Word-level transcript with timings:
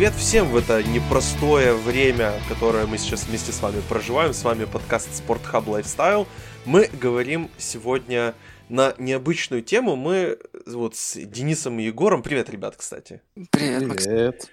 Привет 0.00 0.14
всем 0.14 0.48
в 0.48 0.56
это 0.56 0.82
непростое 0.82 1.74
время, 1.74 2.32
которое 2.48 2.86
мы 2.86 2.96
сейчас 2.96 3.26
вместе 3.26 3.52
с 3.52 3.60
вами 3.60 3.82
проживаем. 3.86 4.32
С 4.32 4.42
вами 4.44 4.64
подкаст 4.64 5.10
Sport 5.10 5.42
Hub 5.52 5.66
Lifestyle. 5.66 6.26
Мы 6.64 6.88
говорим 6.98 7.50
сегодня 7.58 8.34
на 8.70 8.94
необычную 8.96 9.60
тему. 9.60 9.96
Мы 9.96 10.38
вот 10.64 10.96
с 10.96 11.16
Денисом 11.16 11.78
и 11.80 11.82
Егором. 11.82 12.22
Привет, 12.22 12.48
ребят, 12.48 12.76
кстати. 12.76 13.20
Привет, 13.50 13.94
Привет. 13.94 14.50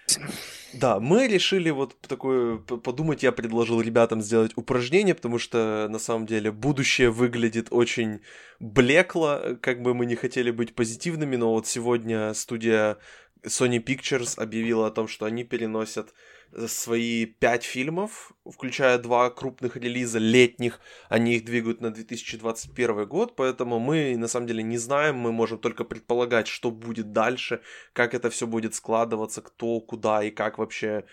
Да, 0.74 1.00
мы 1.00 1.28
решили 1.28 1.70
вот 1.70 1.96
такое 2.02 2.58
подумать, 2.58 3.24
я 3.24 3.32
предложил 3.32 3.80
ребятам 3.80 4.22
сделать 4.22 4.52
упражнение, 4.58 5.16
потому 5.16 5.40
что 5.40 5.88
на 5.90 5.98
самом 5.98 6.26
деле 6.26 6.52
будущее 6.52 7.10
выглядит 7.10 7.68
очень 7.72 8.20
блекло, 8.60 9.40
как 9.62 9.82
бы 9.82 9.94
мы 9.94 10.06
не 10.06 10.16
хотели 10.16 10.52
быть 10.52 10.76
позитивными, 10.76 11.38
но 11.38 11.54
вот 11.54 11.68
сегодня 11.68 12.34
студия 12.34 12.98
Sony 13.48 13.84
Pictures 13.84 14.40
объявила 14.40 14.88
о 14.88 14.92
том, 14.92 15.08
что 15.08 15.26
они 15.26 15.44
переносят 15.44 16.14
свои 16.68 17.26
пять 17.26 17.64
фильмов, 17.64 18.32
включая 18.46 18.98
два 18.98 19.30
крупных 19.30 19.76
релиза 19.76 20.20
летних, 20.20 20.80
они 21.10 21.36
их 21.36 21.46
двигают 21.46 21.82
на 21.82 21.92
2021 21.92 23.06
год, 23.06 23.36
поэтому 23.36 23.80
мы 23.80 24.16
на 24.18 24.28
самом 24.28 24.48
деле 24.48 24.64
не 24.64 24.78
знаем, 24.78 25.18
мы 25.18 25.32
можем 25.32 25.60
только 25.60 25.84
предполагать, 25.84 26.48
что 26.48 26.72
будет 26.72 27.12
дальше, 27.12 27.62
как 27.94 28.14
это 28.14 28.30
все 28.30 28.48
будет 28.48 28.76
складываться, 28.76 29.42
кто, 29.42 29.80
куда 29.82 30.24
и 30.24 30.32
как 30.32 30.58
вообще 30.58 31.06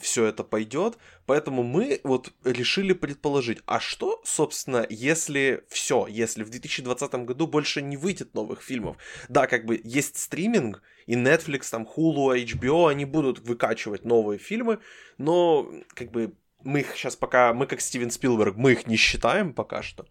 все 0.00 0.26
это 0.26 0.44
пойдет. 0.44 0.98
Поэтому 1.26 1.62
мы 1.62 2.00
вот 2.04 2.32
решили 2.44 2.92
предположить, 2.92 3.58
а 3.66 3.80
что, 3.80 4.20
собственно, 4.24 4.86
если 4.88 5.64
все, 5.68 6.06
если 6.06 6.44
в 6.44 6.50
2020 6.50 7.14
году 7.24 7.46
больше 7.46 7.82
не 7.82 7.96
выйдет 7.96 8.34
новых 8.34 8.62
фильмов? 8.62 8.96
Да, 9.28 9.46
как 9.46 9.64
бы 9.66 9.80
есть 9.84 10.16
стриминг, 10.18 10.82
и 11.06 11.14
Netflix, 11.14 11.70
там, 11.70 11.84
Hulu, 11.84 12.36
HBO, 12.44 12.90
они 12.90 13.04
будут 13.04 13.38
выкачивать 13.38 14.04
новые 14.04 14.38
фильмы, 14.38 14.80
но 15.18 15.70
как 15.94 16.10
бы 16.10 16.32
мы 16.64 16.80
их 16.80 16.96
сейчас 16.96 17.16
пока, 17.16 17.52
мы 17.54 17.66
как 17.66 17.80
Стивен 17.80 18.10
Спилберг, 18.10 18.56
мы 18.56 18.72
их 18.72 18.86
не 18.86 18.96
считаем 18.96 19.54
пока 19.54 19.82
что. 19.82 20.06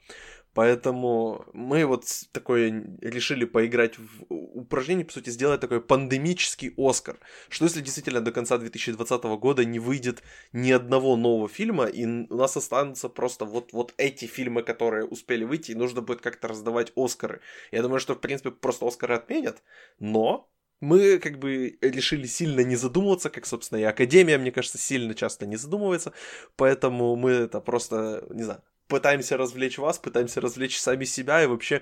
Поэтому 0.55 1.45
мы 1.51 1.85
вот 1.85 2.05
такое 2.31 2.97
решили 3.01 3.43
поиграть 3.43 3.99
в 3.99 4.25
упражнение, 4.29 5.05
по 5.05 5.11
сути, 5.11 5.29
сделать 5.29 5.59
такой 5.59 5.81
пандемический 5.81 6.73
Оскар. 6.77 7.19
Что 7.49 7.65
если 7.65 7.81
действительно 7.81 8.21
до 8.21 8.31
конца 8.31 8.57
2020 8.57 9.23
года 9.37 9.65
не 9.65 9.79
выйдет 9.79 10.23
ни 10.53 10.71
одного 10.71 11.17
нового 11.17 11.49
фильма, 11.49 11.87
и 11.87 12.05
у 12.05 12.35
нас 12.37 12.55
останутся 12.55 13.09
просто 13.09 13.43
вот, 13.43 13.73
вот 13.73 13.93
эти 13.97 14.27
фильмы, 14.27 14.63
которые 14.63 15.05
успели 15.05 15.43
выйти, 15.43 15.71
и 15.71 15.75
нужно 15.75 16.01
будет 16.01 16.21
как-то 16.21 16.47
раздавать 16.47 16.93
Оскары. 16.95 17.41
Я 17.73 17.81
думаю, 17.81 17.99
что, 17.99 18.15
в 18.15 18.21
принципе, 18.21 18.51
просто 18.51 18.87
Оскары 18.87 19.15
отменят, 19.15 19.61
но 19.99 20.49
мы 20.79 21.19
как 21.19 21.37
бы 21.37 21.77
решили 21.81 22.27
сильно 22.27 22.61
не 22.61 22.77
задумываться, 22.77 23.29
как, 23.29 23.45
собственно, 23.45 23.79
и 23.79 23.83
Академия, 23.83 24.37
мне 24.37 24.53
кажется, 24.53 24.77
сильно 24.77 25.15
часто 25.15 25.45
не 25.45 25.57
задумывается, 25.57 26.13
поэтому 26.55 27.17
мы 27.17 27.31
это 27.31 27.59
просто, 27.59 28.25
не 28.29 28.43
знаю, 28.43 28.61
пытаемся 28.87 29.37
развлечь 29.37 29.77
вас, 29.77 29.99
пытаемся 29.99 30.41
развлечь 30.41 30.79
сами 30.79 31.05
себя 31.05 31.43
и 31.43 31.47
вообще 31.47 31.81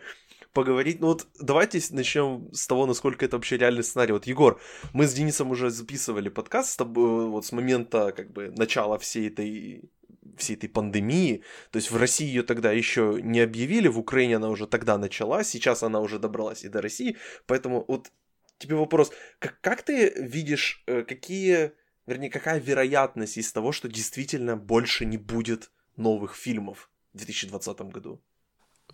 поговорить. 0.54 1.00
Ну 1.00 1.08
вот 1.08 1.28
давайте 1.40 1.82
начнем 1.92 2.50
с 2.54 2.68
того, 2.68 2.86
насколько 2.86 3.26
это 3.26 3.38
вообще 3.38 3.58
реальный 3.58 3.84
сценарий. 3.84 4.14
Вот, 4.14 4.28
Егор, 4.28 4.62
мы 4.94 5.08
с 5.08 5.14
Денисом 5.14 5.52
уже 5.52 5.70
записывали 5.70 6.30
подкаст 6.30 6.72
с 6.72 6.76
тобой, 6.78 7.28
вот 7.28 7.46
с 7.46 7.52
момента 7.52 8.12
как 8.12 8.32
бы 8.32 8.52
начала 8.52 8.98
всей 8.98 9.28
этой 9.28 9.90
всей 10.38 10.56
этой 10.56 10.70
пандемии. 10.70 11.44
То 11.72 11.78
есть 11.78 11.92
в 11.92 11.98
России 11.98 12.26
ее 12.26 12.44
тогда 12.44 12.72
еще 12.72 13.20
не 13.22 13.40
объявили, 13.40 13.88
в 13.88 14.00
Украине 14.00 14.38
она 14.38 14.50
уже 14.50 14.68
тогда 14.68 14.98
началась, 14.98 15.48
сейчас 15.48 15.84
она 15.84 16.00
уже 16.00 16.20
добралась 16.20 16.64
и 16.64 16.70
до 16.70 16.82
России. 16.82 17.18
Поэтому 17.46 17.84
вот 17.88 18.12
тебе 18.58 18.76
вопрос, 18.76 19.12
как, 19.40 19.60
как 19.62 19.84
ты 19.84 20.10
видишь, 20.16 20.84
э, 20.88 21.04
какие, 21.04 21.72
вернее, 22.08 22.30
какая 22.30 22.60
вероятность 22.60 23.38
из 23.38 23.52
того, 23.52 23.72
что 23.72 23.88
действительно 23.90 24.56
больше 24.58 25.06
не 25.06 25.18
будет 25.18 25.72
новых 25.98 26.36
фильмов? 26.36 26.90
В 27.14 27.18
2020 27.18 27.82
году? 27.92 28.20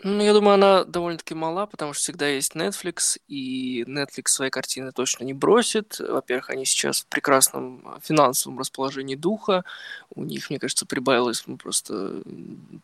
Ну, 0.01 0.23
я 0.23 0.31
думаю, 0.33 0.53
она 0.53 0.85
довольно-таки 0.85 1.35
мала, 1.35 1.65
потому 1.65 1.91
что 1.91 2.03
всегда 2.03 2.25
есть 2.25 2.55
Netflix, 2.55 3.19
и 3.27 3.83
Netflix 3.83 4.27
свои 4.27 4.49
картины 4.49 4.93
точно 4.93 5.25
не 5.25 5.33
бросит. 5.33 5.99
Во-первых, 5.99 6.49
они 6.51 6.63
сейчас 6.63 7.01
в 7.01 7.07
прекрасном 7.07 7.99
финансовом 8.01 8.59
расположении 8.59 9.15
духа. 9.15 9.65
У 10.15 10.23
них, 10.23 10.49
мне 10.49 10.57
кажется, 10.57 10.85
прибавилось 10.85 11.43
ну, 11.47 11.57
просто 11.57 12.21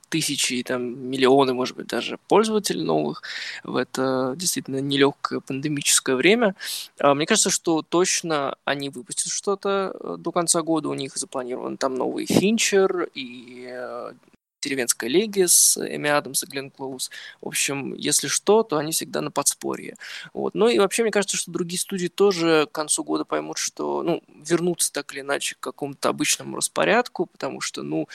тысячи, 0.09 0.61
там, 0.63 1.09
миллионы, 1.09 1.53
может 1.53 1.77
быть, 1.77 1.87
даже 1.87 2.19
пользователей 2.27 2.83
новых 2.83 3.23
в 3.63 3.77
это 3.77 4.33
действительно 4.35 4.81
нелегкое 4.81 5.39
пандемическое 5.39 6.17
время. 6.17 6.55
А 6.99 7.13
мне 7.13 7.25
кажется, 7.25 7.49
что 7.49 7.81
точно 7.81 8.57
они 8.65 8.89
выпустят 8.89 9.31
что-то 9.31 9.95
э, 9.97 10.15
до 10.19 10.31
конца 10.33 10.61
года. 10.63 10.89
У 10.89 10.93
них 10.93 11.15
запланирован 11.15 11.77
там 11.77 11.95
новый 11.95 12.25
Финчер 12.25 13.09
и 13.13 14.11
деревенская 14.65 15.09
легия 15.09 15.47
с 15.47 15.77
Эми 15.77 16.09
Адамс 16.09 16.43
и 16.43 16.47
Глен 16.47 16.71
Клоуз. 16.71 17.11
В 17.41 17.47
общем, 17.47 17.93
если 17.95 18.27
что, 18.27 18.63
то 18.63 18.77
они 18.77 18.91
всегда 18.91 19.21
на 19.21 19.31
подспорье. 19.31 19.95
Вот. 20.33 20.55
Ну 20.55 20.67
и 20.67 20.79
вообще, 20.79 21.03
мне 21.03 21.11
кажется, 21.11 21.37
что 21.37 21.51
другие 21.51 21.79
студии 21.79 22.07
тоже 22.07 22.67
к 22.71 22.75
концу 22.75 23.03
года 23.03 23.25
поймут, 23.25 23.57
что, 23.57 24.03
ну, 24.03 24.21
вернутся 24.27 24.91
так 24.91 25.13
или 25.13 25.21
иначе 25.21 25.55
к 25.55 25.59
какому-то 25.59 26.09
обычному 26.09 26.57
распорядку, 26.57 27.25
потому 27.27 27.61
что, 27.61 27.83
ну, 27.83 28.07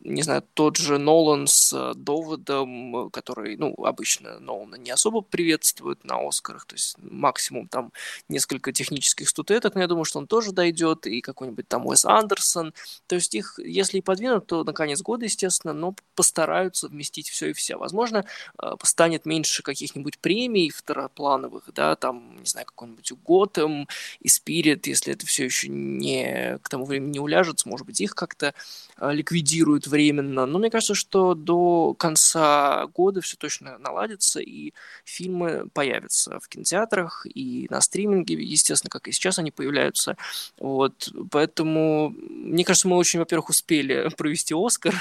не 0.00 0.22
знаю, 0.22 0.44
тот 0.54 0.76
же 0.76 0.98
Нолан 0.98 1.46
с 1.46 1.72
э, 1.72 1.94
доводом, 1.94 3.10
который, 3.10 3.56
ну, 3.56 3.74
обычно 3.84 4.38
Нолана 4.38 4.76
не 4.76 4.90
особо 4.90 5.22
приветствует 5.22 6.04
на 6.04 6.26
Оскарах, 6.26 6.66
то 6.66 6.74
есть 6.76 6.96
максимум 6.98 7.68
там 7.68 7.92
несколько 8.28 8.72
технических 8.72 9.28
статуэток, 9.28 9.74
но 9.74 9.80
я 9.80 9.86
думаю, 9.88 10.04
что 10.04 10.18
он 10.20 10.26
тоже 10.26 10.52
дойдет, 10.52 11.06
и 11.06 11.20
какой-нибудь 11.20 11.66
там 11.66 11.86
Уэс 11.86 12.04
Андерсон, 12.04 12.74
то 13.06 13.16
есть 13.16 13.34
их, 13.34 13.58
если 13.58 13.98
и 13.98 14.02
подвинут, 14.02 14.46
то 14.46 14.62
на 14.62 14.72
конец 14.72 15.02
года, 15.02 15.24
естественно, 15.24 15.72
но 15.72 15.94
постараются 16.14 16.88
вместить 16.88 17.28
все 17.28 17.48
и 17.48 17.52
вся. 17.52 17.76
Возможно, 17.76 18.24
э, 18.62 18.72
станет 18.84 19.26
меньше 19.26 19.62
каких-нибудь 19.62 20.18
премий 20.18 20.70
второплановых, 20.70 21.70
да, 21.74 21.96
там, 21.96 22.36
не 22.38 22.46
знаю, 22.46 22.66
какой-нибудь 22.66 23.12
Готэм 23.24 23.88
и 24.20 24.28
Спирит, 24.28 24.86
если 24.86 25.12
это 25.12 25.26
все 25.26 25.44
еще 25.44 25.68
не 25.68 26.58
к 26.62 26.68
тому 26.68 26.84
времени 26.84 27.12
не 27.12 27.20
уляжется, 27.20 27.68
может 27.68 27.86
быть, 27.86 28.00
их 28.00 28.14
как-то 28.14 28.54
э, 28.98 29.12
ликвидируют 29.12 29.87
временно. 29.88 30.46
Но 30.46 30.58
мне 30.58 30.70
кажется, 30.70 30.94
что 30.94 31.34
до 31.34 31.94
конца 31.94 32.86
года 32.94 33.20
все 33.20 33.36
точно 33.36 33.78
наладится, 33.78 34.40
и 34.40 34.72
фильмы 35.04 35.68
появятся 35.72 36.38
в 36.40 36.48
кинотеатрах 36.48 37.26
и 37.26 37.66
на 37.70 37.80
стриминге, 37.80 38.34
естественно, 38.34 38.90
как 38.90 39.08
и 39.08 39.12
сейчас 39.12 39.38
они 39.38 39.50
появляются. 39.50 40.16
Вот, 40.58 41.12
поэтому, 41.30 42.10
мне 42.10 42.64
кажется, 42.64 42.88
мы 42.88 42.96
очень, 42.96 43.18
во-первых, 43.18 43.50
успели 43.50 44.08
провести 44.16 44.54
Оскар, 44.56 44.94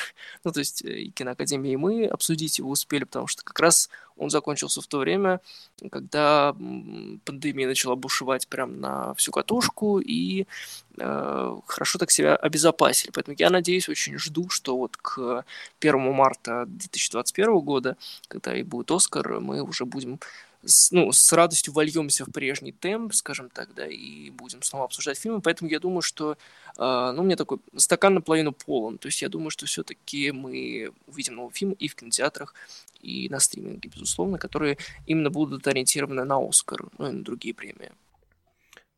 ну, 0.43 0.51
то 0.51 0.59
есть 0.59 0.81
и 0.81 1.11
киноакадемия, 1.11 1.73
и 1.73 1.77
мы 1.77 2.05
обсудить 2.05 2.59
его 2.59 2.71
успели, 2.71 3.03
потому 3.03 3.27
что 3.27 3.43
как 3.43 3.59
раз 3.59 3.89
он 4.17 4.29
закончился 4.29 4.81
в 4.81 4.87
то 4.87 4.97
время, 4.99 5.39
когда 5.91 6.53
пандемия 7.25 7.67
начала 7.67 7.95
бушевать 7.95 8.47
прям 8.47 8.79
на 8.79 9.13
всю 9.13 9.31
катушку, 9.31 9.99
и 9.99 10.47
э, 10.97 11.55
хорошо 11.67 11.99
так 11.99 12.11
себя 12.11 12.35
обезопасили. 12.35 13.11
Поэтому 13.11 13.35
я 13.37 13.49
надеюсь, 13.49 13.89
очень 13.89 14.17
жду, 14.17 14.49
что 14.49 14.76
вот 14.77 14.97
к 14.97 15.45
1 15.79 16.13
марта 16.13 16.65
2021 16.67 17.59
года, 17.59 17.97
когда 18.27 18.55
и 18.55 18.63
будет 18.63 18.91
Оскар, 18.91 19.39
мы 19.39 19.61
уже 19.61 19.85
будем 19.85 20.19
с, 20.65 20.91
ну, 20.91 21.11
с 21.11 21.33
радостью 21.33 21.73
вольемся 21.73 22.25
в 22.25 22.31
прежний 22.31 22.71
темп, 22.71 23.13
скажем 23.13 23.49
так, 23.49 23.73
да, 23.73 23.87
и 23.87 24.29
будем 24.31 24.61
снова 24.61 24.85
обсуждать 24.85 25.17
фильмы. 25.17 25.41
Поэтому 25.41 25.69
я 25.69 25.79
думаю, 25.79 26.01
что, 26.01 26.37
э, 26.77 27.11
ну, 27.15 27.21
у 27.21 27.25
меня 27.25 27.35
такой 27.35 27.59
стакан 27.75 28.15
наполовину 28.15 28.51
полон. 28.51 28.97
То 28.97 29.07
есть 29.07 29.21
я 29.21 29.29
думаю, 29.29 29.49
что 29.49 29.65
все-таки 29.65 30.31
мы 30.31 30.91
увидим 31.07 31.35
новый 31.35 31.53
фильм 31.53 31.71
и 31.71 31.87
в 31.87 31.95
кинотеатрах, 31.95 32.53
и 33.01 33.29
на 33.29 33.39
стриминге, 33.39 33.89
безусловно, 33.89 34.37
которые 34.37 34.77
именно 35.05 35.29
будут 35.29 35.67
ориентированы 35.67 36.23
на 36.25 36.37
Оскар, 36.37 36.85
ну 36.97 37.09
и 37.09 37.11
на 37.11 37.23
другие 37.23 37.53
премии. 37.53 37.91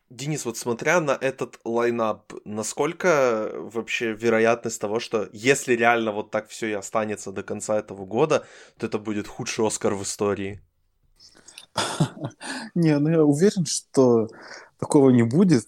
Денис, 0.09 0.43
вот 0.45 0.57
смотря 0.57 0.99
на 1.01 1.11
этот 1.11 1.59
лайнап, 1.63 2.33
насколько 2.43 3.51
вообще 3.53 4.13
вероятность 4.13 4.81
того, 4.81 4.99
что 4.99 5.29
если 5.33 5.75
реально 5.75 6.11
вот 6.11 6.31
так 6.31 6.49
все 6.49 6.67
и 6.67 6.73
останется 6.73 7.31
до 7.31 7.43
конца 7.43 7.77
этого 7.77 8.05
года, 8.05 8.43
то 8.77 8.87
это 8.87 8.97
будет 8.97 9.27
худший 9.27 9.67
Оскар 9.67 9.93
в 9.93 10.01
истории? 10.01 10.61
Не, 12.73 12.97
ну 12.97 13.09
я 13.09 13.23
уверен, 13.23 13.65
что 13.65 14.29
такого 14.79 15.11
не 15.11 15.23
будет. 15.23 15.67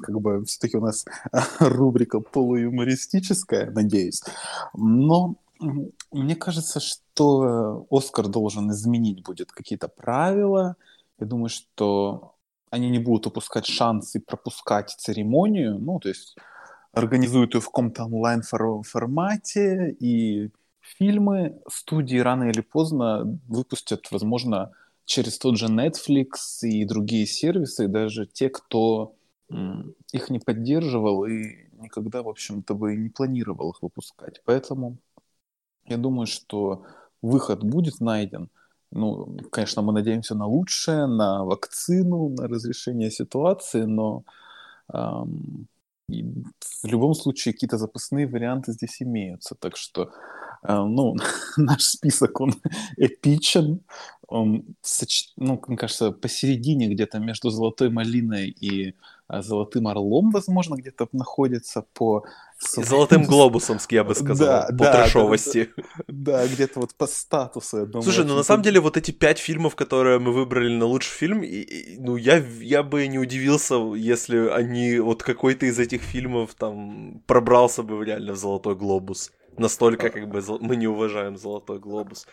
Как 0.00 0.20
бы 0.20 0.44
все-таки 0.44 0.76
у 0.76 0.80
нас 0.80 1.04
рубрика 1.60 2.18
полуюмористическая, 2.18 3.70
надеюсь. 3.70 4.22
Но 4.74 5.36
мне 6.10 6.34
кажется, 6.34 6.80
что 6.80 7.86
Оскар 7.90 8.26
должен 8.26 8.70
изменить 8.72 9.22
будет 9.22 9.52
какие-то 9.52 9.88
правила. 9.88 10.76
Я 11.18 11.26
думаю, 11.26 11.48
что 11.48 12.35
они 12.70 12.90
не 12.90 12.98
будут 12.98 13.26
упускать 13.26 13.66
шанс 13.66 14.14
и 14.14 14.18
пропускать 14.18 14.90
церемонию. 14.90 15.78
Ну, 15.78 15.98
то 15.98 16.08
есть 16.08 16.36
организуют 16.92 17.54
ее 17.54 17.60
в 17.60 17.66
каком-то 17.66 18.04
онлайн-формате, 18.04 19.96
и 20.00 20.50
фильмы 20.80 21.60
студии 21.68 22.18
рано 22.18 22.44
или 22.44 22.60
поздно 22.60 23.38
выпустят, 23.48 24.10
возможно, 24.10 24.72
через 25.04 25.38
тот 25.38 25.56
же 25.56 25.66
Netflix 25.66 26.62
и 26.62 26.84
другие 26.84 27.26
сервисы, 27.26 27.88
даже 27.88 28.26
те, 28.26 28.48
кто 28.48 29.14
их 30.12 30.30
не 30.30 30.40
поддерживал 30.40 31.24
и 31.24 31.68
никогда, 31.78 32.22
в 32.22 32.28
общем-то, 32.28 32.74
бы 32.74 32.94
и 32.94 32.98
не 32.98 33.10
планировал 33.10 33.70
их 33.70 33.82
выпускать. 33.82 34.42
Поэтому 34.44 34.98
я 35.84 35.96
думаю, 35.96 36.26
что 36.26 36.84
выход 37.22 37.62
будет 37.62 38.00
найден. 38.00 38.50
Ну, 38.92 39.38
конечно, 39.50 39.82
мы 39.82 39.92
надеемся 39.92 40.34
на 40.34 40.46
лучшее, 40.46 41.06
на 41.06 41.44
вакцину, 41.44 42.28
на 42.30 42.48
разрешение 42.48 43.10
ситуации, 43.10 43.82
но 43.82 44.24
эм, 44.92 45.68
в 46.08 46.86
любом 46.86 47.14
случае 47.14 47.52
какие-то 47.54 47.78
запасные 47.78 48.26
варианты 48.26 48.72
здесь 48.72 49.02
имеются. 49.02 49.54
Так 49.56 49.76
что, 49.76 50.12
э, 50.62 50.74
ну, 50.74 51.16
наш 51.56 51.82
список, 51.84 52.40
он 52.40 52.54
эпичен, 52.96 53.80
он, 54.28 54.64
ну, 55.36 55.62
мне 55.66 55.76
кажется, 55.76 56.12
посередине 56.12 56.88
где-то 56.88 57.18
между 57.18 57.50
«Золотой 57.50 57.90
малиной» 57.90 58.48
и 58.48 58.94
«Золотым 59.28 59.88
орлом», 59.88 60.30
возможно, 60.30 60.76
где-то 60.76 61.08
находится 61.12 61.82
по... 61.94 62.24
«Золотым 62.58 63.24
глобусом», 63.24 63.78
я 63.90 64.04
бы 64.04 64.14
сказал, 64.14 64.46
да, 64.46 64.66
по 64.68 64.84
да, 64.84 65.04
трешовости. 65.04 65.70
Да, 66.08 66.42
да, 66.42 66.46
где-то 66.46 66.80
вот 66.80 66.94
по 66.94 67.06
статусу, 67.06 67.78
я 67.78 67.84
думаю. 67.86 68.02
Слушай, 68.02 68.24
ну 68.24 68.36
на 68.36 68.42
самом 68.42 68.62
деле 68.62 68.80
вот 68.80 68.96
эти 68.96 69.10
пять 69.10 69.38
фильмов, 69.38 69.74
которые 69.74 70.18
мы 70.18 70.32
выбрали 70.32 70.74
на 70.74 70.86
лучший 70.86 71.12
фильм, 71.12 71.42
и, 71.42 71.46
и, 71.46 71.98
ну 71.98 72.16
я, 72.16 72.42
я 72.60 72.82
бы 72.82 73.06
не 73.08 73.18
удивился, 73.18 73.74
если 73.94 74.48
они, 74.48 74.98
вот 75.00 75.22
какой-то 75.22 75.66
из 75.66 75.78
этих 75.78 76.02
фильмов 76.02 76.54
там 76.54 77.22
пробрался 77.26 77.82
бы 77.82 78.04
реально 78.04 78.32
в 78.32 78.36
«Золотой 78.36 78.74
глобус». 78.74 79.32
Настолько, 79.58 80.10
как 80.10 80.28
бы, 80.28 80.42
мы 80.60 80.76
не 80.76 80.86
уважаем 80.86 81.36
Золотой 81.36 81.78
Глобус. 81.78 82.26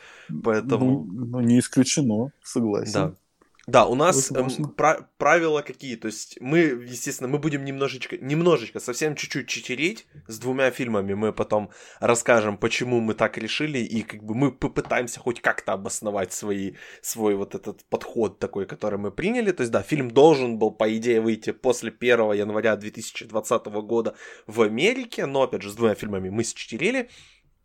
Поэтому... 0.43 1.05
Ну, 1.05 1.25
ну 1.25 1.39
не 1.39 1.59
исключено, 1.59 2.31
согласен. 2.43 2.93
Да. 2.93 3.15
Да, 3.65 3.85
у 3.85 3.95
нас 3.95 4.29
эм, 4.31 4.49
про- 4.75 5.09
правила 5.17 5.61
какие, 5.61 5.95
то 5.95 6.07
есть 6.07 6.37
мы, 6.41 6.59
естественно, 6.59 7.29
мы 7.29 7.37
будем 7.39 7.63
немножечко, 7.63 8.17
немножечко, 8.17 8.81
совсем 8.81 9.15
чуть-чуть 9.15 9.47
читерить 9.47 10.05
с 10.27 10.37
двумя 10.37 10.69
фильмами, 10.69 11.13
мы 11.13 11.31
потом 11.31 11.69
расскажем, 12.01 12.57
почему 12.57 12.99
мы 12.99 13.13
так 13.13 13.37
решили, 13.37 13.77
и 13.79 14.01
как 14.01 14.21
бы 14.21 14.35
мы 14.35 14.51
попытаемся 14.51 15.21
хоть 15.21 15.39
как-то 15.39 15.71
обосновать 15.71 16.33
свои, 16.33 16.73
свой 17.01 17.35
вот 17.35 17.55
этот 17.55 17.85
подход 17.85 18.37
такой, 18.37 18.65
который 18.65 18.99
мы 18.99 19.11
приняли, 19.11 19.51
то 19.53 19.61
есть 19.61 19.71
да, 19.71 19.81
фильм 19.81 20.11
должен 20.11 20.59
был, 20.59 20.71
по 20.71 20.93
идее, 20.97 21.21
выйти 21.21 21.51
после 21.51 21.89
1 21.89 22.33
января 22.33 22.75
2020 22.75 23.65
года 23.67 24.15
в 24.45 24.61
Америке, 24.61 25.25
но, 25.25 25.43
опять 25.43 25.61
же, 25.61 25.71
с 25.71 25.75
двумя 25.75 25.95
фильмами 25.95 26.27
мы 26.27 26.43
считерили, 26.43 27.09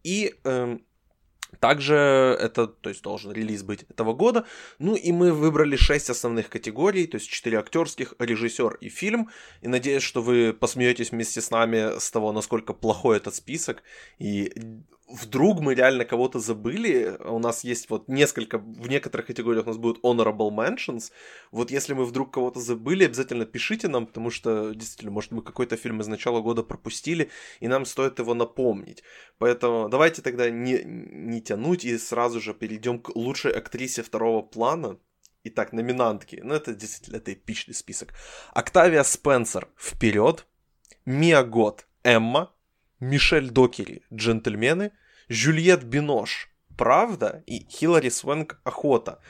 и 0.04 0.36
эм, 0.44 0.86
также 1.60 1.94
это, 1.94 2.66
то 2.66 2.88
есть, 2.88 3.02
должен 3.02 3.32
релиз 3.32 3.62
быть 3.62 3.84
этого 3.88 4.12
года. 4.12 4.44
Ну 4.78 4.94
и 4.94 5.12
мы 5.12 5.32
выбрали 5.32 5.76
6 5.76 6.10
основных 6.10 6.48
категорий, 6.48 7.06
то 7.06 7.16
есть 7.16 7.28
4 7.28 7.58
актерских, 7.58 8.14
режиссер 8.18 8.74
и 8.80 8.88
фильм. 8.88 9.30
И 9.60 9.68
надеюсь, 9.68 10.02
что 10.02 10.22
вы 10.22 10.52
посмеетесь 10.52 11.10
вместе 11.10 11.40
с 11.40 11.50
нами 11.50 11.98
с 11.98 12.10
того, 12.10 12.32
насколько 12.32 12.72
плохой 12.72 13.16
этот 13.16 13.34
список. 13.34 13.82
И 14.18 14.52
вдруг 15.08 15.60
мы 15.60 15.74
реально 15.74 16.04
кого-то 16.04 16.38
забыли, 16.38 17.16
у 17.24 17.38
нас 17.38 17.64
есть 17.64 17.88
вот 17.90 18.08
несколько, 18.08 18.58
в 18.58 18.88
некоторых 18.88 19.26
категориях 19.26 19.64
у 19.66 19.68
нас 19.68 19.78
будут 19.78 20.04
honorable 20.04 20.50
mentions, 20.50 21.10
вот 21.50 21.70
если 21.70 21.94
мы 21.94 22.04
вдруг 22.04 22.32
кого-то 22.32 22.60
забыли, 22.60 23.04
обязательно 23.04 23.46
пишите 23.46 23.88
нам, 23.88 24.06
потому 24.06 24.30
что, 24.30 24.74
действительно, 24.74 25.12
может, 25.12 25.32
мы 25.32 25.42
какой-то 25.42 25.76
фильм 25.76 26.00
из 26.00 26.06
начала 26.06 26.40
года 26.40 26.62
пропустили, 26.62 27.30
и 27.60 27.68
нам 27.68 27.86
стоит 27.86 28.18
его 28.18 28.34
напомнить. 28.34 29.02
Поэтому 29.38 29.88
давайте 29.88 30.22
тогда 30.22 30.50
не, 30.50 30.82
не 30.84 31.40
тянуть 31.40 31.84
и 31.84 31.96
сразу 31.98 32.40
же 32.40 32.54
перейдем 32.54 32.98
к 32.98 33.14
лучшей 33.14 33.52
актрисе 33.52 34.02
второго 34.02 34.42
плана. 34.42 34.98
Итак, 35.44 35.72
номинантки. 35.72 36.40
Ну, 36.42 36.54
это 36.54 36.74
действительно 36.74 37.16
это 37.16 37.32
эпичный 37.32 37.74
список. 37.74 38.12
Октавия 38.52 39.02
Спенсер 39.04 39.68
«Вперед», 39.76 40.46
Мия 41.06 41.42
Гот 41.42 41.86
«Эмма», 42.02 42.52
Мишель 43.00 43.50
Докери 43.50 44.02
«Джентльмены», 44.12 44.92
Жюльет 45.28 45.84
Бинош 45.84 46.50
«Правда» 46.76 47.42
и 47.46 47.66
Хиллари 47.68 48.08
Свенк 48.08 48.60
«Охота». 48.64 49.20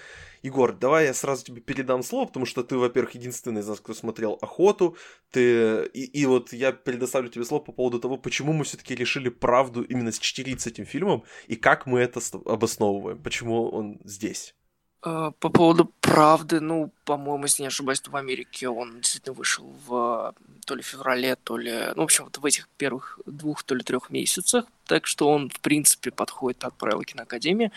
Егор, 0.43 0.73
давай 0.73 1.07
я 1.07 1.15
сразу 1.15 1.45
тебе 1.45 1.61
передам 1.61 2.03
слово, 2.03 2.27
потому 2.27 2.47
что 2.47 2.63
ты, 2.63 2.77
во-первых, 2.77 3.15
единственный 3.17 3.61
из 3.61 3.69
нас, 3.69 3.81
кто 3.81 3.95
смотрел 3.95 4.39
«Охоту», 4.41 4.97
ты... 5.33 5.87
и, 5.93 6.05
и 6.05 6.27
вот 6.27 6.53
я 6.53 6.73
предоставлю 6.73 7.29
тебе 7.29 7.45
слово 7.45 7.63
по 7.65 7.73
поводу 7.73 7.99
того, 7.99 8.17
почему 8.17 8.53
мы 8.53 8.65
все-таки 8.65 8.95
решили 8.95 9.29
правду 9.29 9.83
именно 9.83 10.13
счетверить 10.13 10.61
с 10.61 10.67
этим 10.67 10.87
фильмом, 10.87 11.25
и 11.49 11.57
как 11.57 11.87
мы 11.87 12.01
это 12.01 12.21
обосновываем, 12.45 13.21
почему 13.23 13.69
он 13.69 14.01
здесь. 14.05 14.55
А, 15.03 15.31
по 15.33 15.49
поводу 15.49 15.93
правды, 16.01 16.61
ну, 16.61 16.93
по-моему, 17.09 17.45
если 17.45 17.63
не 17.63 17.69
ошибаюсь, 17.69 18.01
то 18.01 18.11
в 18.11 18.17
Америке 18.17 18.69
он 18.69 19.01
действительно 19.01 19.35
вышел 19.35 19.65
в 19.87 20.35
то 20.67 20.75
ли 20.75 20.83
феврале, 20.83 21.37
то 21.37 21.57
ли, 21.57 21.73
ну, 21.97 22.03
в 22.03 22.05
общем, 22.05 22.25
вот 22.25 22.37
в 22.37 22.45
этих 22.45 22.69
первых 22.77 23.19
двух, 23.25 23.63
то 23.63 23.75
ли 23.75 23.83
трех 23.83 24.11
месяцах, 24.11 24.67
так 24.85 25.07
что 25.07 25.31
он, 25.31 25.49
в 25.49 25.61
принципе, 25.61 26.11
подходит 26.11 26.59
под 26.59 26.75
правила 26.75 27.03
киноакадемии. 27.05 27.71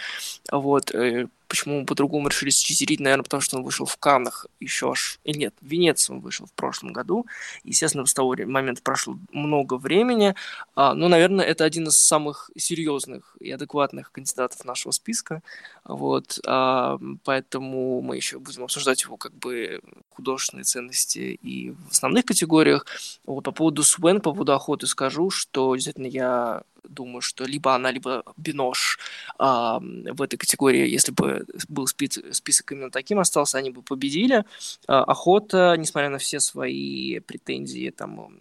Вот, 0.52 0.92
э, 0.92 1.28
почему 1.48 1.82
мы 1.82 1.86
по-другому 1.86 2.30
решили 2.30 2.50
считерить, 2.50 3.02
наверное, 3.02 3.24
потому 3.24 3.42
что 3.42 3.58
он 3.58 3.64
вышел 3.64 3.86
в 3.86 3.98
Каннах 3.98 4.48
еще 4.62 4.92
аж, 4.92 5.20
или 5.26 5.38
нет, 5.38 5.54
в 5.60 5.68
Венеции 5.68 6.14
он 6.14 6.22
вышел 6.22 6.46
в 6.46 6.54
прошлом 6.54 6.94
году. 6.94 7.26
Естественно, 7.66 8.06
с 8.06 8.14
того 8.14 8.36
момента 8.46 8.82
прошло 8.82 9.18
много 9.34 9.78
времени, 9.78 10.34
а, 10.76 10.94
но, 10.94 11.10
наверное, 11.10 11.44
это 11.44 11.66
один 11.66 11.88
из 11.88 12.00
самых 12.00 12.52
серьезных 12.58 13.36
и 13.42 13.52
адекватных 13.52 14.14
кандидатов 14.14 14.64
нашего 14.64 14.94
списка, 14.94 15.44
вот, 15.84 16.40
а, 16.48 16.98
поэтому 17.26 18.02
мы 18.02 18.16
еще 18.16 18.40
будем 18.40 18.64
обсуждать 18.64 19.04
его 19.04 19.18
как 19.22 19.34
бы 19.34 19.82
художественные 20.10 20.64
ценности 20.64 21.40
и 21.42 21.72
в 21.72 21.92
основных 21.92 22.26
категориях. 22.26 22.86
Вот 23.26 23.44
по 23.44 23.52
поводу 23.52 23.84
Свен, 23.84 24.20
по 24.20 24.32
поводу 24.32 24.54
охоты 24.54 24.88
скажу, 24.88 25.30
что 25.30 25.76
действительно 25.76 26.08
я 26.08 26.64
думаю, 26.84 27.22
что 27.22 27.46
либо 27.46 27.76
она, 27.76 27.92
либо 27.92 28.24
Бинош 28.38 29.00
а, 29.38 29.80
в 29.80 30.22
этой 30.22 30.38
категории, 30.38 30.90
если 30.90 31.12
бы 31.12 31.46
был 31.70 31.88
список, 31.88 32.34
список 32.34 32.72
именно 32.72 32.90
таким 32.90 33.20
остался, 33.20 33.60
они 33.60 33.70
бы 33.70 33.84
победили. 33.84 34.44
А, 34.88 35.04
охота, 35.04 35.76
несмотря 35.78 36.10
на 36.10 36.18
все 36.18 36.40
свои 36.40 37.20
претензии 37.20 37.92
там, 37.92 38.40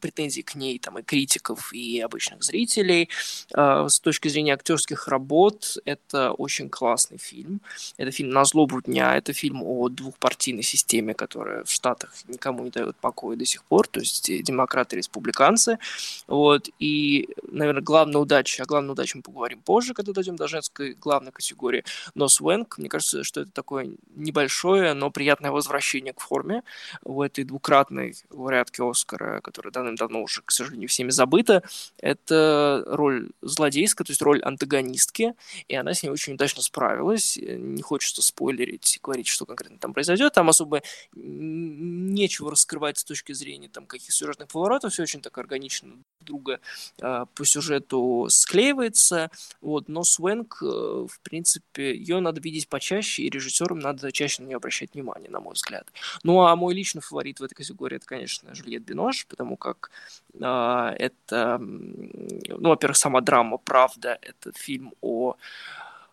претензий 0.00 0.42
к 0.42 0.54
ней 0.54 0.78
там, 0.78 0.98
и 0.98 1.02
критиков, 1.02 1.72
и 1.72 2.00
обычных 2.00 2.42
зрителей. 2.42 3.08
А, 3.54 3.88
с 3.88 4.00
точки 4.00 4.28
зрения 4.28 4.54
актерских 4.54 5.08
работ, 5.08 5.78
это 5.84 6.32
очень 6.32 6.68
классный 6.68 7.18
фильм. 7.18 7.60
Это 7.96 8.10
фильм 8.10 8.30
«На 8.30 8.44
злобу 8.44 8.80
дня», 8.82 9.16
это 9.16 9.32
фильм 9.32 9.62
о 9.62 9.88
двухпартийной 9.88 10.62
системе, 10.62 11.14
которая 11.14 11.64
в 11.64 11.70
Штатах 11.70 12.12
никому 12.28 12.64
не 12.64 12.70
дает 12.70 12.96
покоя 12.96 13.36
до 13.36 13.44
сих 13.44 13.64
пор, 13.64 13.86
то 13.86 14.00
есть 14.00 14.30
демократы 14.42 14.96
и 14.96 14.98
республиканцы. 14.98 15.78
Вот. 16.26 16.68
И, 16.78 17.28
наверное, 17.50 17.82
главная 17.82 18.20
удача, 18.20 18.62
о 18.62 18.66
главной 18.66 18.92
удаче 18.92 19.16
мы 19.16 19.22
поговорим 19.22 19.60
позже, 19.60 19.94
когда 19.94 20.12
дойдем 20.12 20.36
до 20.36 20.48
женской 20.48 20.94
главной 20.94 21.32
категории. 21.32 21.84
Но 22.14 22.28
Свенк, 22.28 22.78
мне 22.78 22.88
кажется, 22.88 23.24
что 23.24 23.42
это 23.42 23.50
такое 23.50 23.90
небольшое, 24.16 24.94
но 24.94 25.10
приятное 25.10 25.50
возвращение 25.50 26.12
к 26.12 26.20
форме 26.20 26.62
у 27.04 27.22
этой 27.22 27.44
двукратной 27.44 28.14
лауреатки 28.30 28.80
Оскара, 28.80 29.40
которая 29.40 29.67
которая 29.68 29.72
давным-давно 29.72 30.22
уже, 30.22 30.42
к 30.42 30.50
сожалению, 30.50 30.88
всеми 30.88 31.10
забыта, 31.10 31.62
это 31.98 32.82
роль 32.86 33.30
злодейская, 33.42 34.04
то 34.04 34.10
есть 34.10 34.22
роль 34.22 34.42
антагонистки, 34.42 35.34
и 35.68 35.74
она 35.74 35.94
с 35.94 36.02
ней 36.02 36.10
очень 36.10 36.34
удачно 36.34 36.62
справилась. 36.62 37.38
Не 37.40 37.82
хочется 37.82 38.22
спойлерить, 38.22 38.98
говорить, 39.02 39.26
что 39.26 39.46
конкретно 39.46 39.78
там 39.78 39.92
произойдет. 39.92 40.34
Там 40.34 40.48
особо 40.48 40.82
нечего 41.14 42.50
раскрывать 42.50 42.98
с 42.98 43.04
точки 43.04 43.32
зрения 43.32 43.68
там, 43.68 43.86
каких 43.86 44.12
сюжетных 44.12 44.48
поворотов, 44.48 44.92
все 44.92 45.02
очень 45.02 45.20
так 45.20 45.36
органично 45.38 45.96
друга 46.20 46.60
э, 47.00 47.24
по 47.34 47.44
сюжету 47.44 48.26
склеивается, 48.28 49.30
вот, 49.60 49.88
но 49.88 50.04
Свенк, 50.04 50.58
э, 50.62 50.66
в 50.66 51.20
принципе, 51.22 51.96
ее 51.96 52.20
надо 52.20 52.40
видеть 52.40 52.68
почаще, 52.68 53.22
и 53.22 53.30
режиссерам 53.30 53.78
надо 53.78 54.12
чаще 54.12 54.42
на 54.42 54.46
нее 54.46 54.56
обращать 54.56 54.94
внимание, 54.94 55.30
на 55.30 55.40
мой 55.40 55.54
взгляд. 55.54 55.86
Ну, 56.22 56.42
а 56.42 56.54
мой 56.56 56.74
личный 56.74 57.00
фаворит 57.00 57.40
в 57.40 57.44
этой 57.44 57.54
категории, 57.54 57.96
это, 57.96 58.06
конечно, 58.06 58.54
Жюльет 58.54 58.84
Бинош, 58.84 59.26
потому 59.26 59.47
как 59.56 59.90
э, 60.34 60.94
это, 60.98 61.58
ну, 61.58 62.68
во-первых, 62.68 62.96
сама 62.96 63.20
драма 63.20 63.58
«Правда»— 63.58 64.18
это 64.22 64.52
фильм 64.52 64.92
о 65.00 65.36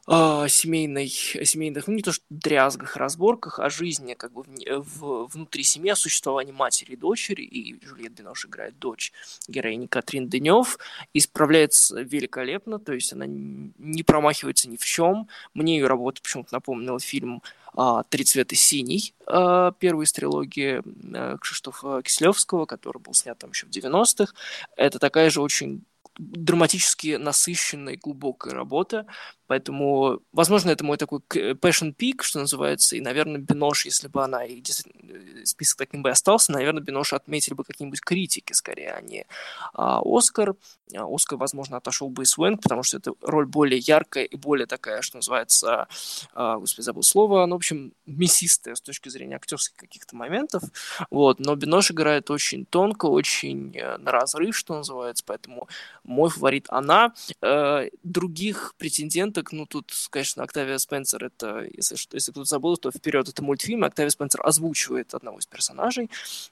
э, 0.08 0.46
семейной, 0.50 1.08
семейных, 1.08 1.88
ну 1.88 1.94
не 1.94 2.02
то 2.02 2.12
что 2.12 2.24
дрязгах, 2.30 2.96
разборках, 2.96 3.60
а 3.60 3.70
жизни 3.70 4.14
как 4.14 4.34
бы 4.34 4.44
в, 4.44 4.82
в, 5.00 5.28
внутри 5.28 5.64
семьи, 5.64 5.92
о 5.92 5.96
существовании 5.96 6.52
матери 6.52 6.94
и 6.94 6.98
дочери, 6.98 7.44
и 7.44 7.86
Жюльет 7.86 8.14
Бинош 8.14 8.46
играет 8.46 8.78
дочь 8.80 9.14
героини 9.48 9.88
Катрин 9.88 10.28
Денев, 10.30 10.78
и 11.14 11.20
справляется 11.20 12.02
великолепно, 12.02 12.80
то 12.80 12.94
есть 12.94 13.14
она 13.14 13.26
не 13.28 14.04
промахивается 14.04 14.70
ни 14.70 14.78
в 14.78 14.86
чем. 14.86 15.28
Мне 15.54 15.78
ее 15.78 15.88
работа 15.88 16.22
почему-то 16.22 16.54
напомнила 16.54 17.00
фильм 17.00 17.42
а, 17.74 18.04
«Три 18.04 18.24
цвета 18.24 18.56
синий», 18.56 19.14
а, 19.28 19.72
первой 19.74 20.06
из 20.06 20.14
трилогии 20.14 20.82
а, 21.14 21.38
Кшиштофа 21.38 22.02
Кислевского, 22.04 22.66
который 22.66 23.00
был 23.00 23.14
снят 23.14 23.38
там 23.38 23.52
еще 23.52 23.68
в 23.68 23.70
90-х. 23.70 24.34
Это 24.78 25.00
такая 25.00 25.30
же 25.30 25.42
очень 25.42 25.84
драматически 26.18 27.18
насыщенная 27.18 27.94
и 27.94 27.98
глубокая 27.98 28.54
работа. 28.54 29.06
Поэтому, 29.48 30.20
возможно, 30.32 30.72
это 30.72 30.84
мой 30.84 30.98
такой 30.98 31.20
passion 31.20 31.96
peak, 31.96 32.22
что 32.22 32.40
называется, 32.40 32.96
и, 32.96 33.02
наверное, 33.02 33.40
Бинош, 33.40 33.86
если 33.86 34.08
бы 34.08 34.24
она 34.24 34.44
и 34.44 34.62
э, 34.62 35.46
список 35.46 35.78
таким 35.78 36.02
бы 36.02 36.10
остался, 36.10 36.52
наверное, 36.52 36.82
Бинош 36.82 37.14
отметили 37.14 37.54
бы 37.54 37.64
какие-нибудь 37.64 38.02
критики, 38.02 38.54
скорее, 38.54 38.94
а 38.94 39.02
не 39.02 39.26
а, 39.74 40.02
Оскар. 40.04 40.56
А, 40.96 41.06
Оскар, 41.08 41.38
возможно, 41.38 41.78
отошел 41.78 42.10
бы 42.10 42.24
и 42.24 42.26
Свенг, 42.26 42.62
потому 42.62 42.84
что 42.84 42.98
это 42.98 43.14
роль 43.22 43.46
более 43.46 43.80
яркая 43.80 44.24
и 44.24 44.36
более 44.36 44.68
такая, 44.68 45.02
что 45.02 45.18
называется, 45.18 45.88
а, 46.34 46.58
господи, 46.58 46.86
забыл 46.86 47.04
слово, 47.04 47.46
ну, 47.46 47.56
в 47.56 47.58
общем, 47.58 47.94
мясистая 48.06 48.76
с 48.76 48.82
точки 48.82 49.10
зрения 49.10 49.36
актерских 49.36 49.76
каких-то 49.76 50.16
моментов. 50.16 50.64
Вот, 51.10 51.40
но 51.40 51.56
Бинош 51.56 51.92
играет 51.92 52.32
очень 52.32 52.66
тонко, 52.66 53.06
очень 53.06 53.76
э, 53.76 53.98
на 53.98 54.12
разрыв, 54.12 54.56
что 54.56 54.76
называется, 54.76 55.24
поэтому 55.26 55.68
мой 56.04 56.30
фаворит 56.30 56.66
она. 56.70 57.14
Э, 57.42 57.90
других 58.04 58.74
претендентов 58.78 59.35
шуток. 59.36 59.52
Ну, 59.52 59.66
тут, 59.66 59.92
конечно, 60.10 60.44
Октавия 60.44 60.78
Спенсер, 60.78 61.26
это, 61.26 61.68
если, 61.72 61.98
если 62.14 62.32
кто-то 62.32 62.46
забыл, 62.46 62.78
то 62.78 62.92
вперед 62.92 63.28
это 63.28 63.44
мультфильм. 63.44 63.84
Октавия 63.84 64.10
Спенсер 64.10 64.42
озвучивает 64.46 65.14
одного 65.14 65.40
из 65.40 65.46
персонажей 65.46 66.10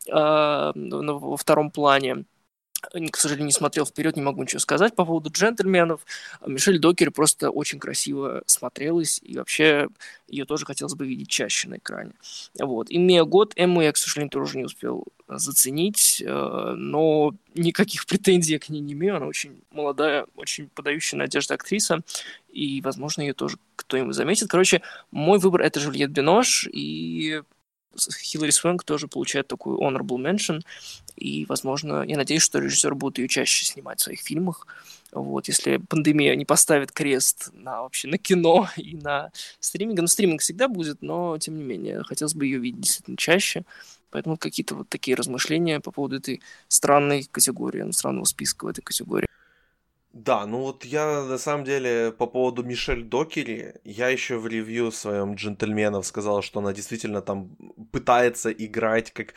э, 0.07 0.11
во 0.13 1.37
втором 1.37 1.71
плане 1.71 2.25
к 3.11 3.17
сожалению, 3.17 3.47
не 3.47 3.51
смотрел 3.53 3.85
вперед, 3.85 4.15
не 4.15 4.21
могу 4.21 4.43
ничего 4.43 4.59
сказать 4.59 4.95
по 4.95 5.05
поводу 5.05 5.29
джентльменов. 5.31 6.01
Мишель 6.45 6.79
Докер 6.79 7.11
просто 7.11 7.49
очень 7.49 7.79
красиво 7.79 8.43
смотрелась, 8.45 9.19
и 9.23 9.37
вообще 9.37 9.87
ее 10.27 10.45
тоже 10.45 10.65
хотелось 10.65 10.95
бы 10.95 11.05
видеть 11.05 11.29
чаще 11.29 11.69
на 11.69 11.77
экране. 11.77 12.11
Вот. 12.59 12.89
И 12.89 12.97
Мия 12.97 13.23
Год, 13.23 13.53
Эмму 13.55 13.81
я, 13.81 13.91
к 13.91 13.97
сожалению, 13.97 14.31
тоже 14.31 14.57
не 14.57 14.65
успел 14.65 15.05
заценить, 15.27 16.21
э, 16.25 16.73
но 16.77 17.33
никаких 17.55 18.05
претензий 18.07 18.57
к 18.57 18.69
ней 18.69 18.81
не 18.81 18.93
имею. 18.93 19.17
Она 19.17 19.27
очень 19.27 19.61
молодая, 19.71 20.25
очень 20.35 20.69
подающая 20.69 21.17
надежды 21.17 21.53
актриса, 21.53 22.01
и, 22.51 22.81
возможно, 22.81 23.21
ее 23.21 23.33
тоже 23.33 23.57
кто-нибудь 23.75 24.15
заметит. 24.15 24.49
Короче, 24.49 24.81
мой 25.11 25.39
выбор— 25.39 25.61
это 25.63 25.79
Жюльет 25.79 26.11
Бинош, 26.11 26.67
и 26.71 27.41
Хиллари 28.21 28.51
Свенг 28.51 28.83
тоже 28.83 29.07
получает 29.07 29.47
такую 29.47 29.79
honorable 29.79 30.17
mention, 30.17 30.61
и, 31.15 31.45
возможно, 31.45 32.03
я 32.03 32.17
надеюсь, 32.17 32.41
что 32.41 32.59
режиссер 32.59 32.95
будет 32.95 33.17
ее 33.19 33.27
чаще 33.27 33.65
снимать 33.65 33.99
в 33.99 34.03
своих 34.03 34.21
фильмах. 34.21 34.67
Вот, 35.11 35.47
если 35.47 35.77
пандемия 35.77 36.35
не 36.35 36.45
поставит 36.45 36.91
крест 36.91 37.49
на 37.53 37.83
вообще 37.83 38.07
на 38.07 38.17
кино 38.17 38.67
и 38.77 38.95
на 38.95 39.31
стриминг. 39.59 39.99
Ну, 39.99 40.07
стриминг 40.07 40.41
всегда 40.41 40.67
будет, 40.67 41.01
но, 41.01 41.37
тем 41.37 41.57
не 41.57 41.63
менее, 41.63 42.03
хотелось 42.03 42.33
бы 42.33 42.45
ее 42.45 42.57
видеть 42.57 42.81
действительно 42.81 43.17
чаще. 43.17 43.63
Поэтому 44.09 44.37
какие-то 44.37 44.75
вот 44.75 44.89
такие 44.89 45.15
размышления 45.15 45.79
по 45.79 45.91
поводу 45.91 46.17
этой 46.17 46.41
странной 46.67 47.23
категории, 47.31 47.81
ну, 47.81 47.91
странного 47.91 48.25
списка 48.25 48.65
в 48.65 48.67
этой 48.67 48.81
категории. 48.81 49.27
Да, 50.13 50.45
ну 50.45 50.59
вот 50.59 50.85
я 50.85 51.23
на 51.23 51.39
самом 51.39 51.63
деле 51.63 52.11
по 52.11 52.27
поводу 52.27 52.63
Мишель 52.63 53.03
Докери, 53.03 53.81
я 53.83 54.09
еще 54.09 54.37
в 54.37 54.45
ревью 54.45 54.91
своем 54.91 55.33
джентльменов 55.33 56.05
сказал, 56.05 56.43
что 56.43 56.59
она 56.59 56.71
действительно 56.71 57.23
там 57.23 57.55
пытается 57.91 58.51
играть 58.51 59.11
как 59.11 59.33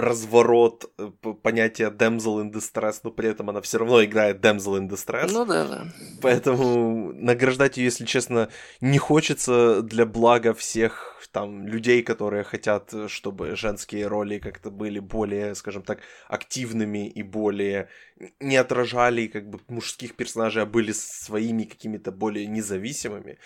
разворот 0.00 0.90
э, 0.98 1.10
понятия 1.42 1.90
damsel 1.90 2.42
in 2.42 2.52
distress, 2.52 3.00
но 3.02 3.10
при 3.10 3.28
этом 3.28 3.50
она 3.50 3.60
все 3.60 3.78
равно 3.78 4.04
играет 4.04 4.44
damsel 4.44 4.78
in 4.78 4.88
distress. 4.88 5.30
Ну 5.32 5.44
да, 5.44 5.66
да. 5.66 5.92
Поэтому 6.22 7.12
награждать 7.12 7.76
ее, 7.76 7.84
если 7.84 8.04
честно, 8.04 8.48
не 8.80 8.98
хочется 8.98 9.82
для 9.82 10.06
блага 10.06 10.54
всех 10.54 11.14
там 11.32 11.66
людей, 11.66 12.02
которые 12.02 12.42
хотят, 12.42 12.92
чтобы 13.08 13.54
женские 13.54 14.06
роли 14.06 14.38
как-то 14.38 14.70
были 14.70 14.98
более, 14.98 15.54
скажем 15.54 15.82
так, 15.82 16.00
активными 16.28 17.08
и 17.08 17.22
более 17.22 17.88
не 18.40 18.56
отражали 18.56 19.26
как 19.26 19.48
бы 19.48 19.60
мужских 19.68 20.16
персонажей, 20.16 20.62
а 20.62 20.66
были 20.66 20.92
своими 20.92 21.64
какими-то 21.64 22.12
более 22.12 22.46
независимыми 22.46 23.38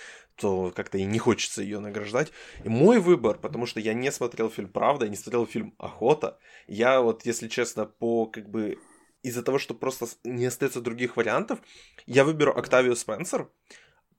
то 0.43 0.73
как-то 0.75 0.99
и 0.99 1.05
не 1.05 1.21
хочется 1.21 1.63
ее 1.63 1.79
награждать. 1.79 2.33
И 2.65 2.69
мой 2.69 2.99
выбор, 2.99 3.39
потому 3.39 3.65
что 3.65 3.79
я 3.79 3.95
не 3.95 4.11
смотрел 4.11 4.51
фильм 4.51 4.69
«Правда», 4.69 5.09
не 5.09 5.15
смотрел 5.15 5.47
фильм 5.47 5.73
«Охота», 5.79 6.37
я 6.67 7.01
вот, 7.01 7.25
если 7.25 7.47
честно, 7.47 7.87
по 7.87 8.27
как 8.27 8.51
бы 8.51 8.79
из-за 9.23 9.45
того, 9.45 9.59
что 9.59 9.73
просто 9.73 10.07
не 10.25 10.47
остается 10.47 10.81
других 10.81 11.17
вариантов, 11.17 11.61
я 12.07 12.25
выберу 12.25 12.53
Октавию 12.59 12.97
Спенсер, 12.97 13.49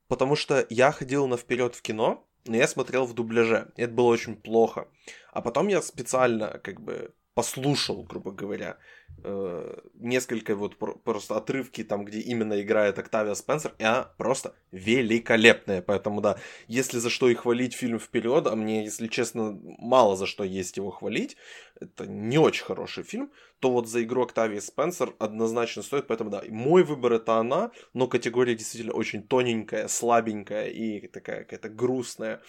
потому 0.08 0.34
что 0.34 0.66
я 0.70 0.92
ходил 0.92 1.26
на 1.26 1.36
вперед 1.36 1.74
в 1.74 1.82
кино, 1.82 2.26
но 2.46 2.56
я 2.56 2.66
смотрел 2.68 3.04
в 3.04 3.12
дубляже, 3.12 3.70
и 3.76 3.82
это 3.82 3.92
было 3.92 4.06
очень 4.06 4.36
плохо. 4.36 4.88
А 5.30 5.42
потом 5.42 5.68
я 5.68 5.82
специально 5.82 6.58
как 6.58 6.80
бы 6.80 7.12
послушал, 7.34 8.04
грубо 8.04 8.30
говоря, 8.30 8.78
э, 9.22 9.78
несколько 9.94 10.54
вот 10.54 10.76
просто 10.76 11.36
отрывки 11.36 11.82
там, 11.82 12.04
где 12.04 12.20
именно 12.20 12.60
играет 12.62 12.98
Октавия 12.98 13.34
Спенсер, 13.34 13.74
и 13.78 13.84
она 13.84 14.04
просто 14.16 14.54
великолепная. 14.70 15.82
Поэтому 15.82 16.20
да, 16.20 16.38
если 16.68 16.98
за 16.98 17.10
что 17.10 17.28
и 17.28 17.34
хвалить 17.34 17.74
фильм 17.74 17.98
вперед, 17.98 18.46
а 18.46 18.54
мне, 18.54 18.84
если 18.84 19.08
честно, 19.08 19.58
мало 19.78 20.16
за 20.16 20.26
что 20.26 20.44
есть 20.44 20.76
его 20.76 20.90
хвалить, 20.90 21.36
это 21.80 22.06
не 22.06 22.38
очень 22.38 22.64
хороший 22.64 23.02
фильм, 23.02 23.32
то 23.58 23.70
вот 23.70 23.88
за 23.88 24.04
игру 24.04 24.22
Октавии 24.22 24.60
Спенсер 24.60 25.14
однозначно 25.18 25.82
стоит, 25.82 26.06
поэтому 26.06 26.30
да, 26.30 26.42
мой 26.48 26.84
выбор 26.84 27.14
это 27.14 27.38
она, 27.38 27.72
но 27.94 28.06
категория 28.06 28.54
действительно 28.54 28.94
очень 28.94 29.22
тоненькая, 29.22 29.88
слабенькая 29.88 30.68
и 30.68 31.08
такая 31.08 31.44
какая-то 31.44 31.68
грустная. 31.68 32.42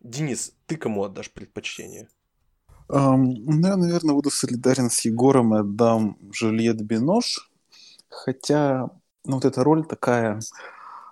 Денис, 0.00 0.56
ты 0.66 0.76
кому 0.76 1.04
отдашь 1.04 1.30
предпочтение? 1.30 2.08
Я, 2.92 3.76
наверное, 3.76 4.14
буду 4.14 4.30
солидарен 4.30 4.90
с 4.90 5.00
Егором 5.04 5.54
и 5.54 5.60
отдам 5.60 6.18
Жюльет 6.32 6.82
Бинош. 6.82 7.50
Хотя, 8.10 8.90
ну, 9.24 9.36
вот 9.36 9.44
эта 9.44 9.64
роль 9.64 9.86
такая... 9.86 10.40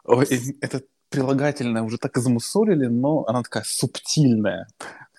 Ой, 0.04 0.26
это 0.60 0.82
прилагательное 1.10 1.82
уже 1.82 1.98
так 1.98 2.18
измусолили, 2.18 2.86
но 2.86 3.24
она 3.26 3.42
такая 3.42 3.64
субтильная. 3.66 4.68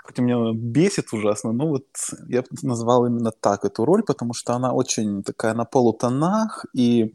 Хоть 0.03 0.19
меня 0.19 0.53
бесит 0.53 1.13
ужасно, 1.13 1.51
но 1.53 1.67
вот 1.67 1.85
я 2.27 2.43
назвал 2.63 3.05
именно 3.07 3.31
так 3.31 3.65
эту 3.65 3.85
роль, 3.85 4.03
потому 4.03 4.33
что 4.33 4.53
она 4.53 4.73
очень 4.73 5.23
такая 5.23 5.53
на 5.53 5.65
полутонах 5.65 6.65
и 6.73 7.13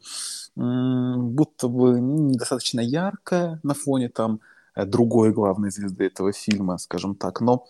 м- 0.57 1.31
будто 1.31 1.67
бы 1.69 1.99
недостаточно 1.99 2.81
яркая 2.81 3.59
на 3.63 3.73
фоне 3.73 4.09
там 4.09 4.41
э, 4.75 4.85
другой 4.85 5.33
главной 5.33 5.71
звезды 5.71 6.05
этого 6.05 6.33
фильма, 6.33 6.77
скажем 6.77 7.15
так. 7.15 7.41
Но 7.41 7.67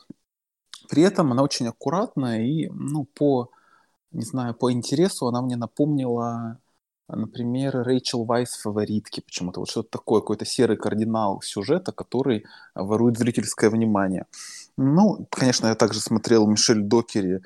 при 0.89 1.03
этом 1.03 1.31
она 1.31 1.43
очень 1.43 1.67
аккуратная 1.67 2.41
и, 2.43 2.67
ну, 2.69 3.05
по, 3.05 3.49
не 4.11 4.23
знаю, 4.23 4.53
по 4.53 4.71
интересу 4.71 5.27
она 5.27 5.41
мне 5.41 5.55
напомнила, 5.55 6.59
например, 7.07 7.83
Рэйчел 7.83 8.25
Вайс 8.25 8.55
фаворитки 8.57 9.21
почему-то. 9.21 9.59
Вот 9.59 9.69
что-то 9.69 9.89
такое, 9.89 10.21
какой-то 10.21 10.45
серый 10.45 10.77
кардинал 10.77 11.41
сюжета, 11.41 11.91
который 11.91 12.45
ворует 12.75 13.17
зрительское 13.17 13.69
внимание. 13.69 14.25
Ну, 14.77 15.27
конечно, 15.31 15.67
я 15.67 15.75
также 15.75 15.99
смотрел 15.99 16.47
Мишель 16.47 16.81
Докери, 16.81 17.41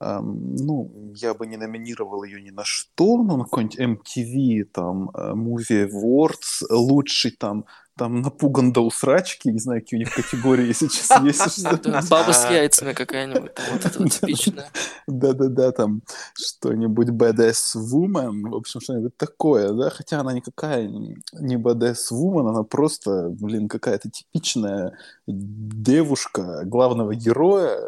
эм, 0.00 0.56
ну, 0.56 0.90
я 1.14 1.34
бы 1.34 1.46
не 1.46 1.56
номинировал 1.56 2.24
ее 2.24 2.42
ни 2.42 2.50
на 2.50 2.64
что, 2.64 3.22
ну, 3.22 3.36
на 3.36 3.44
какой-нибудь 3.44 3.78
MTV, 3.78 4.64
там, 4.64 5.10
э, 5.10 5.32
Movie 5.34 5.88
Awards, 5.88 6.64
лучший 6.70 7.30
там 7.32 7.64
там 7.96 8.22
напуган 8.22 8.72
до 8.72 8.80
усрачки, 8.80 9.48
не 9.48 9.58
знаю, 9.58 9.80
какие 9.80 9.98
у 9.98 10.02
них 10.02 10.14
категории, 10.14 10.66
если 10.66 10.88
честно, 10.88 11.24
есть. 11.26 11.64
Баба 12.10 12.32
с 12.32 12.50
яйцами 12.50 12.92
какая-нибудь, 12.92 13.52
вот 13.72 13.84
это 13.84 13.98
вот 13.98 14.12
типичная. 14.12 14.70
Да-да-да, 15.06 15.72
там 15.72 16.02
что-нибудь 16.34 17.08
badass 17.08 17.76
woman, 17.76 18.50
в 18.50 18.56
общем, 18.56 18.80
что-нибудь 18.80 19.16
такое, 19.16 19.72
да, 19.72 19.90
хотя 19.90 20.20
она 20.20 20.32
никакая 20.32 20.88
не 20.88 21.56
badass 21.56 22.12
woman, 22.12 22.48
она 22.48 22.62
просто, 22.62 23.28
блин, 23.30 23.68
какая-то 23.68 24.10
типичная 24.10 24.96
девушка 25.26 26.62
главного 26.64 27.14
героя, 27.14 27.78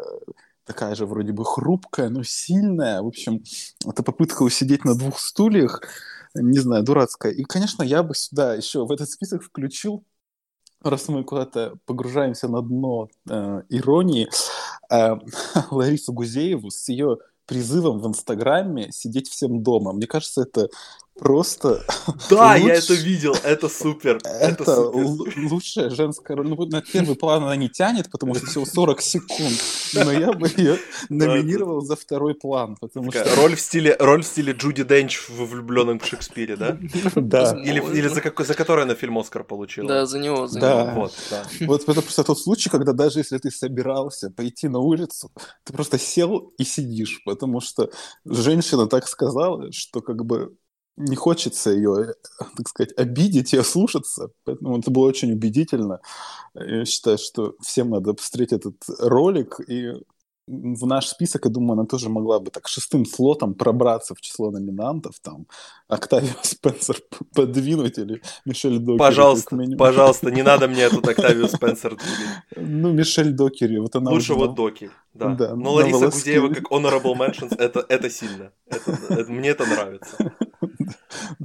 такая 0.65 0.95
же 0.95 1.05
вроде 1.05 1.31
бы 1.31 1.45
хрупкая, 1.45 2.09
но 2.09 2.23
сильная, 2.23 3.01
в 3.01 3.07
общем, 3.07 3.43
это 3.85 4.03
попытка 4.03 4.43
усидеть 4.43 4.85
на 4.85 4.95
двух 4.95 5.19
стульях, 5.19 5.81
не 6.35 6.59
знаю, 6.59 6.83
дурацкая. 6.83 7.31
И, 7.31 7.43
конечно, 7.43 7.83
я 7.83 8.03
бы 8.03 8.15
сюда 8.15 8.55
еще 8.55 8.85
в 8.85 8.91
этот 8.91 9.09
список 9.09 9.43
включил, 9.43 10.03
раз 10.81 11.07
мы 11.07 11.23
куда-то 11.23 11.77
погружаемся 11.85 12.47
на 12.47 12.61
дно 12.61 13.09
э, 13.29 13.61
иронии, 13.69 14.29
э, 14.89 15.15
Ларису 15.71 16.13
Гузееву 16.13 16.69
с 16.69 16.87
ее 16.89 17.17
призывом 17.45 17.99
в 17.99 18.07
Инстаграме 18.07 18.91
сидеть 18.91 19.29
всем 19.29 19.63
дома. 19.63 19.93
Мне 19.93 20.07
кажется, 20.07 20.43
это 20.43 20.69
просто... 21.17 21.83
Да, 22.29 22.53
луч... 22.53 22.63
я 22.63 22.75
это 22.75 22.93
видел, 22.93 23.35
это 23.43 23.69
супер. 23.69 24.17
Это, 24.23 24.63
это 24.63 24.75
супер. 24.75 25.49
лучшая 25.49 25.89
женская 25.89 26.35
роль. 26.35 26.47
Ну, 26.47 26.65
на 26.65 26.81
первый 26.81 27.15
план 27.15 27.43
она 27.43 27.55
не 27.55 27.69
тянет, 27.69 28.09
потому 28.11 28.35
что 28.35 28.45
всего 28.45 28.65
40 28.65 29.01
секунд. 29.01 29.53
Но 29.93 30.11
я 30.11 30.33
бы 30.33 30.47
ее 30.55 30.77
номинировал 31.09 31.81
за 31.81 31.95
второй 31.95 32.35
план, 32.35 32.77
потому 32.79 33.11
что... 33.11 33.35
Роль 33.35 33.55
в 33.55 33.59
стиле, 33.59 33.95
роль 33.99 34.23
в 34.23 34.27
стиле 34.27 34.53
Джуди 34.53 34.83
Денч 34.83 35.29
в 35.29 35.45
«Влюбленном 35.45 35.99
к 35.99 36.05
Шекспире», 36.05 36.55
да? 36.55 36.77
Да. 37.15 37.59
Или, 37.63 37.79
или 37.97 38.07
за, 38.07 38.21
как, 38.21 38.39
за 38.45 38.53
который 38.53 38.83
она 38.83 38.95
фильм 38.95 39.17
«Оскар» 39.17 39.43
получила. 39.43 39.87
Да, 39.87 40.05
за 40.05 40.19
него, 40.19 40.47
за 40.47 40.59
да. 40.59 40.83
него. 40.83 41.01
Вот, 41.01 41.13
да. 41.29 41.43
Вот 41.61 41.83
это 41.87 42.01
просто 42.01 42.23
тот 42.23 42.39
случай, 42.39 42.69
когда 42.69 42.93
даже 42.93 43.19
если 43.19 43.37
ты 43.37 43.51
собирался 43.51 44.29
пойти 44.29 44.67
на 44.67 44.79
улицу, 44.79 45.31
ты 45.63 45.73
просто 45.73 45.97
сел 45.97 46.53
и 46.57 46.63
сидишь, 46.63 47.21
потому 47.25 47.61
что 47.61 47.89
женщина 48.25 48.87
так 48.87 49.07
сказала, 49.07 49.71
что 49.71 50.01
как 50.01 50.25
бы 50.25 50.55
не 50.97 51.15
хочется 51.15 51.71
ее, 51.71 52.13
так 52.57 52.67
сказать, 52.67 52.93
обидеть 52.97 53.53
и 53.53 53.57
ослушаться. 53.57 54.29
Поэтому 54.43 54.79
это 54.79 54.91
было 54.91 55.07
очень 55.07 55.31
убедительно. 55.31 55.99
Я 56.53 56.85
считаю, 56.85 57.17
что 57.17 57.55
всем 57.61 57.89
надо 57.89 58.13
посмотреть 58.13 58.53
этот 58.53 58.75
ролик 58.99 59.59
и 59.67 59.93
в 60.47 60.85
наш 60.85 61.07
список, 61.07 61.45
я 61.45 61.51
думаю, 61.51 61.73
она 61.73 61.85
тоже 61.85 62.09
могла 62.09 62.39
бы 62.39 62.51
так 62.51 62.67
шестым 62.67 63.05
слотом 63.05 63.55
пробраться 63.55 64.13
в 64.13 64.21
число 64.21 64.51
номинантов, 64.51 65.19
там, 65.19 65.47
Октавио 65.87 66.35
Спенсер 66.43 66.97
подвинуть 67.33 67.97
или 67.97 68.21
Мишель 68.45 68.77
Докери. 68.77 68.99
Пожалуйста, 68.99 69.57
пожалуйста, 69.77 70.29
не 70.31 70.43
надо 70.43 70.67
мне 70.67 70.89
тут 70.89 71.07
Октавио 71.07 71.47
Спенсер 71.47 71.97
Ну, 72.55 72.91
Мишель 72.93 73.31
Докери, 73.31 73.79
вот 73.79 73.95
она... 73.95 74.11
Лучше 74.11 74.35
вот 74.35 74.55
Доки, 74.55 74.91
да. 75.13 75.33
да 75.33 75.55
Но 75.55 75.73
Лариса 75.73 76.09
Гузеева 76.09 76.53
как 76.53 76.71
honorable 76.71 77.15
mentions, 77.15 77.55
это, 77.57 77.83
это 77.89 78.09
сильно. 78.09 78.51
Это, 78.67 78.97
это, 79.09 79.31
мне 79.31 79.49
это 79.49 79.65
нравится. 79.65 80.35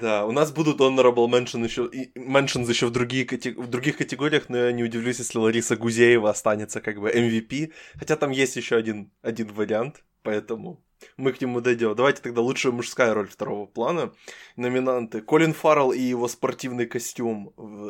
Да, 0.00 0.26
у 0.26 0.32
нас 0.32 0.52
будут 0.52 0.80
honorable 0.80 1.28
mention 1.28 1.64
еще, 1.64 1.90
mentions 2.16 2.68
еще 2.68 2.86
в, 2.86 2.90
другие, 2.90 3.26
в 3.26 3.68
других 3.68 3.96
категориях, 3.96 4.48
но 4.48 4.58
я 4.58 4.72
не 4.72 4.84
удивлюсь, 4.84 5.18
если 5.18 5.38
Лариса 5.38 5.76
Гузеева 5.76 6.30
останется 6.30 6.80
как 6.80 7.00
бы 7.00 7.10
MVP, 7.10 7.72
хотя 7.94 8.16
там 8.16 8.30
есть 8.30 8.56
еще 8.56 8.76
один, 8.76 9.10
один 9.22 9.52
вариант, 9.52 10.04
поэтому 10.22 10.84
мы 11.16 11.32
к 11.32 11.40
нему 11.40 11.60
дойдем. 11.60 11.94
Давайте 11.94 12.22
тогда 12.22 12.40
лучшая 12.40 12.72
мужская 12.72 13.14
роль 13.14 13.28
второго 13.28 13.66
плана. 13.66 14.12
Номинанты 14.56 15.20
Колин 15.20 15.52
Фаррелл 15.52 15.92
и 15.92 16.00
его 16.00 16.28
спортивный 16.28 16.86
костюм 16.86 17.48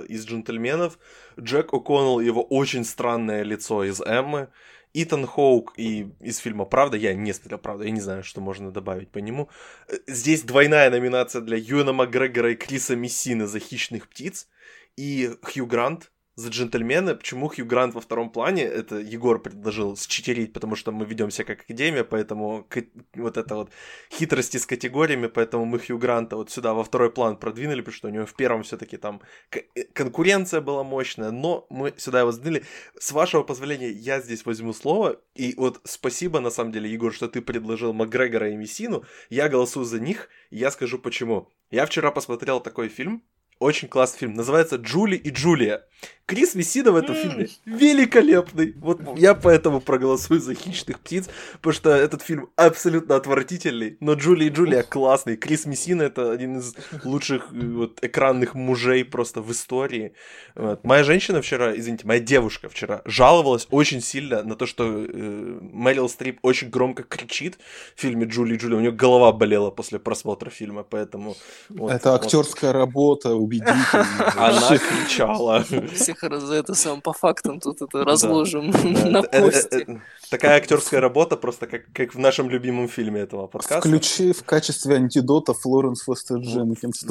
из 0.09 0.26
«Джентльменов», 0.26 0.99
Джек 1.38 1.73
О'Коннелл 1.73 2.21
и 2.21 2.26
его 2.26 2.42
очень 2.42 2.85
странное 2.85 3.42
лицо 3.42 3.85
из 3.85 4.00
«Эммы», 4.00 4.49
Итан 4.94 5.26
Хоук 5.26 5.74
и 5.76 6.08
из 6.20 6.38
фильма 6.38 6.64
«Правда», 6.64 6.96
я 6.96 7.14
не 7.14 7.32
смотрел 7.32 7.58
«Правда», 7.58 7.84
я 7.84 7.90
не 7.90 8.00
знаю, 8.00 8.22
что 8.22 8.40
можно 8.40 8.70
добавить 8.70 9.10
по 9.10 9.18
нему. 9.18 9.48
Э, 9.88 9.96
здесь 10.06 10.42
двойная 10.42 10.88
номинация 10.88 11.42
для 11.42 11.56
Юэна 11.56 11.92
Макгрегора 11.92 12.52
и 12.52 12.54
Криса 12.54 12.94
Мессины 12.94 13.46
за 13.46 13.58
«Хищных 13.58 14.08
птиц» 14.08 14.48
и 14.96 15.32
Хью 15.42 15.66
Грант 15.66 16.12
за 16.36 16.48
джентльмены. 16.48 17.14
Почему 17.14 17.48
Хью 17.48 17.64
Грант 17.66 17.94
во 17.94 18.00
втором 18.00 18.30
плане? 18.30 18.62
Это 18.62 18.96
Егор 18.96 19.40
предложил 19.40 19.96
считерить, 19.96 20.52
потому 20.52 20.76
что 20.76 20.92
мы 20.92 21.04
ведемся 21.04 21.44
как 21.44 21.60
академия, 21.60 22.04
поэтому 22.04 22.66
вот 23.14 23.36
это 23.36 23.54
вот 23.54 23.70
хитрости 24.10 24.56
с 24.56 24.66
категориями, 24.66 25.28
поэтому 25.28 25.64
мы 25.64 25.78
Хью 25.78 25.98
Гранта 25.98 26.36
вот 26.36 26.50
сюда 26.50 26.74
во 26.74 26.82
второй 26.82 27.10
план 27.10 27.36
продвинули, 27.36 27.80
потому 27.80 27.94
что 27.96 28.08
у 28.08 28.10
него 28.10 28.26
в 28.26 28.34
первом 28.34 28.62
все-таки 28.62 28.96
там 28.96 29.20
э, 29.52 29.84
конкуренция 29.92 30.60
была 30.60 30.82
мощная, 30.82 31.30
но 31.30 31.66
мы 31.70 31.94
сюда 31.96 32.20
его 32.20 32.32
сдвинули. 32.32 32.64
С 32.98 33.12
вашего 33.12 33.42
позволения 33.42 33.90
я 33.90 34.20
здесь 34.20 34.44
возьму 34.44 34.72
слово, 34.72 35.20
и 35.34 35.54
вот 35.56 35.80
спасибо 35.84 36.40
на 36.40 36.50
самом 36.50 36.72
деле, 36.72 36.90
Егор, 36.90 37.12
что 37.12 37.28
ты 37.28 37.42
предложил 37.42 37.92
Макгрегора 37.92 38.50
и 38.50 38.56
Мессину, 38.56 39.04
я 39.30 39.48
голосую 39.48 39.84
за 39.84 40.00
них, 40.00 40.28
и 40.50 40.56
я 40.58 40.70
скажу 40.70 40.98
почему. 40.98 41.48
Я 41.70 41.86
вчера 41.86 42.10
посмотрел 42.10 42.60
такой 42.60 42.88
фильм, 42.88 43.22
очень 43.58 43.88
классный 43.88 44.20
фильм. 44.20 44.34
Называется 44.34 44.76
«Джули 44.76 45.16
и 45.16 45.30
Джулия». 45.30 45.86
Крис 46.26 46.54
Мессина 46.54 46.90
в 46.90 46.97
этом 46.97 47.14
фильме 47.14 47.49
великолепный. 47.66 48.75
Вот 48.78 49.00
я 49.19 49.35
поэтому 49.35 49.81
проголосую 49.81 50.40
за 50.40 50.54
«Хищных 50.54 51.00
птиц», 51.00 51.28
потому 51.54 51.75
что 51.75 51.90
этот 51.90 52.23
фильм 52.23 52.49
абсолютно 52.57 53.16
отвратительный, 53.16 53.99
но 54.00 54.14
Джули 54.14 54.47
и 54.47 54.49
Джулия 54.49 54.83
классный. 54.83 55.37
Крис 55.37 55.66
Мессина— 55.66 56.02
это 56.04 56.31
один 56.31 56.59
из 56.59 56.75
лучших 57.04 57.49
э, 57.52 57.66
вот, 57.66 57.99
экранных 58.02 58.54
мужей 58.54 59.04
просто 59.04 59.43
в 59.43 59.52
истории. 59.52 60.14
Вот. 60.54 60.83
Моя 60.83 61.04
женщина 61.04 61.43
вчера, 61.43 61.76
извините, 61.76 62.07
моя 62.07 62.21
девушка 62.21 62.71
вчера 62.71 63.02
жаловалась 63.04 63.66
очень 63.71 64.00
сильно 64.00 64.43
на 64.43 64.57
то, 64.57 64.64
что 64.64 64.85
э, 64.85 65.59
Мэрил 65.61 66.09
Стрип 66.09 66.38
очень 66.40 66.71
громко 66.71 67.02
кричит 67.02 67.59
в 67.95 68.00
фильме 68.00 68.25
«Джули 68.25 68.54
и 68.54 68.57
Джулия». 68.57 68.78
У 68.78 68.81
нее 68.81 68.93
голова 68.93 69.31
болела 69.33 69.71
после 69.71 69.99
просмотра 69.99 70.49
фильма, 70.49 70.85
поэтому... 70.85 71.37
Вот, 71.69 71.93
это 71.93 72.14
актерская 72.14 72.73
вот. 72.73 72.78
работа, 72.78 73.35
убедительно. 73.35 74.07
Она 74.37 74.78
кричала. 74.78 75.67
Всех 76.16 76.40
за 76.40 76.54
это 76.54 76.74
сам 76.74 77.00
по 77.00 77.12
фактам 77.12 77.60
тут 77.60 77.82
это 77.82 78.04
разложим 78.04 78.70
на 79.10 79.18
э, 79.18 79.22
э, 79.30 79.42
кости. 79.42 79.84
Э, 79.88 79.96
такая 80.30 80.56
актерская 80.56 81.00
работа, 81.00 81.36
просто 81.36 81.66
как, 81.66 81.92
как 81.92 82.14
в 82.14 82.18
нашем 82.18 82.50
любимом 82.50 82.88
фильме 82.88 83.20
этого 83.20 83.46
подкаста. 83.46 83.88
Включи 83.88 84.32
в 84.32 84.44
качестве 84.44 84.96
антидота 84.96 85.54
Флоренс 85.54 86.02
Фостер 86.02 86.38
Дженкинс. 86.38 87.04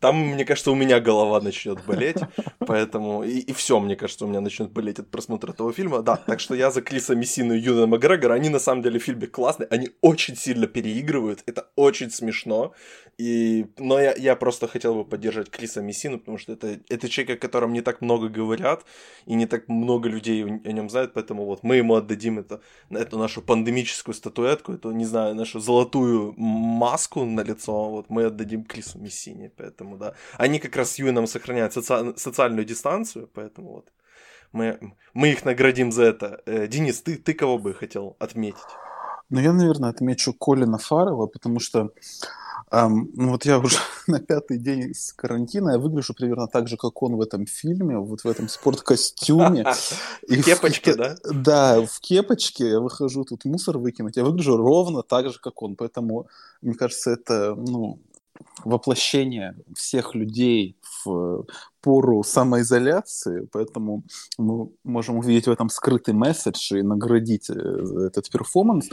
Там, 0.00 0.16
мне 0.16 0.44
кажется, 0.44 0.70
у 0.70 0.74
меня 0.74 1.00
голова 1.00 1.40
начнет 1.40 1.84
болеть, 1.84 2.18
поэтому... 2.58 3.24
И, 3.24 3.38
и 3.38 3.52
все, 3.52 3.80
мне 3.80 3.96
кажется, 3.96 4.24
у 4.24 4.28
меня 4.28 4.40
начнет 4.40 4.70
болеть 4.70 4.98
от 4.98 5.10
просмотра 5.10 5.52
этого 5.52 5.72
фильма. 5.72 6.02
Да, 6.02 6.16
так 6.16 6.40
что 6.40 6.54
я 6.54 6.70
за 6.70 6.82
Криса 6.82 7.14
Мессину 7.14 7.54
и 7.54 7.58
Юна 7.58 7.86
Макгрегора. 7.86 8.34
Они, 8.34 8.48
на 8.48 8.58
самом 8.58 8.82
деле, 8.82 8.98
в 8.98 9.02
фильме 9.02 9.26
классные. 9.26 9.68
Они 9.70 9.90
очень 10.00 10.36
сильно 10.36 10.66
переигрывают. 10.66 11.42
Это 11.46 11.68
очень 11.76 12.10
смешно. 12.10 12.72
И... 13.18 13.66
Но 13.78 14.00
я, 14.00 14.14
я 14.14 14.36
просто 14.36 14.68
хотел 14.68 14.94
бы 14.94 15.04
поддержать 15.04 15.50
Криса 15.50 15.80
Мессину, 15.80 16.18
потому 16.18 16.38
что 16.38 16.52
это, 16.52 16.80
это 16.88 17.08
человек, 17.08 17.38
о 17.38 17.40
котором 17.40 17.72
не 17.74 17.82
так 17.82 18.00
много 18.00 18.28
говорят, 18.28 18.84
и 19.26 19.34
не 19.34 19.46
так 19.46 19.68
много 19.68 20.08
людей 20.08 20.44
о 20.44 20.72
нем 20.72 20.88
знают, 20.88 21.12
поэтому 21.12 21.44
вот 21.44 21.62
мы 21.62 21.76
ему 21.76 21.94
отдадим 21.94 22.38
это, 22.38 22.60
эту 22.90 23.18
нашу 23.18 23.42
пандемическую 23.42 24.14
статуэтку, 24.14 24.72
эту, 24.72 24.92
не 24.92 25.04
знаю, 25.04 25.34
нашу 25.34 25.60
золотую 25.60 26.34
маску 26.38 27.24
на 27.24 27.42
лицо, 27.42 27.90
вот 27.90 28.06
мы 28.08 28.24
отдадим 28.24 28.64
Крису 28.64 28.98
Мессине, 28.98 29.50
поэтому, 29.56 29.98
да. 29.98 30.14
Они 30.38 30.58
как 30.58 30.76
раз 30.76 30.92
с 30.92 30.98
Юином 30.98 31.26
сохраняют 31.26 31.72
соци... 31.74 32.14
социальную 32.16 32.64
дистанцию, 32.64 33.28
поэтому 33.34 33.72
вот 33.72 33.92
мы, 34.52 34.78
мы 35.14 35.30
их 35.30 35.44
наградим 35.44 35.92
за 35.92 36.04
это. 36.04 36.40
Э, 36.46 36.66
Денис, 36.68 37.02
ты, 37.02 37.16
ты 37.16 37.34
кого 37.34 37.58
бы 37.58 37.74
хотел 37.74 38.16
отметить? 38.20 38.62
Ну, 39.30 39.40
я, 39.40 39.52
наверное, 39.52 39.90
отмечу 39.90 40.32
Колина 40.32 40.78
Фарова, 40.78 41.26
потому 41.26 41.58
что 41.58 41.90
Um, 42.74 43.08
ну 43.14 43.30
вот 43.30 43.44
я 43.44 43.60
уже 43.60 43.78
на 44.08 44.18
пятый 44.18 44.58
день 44.58 44.94
с 44.94 45.12
карантина, 45.12 45.70
я 45.70 45.78
выгляжу 45.78 46.12
примерно 46.12 46.48
так 46.48 46.66
же, 46.66 46.76
как 46.76 47.00
он 47.02 47.14
в 47.14 47.20
этом 47.20 47.46
фильме, 47.46 47.98
вот 47.98 48.24
в 48.24 48.26
этом 48.26 48.48
спорткостюме. 48.48 49.64
В 50.28 50.42
кепочке, 50.42 50.96
да? 50.96 51.16
Да, 51.22 51.86
в 51.86 52.00
кепочке 52.00 52.70
я 52.70 52.80
выхожу 52.80 53.24
тут 53.24 53.44
мусор 53.44 53.78
выкинуть, 53.78 54.16
я 54.16 54.24
выгляжу 54.24 54.56
ровно 54.56 55.02
так 55.02 55.30
же, 55.30 55.38
как 55.38 55.62
он, 55.62 55.76
поэтому, 55.76 56.26
мне 56.62 56.74
кажется, 56.74 57.12
это, 57.12 57.54
ну, 57.54 58.00
воплощение 58.64 59.54
всех 59.76 60.16
людей 60.16 60.76
в 61.04 61.46
пору 61.80 62.22
самоизоляции, 62.22 63.46
поэтому 63.52 64.04
мы 64.38 64.70
можем 64.84 65.18
увидеть 65.18 65.46
в 65.46 65.50
этом 65.50 65.68
скрытый 65.68 66.14
месседж 66.14 66.74
и 66.74 66.82
наградить 66.82 67.50
э, 67.50 67.54
этот 67.54 68.30
перформанс. 68.30 68.88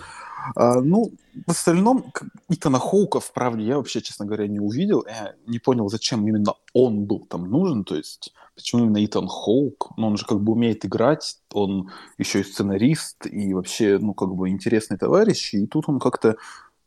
А, 0.55 0.81
ну, 0.81 1.11
в 1.47 1.51
остальном, 1.51 2.11
Итана 2.49 2.79
Хоука, 2.79 3.19
в 3.19 3.31
правде, 3.31 3.63
я 3.63 3.77
вообще, 3.77 4.01
честно 4.01 4.25
говоря, 4.25 4.47
не 4.47 4.59
увидел. 4.59 5.05
Я 5.07 5.35
не 5.47 5.59
понял, 5.59 5.89
зачем 5.89 6.27
именно 6.27 6.53
он 6.73 7.05
был 7.05 7.19
там 7.19 7.49
нужен, 7.49 7.83
то 7.85 7.95
есть 7.95 8.33
почему 8.55 8.83
именно 8.83 9.03
Итан 9.05 9.27
Хоук? 9.27 9.91
Ну, 9.97 10.07
он 10.07 10.17
же 10.17 10.25
как 10.25 10.41
бы 10.41 10.51
умеет 10.51 10.85
играть, 10.85 11.37
он 11.53 11.89
еще 12.17 12.41
и 12.41 12.43
сценарист, 12.43 13.25
и 13.25 13.53
вообще, 13.53 13.97
ну, 13.99 14.13
как 14.13 14.35
бы 14.35 14.49
интересный 14.49 14.97
товарищ, 14.97 15.53
и 15.53 15.65
тут 15.65 15.87
он 15.87 15.99
как-то 15.99 16.35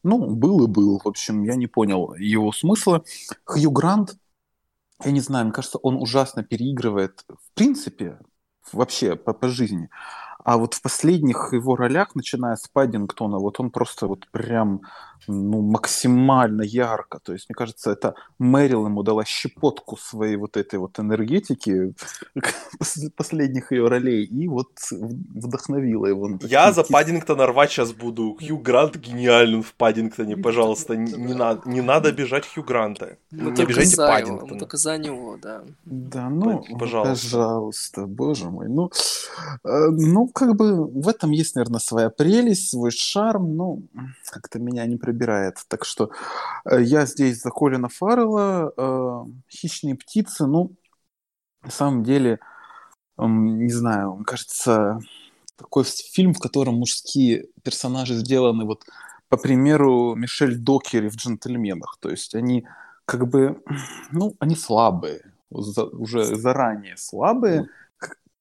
ну, 0.04 0.34
был 0.34 0.64
и 0.64 0.68
был. 0.68 1.00
В 1.02 1.08
общем, 1.08 1.42
я 1.44 1.56
не 1.56 1.66
понял 1.66 2.14
его 2.14 2.52
смысла. 2.52 3.02
Хью 3.44 3.70
Грант, 3.70 4.16
я 5.02 5.10
не 5.10 5.20
знаю, 5.20 5.46
мне 5.46 5.54
кажется, 5.54 5.78
он 5.78 5.96
ужасно 5.96 6.42
переигрывает 6.42 7.24
в 7.28 7.54
принципе, 7.54 8.18
вообще 8.72 9.16
по, 9.16 9.32
по 9.32 9.48
жизни. 9.48 9.90
А 10.44 10.58
вот 10.58 10.74
в 10.74 10.82
последних 10.82 11.52
его 11.52 11.74
ролях, 11.74 12.14
начиная 12.14 12.56
с 12.56 12.68
Паддингтона, 12.68 13.38
вот 13.38 13.60
он 13.60 13.70
просто 13.70 14.06
вот 14.06 14.26
прям 14.30 14.82
ну, 15.26 15.60
максимально 15.60 16.62
ярко. 16.62 17.18
То 17.22 17.32
есть, 17.32 17.48
мне 17.48 17.54
кажется, 17.54 17.90
это 17.90 18.14
Мэрил 18.38 18.86
ему 18.86 19.02
дала 19.02 19.24
щепотку 19.24 19.96
своей 19.96 20.36
вот 20.36 20.56
этой 20.56 20.78
вот 20.78 20.98
энергетики 20.98 21.94
последних 23.16 23.72
ее 23.72 23.88
ролей 23.88 24.24
и 24.24 24.48
вот 24.48 24.68
вдохновила 24.90 26.06
его. 26.06 26.38
Я 26.42 26.72
за 26.72 26.84
Паддингтона 26.84 27.46
рвать 27.46 27.70
сейчас 27.70 27.92
буду. 27.92 28.36
Хью 28.40 28.58
Грант 28.58 28.96
гениален 28.96 29.62
в 29.62 29.74
Паддингтоне, 29.74 30.36
пожалуйста. 30.36 30.96
Не, 30.96 31.12
не, 31.12 31.34
надо, 31.34 31.68
не 31.68 31.80
надо 31.80 32.12
бежать 32.12 32.46
Хью 32.46 32.64
Гранта. 32.64 33.16
Мы 33.30 33.50
не 33.52 33.64
бежите 33.64 33.96
Паддингтона. 33.96 34.52
Мы 34.52 34.58
только 34.58 34.76
за 34.76 34.98
него, 34.98 35.36
да. 35.40 35.62
Да, 35.84 36.28
ну, 36.28 36.64
пожалуйста. 36.78 37.24
пожалуйста, 37.24 38.06
боже 38.06 38.50
мой. 38.50 38.68
Ну, 38.68 38.90
э, 39.64 39.88
ну, 39.90 40.28
как 40.28 40.56
бы 40.56 40.86
в 40.86 41.08
этом 41.08 41.30
есть, 41.30 41.54
наверное, 41.54 41.80
своя 41.80 42.10
прелесть, 42.10 42.70
свой 42.70 42.90
шарм, 42.90 43.56
но 43.56 43.78
как-то 44.30 44.58
меня 44.58 44.86
не 44.86 44.96
пробирает. 45.14 45.58
Так 45.68 45.84
что 45.84 46.10
э, 46.64 46.82
я 46.82 47.06
здесь 47.06 47.40
за 47.40 47.50
Колина 47.50 47.88
Фаррелла. 47.88 48.72
Э, 48.76 49.24
«Хищные 49.50 49.94
птицы», 49.94 50.46
ну, 50.46 50.72
на 51.62 51.70
самом 51.70 52.02
деле, 52.02 52.40
не 53.16 53.72
знаю, 53.72 54.22
кажется, 54.26 54.98
такой 55.56 55.84
фильм, 55.84 56.34
в 56.34 56.40
котором 56.40 56.74
мужские 56.74 57.46
персонажи 57.62 58.14
сделаны 58.14 58.64
вот 58.64 58.84
по 59.28 59.36
примеру 59.36 60.14
Мишель 60.14 60.58
Докери 60.58 61.08
в 61.08 61.16
«Джентльменах». 61.16 61.96
То 62.00 62.10
есть 62.10 62.34
они 62.34 62.66
как 63.06 63.28
бы, 63.28 63.62
ну, 64.12 64.34
они 64.40 64.56
слабые, 64.56 65.32
уже 65.50 66.24
заранее 66.36 66.96
слабые, 66.96 67.68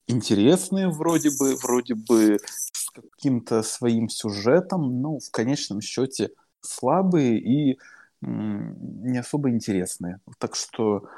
интересные 0.08 0.90
вроде 0.90 1.30
бы, 1.38 1.56
вроде 1.56 1.96
бы 1.96 2.40
с 2.46 2.90
каким-то 2.90 3.64
своим 3.64 4.10
сюжетом, 4.10 5.02
но 5.02 5.20
в 5.20 5.32
конечном 5.32 5.82
счете 5.82 6.32
слабые 6.63 7.39
и 7.39 7.80
не 8.21 9.17
особо 9.17 9.49
интересные. 9.49 10.19
Так 10.39 10.56
что 10.56 11.10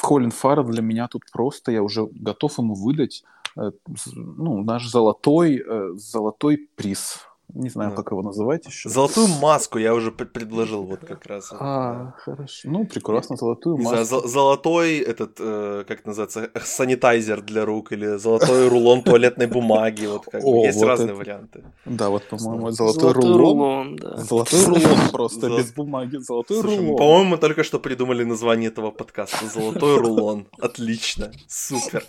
Колин 0.00 0.30
Фаррелл 0.30 0.64
для 0.64 0.82
меня 0.82 1.08
тут 1.08 1.24
просто, 1.30 1.72
я 1.72 1.82
уже 1.82 2.06
готов 2.06 2.58
ему 2.58 2.74
выдать 2.74 3.22
э, 3.56 3.70
ну, 4.14 4.62
наш 4.64 4.88
золотой, 4.88 5.62
э, 5.66 5.90
золотой 5.94 6.68
приз 6.74 7.26
не 7.54 7.68
знаю, 7.68 7.90
да. 7.90 7.96
как 7.96 8.10
его 8.10 8.22
называть 8.22 8.66
еще. 8.66 8.88
Золотую 8.88 9.28
маску 9.28 9.78
я 9.78 9.94
уже 9.94 10.10
предложил 10.10 10.82
вот 10.84 11.00
как 11.00 11.26
раз. 11.26 11.52
А, 11.52 12.12
хорошо. 12.18 12.68
Ну, 12.68 12.84
прекрасно, 12.86 13.36
золотую 13.36 13.76
маску. 13.76 14.04
Знаю, 14.04 14.28
золотой 14.28 14.98
этот, 14.98 15.36
э, 15.38 15.84
как 15.86 16.04
называется, 16.04 16.50
санитайзер 16.60 17.42
для 17.42 17.64
рук 17.64 17.92
или 17.92 18.16
золотой 18.16 18.68
рулон 18.68 19.02
туалетной 19.02 19.46
бумаги. 19.46 20.06
Вот 20.06 20.26
как 20.26 20.42
О, 20.44 20.64
Есть 20.64 20.78
вот 20.78 20.86
разные 20.86 21.10
это... 21.10 21.16
варианты. 21.16 21.64
Да, 21.84 22.10
вот, 22.10 22.28
по-моему, 22.28 22.70
золотой, 22.72 23.00
золотой 23.00 23.22
рулон. 23.22 23.38
рулон 23.38 23.96
да. 23.96 24.16
Золотой 24.16 24.64
рулон 24.64 25.10
просто, 25.12 25.48
без 25.48 25.72
бумаги. 25.72 26.16
Золотой 26.18 26.60
рулон. 26.60 26.96
По-моему, 26.96 27.30
мы 27.30 27.38
только 27.38 27.62
что 27.64 27.78
придумали 27.78 28.24
название 28.24 28.68
этого 28.68 28.90
подкаста. 28.90 29.46
Золотой 29.46 29.98
рулон. 29.98 30.46
Отлично. 30.58 31.30
Супер. 31.48 32.04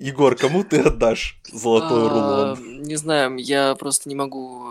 Егор, 0.00 0.34
кому 0.34 0.64
ты 0.64 0.78
отдашь 0.78 1.38
золотой 1.52 2.06
а, 2.06 2.08
рулон? 2.08 2.82
Не 2.82 2.96
знаю, 2.96 3.36
я 3.36 3.74
просто 3.74 4.08
не 4.08 4.14
могу 4.14 4.70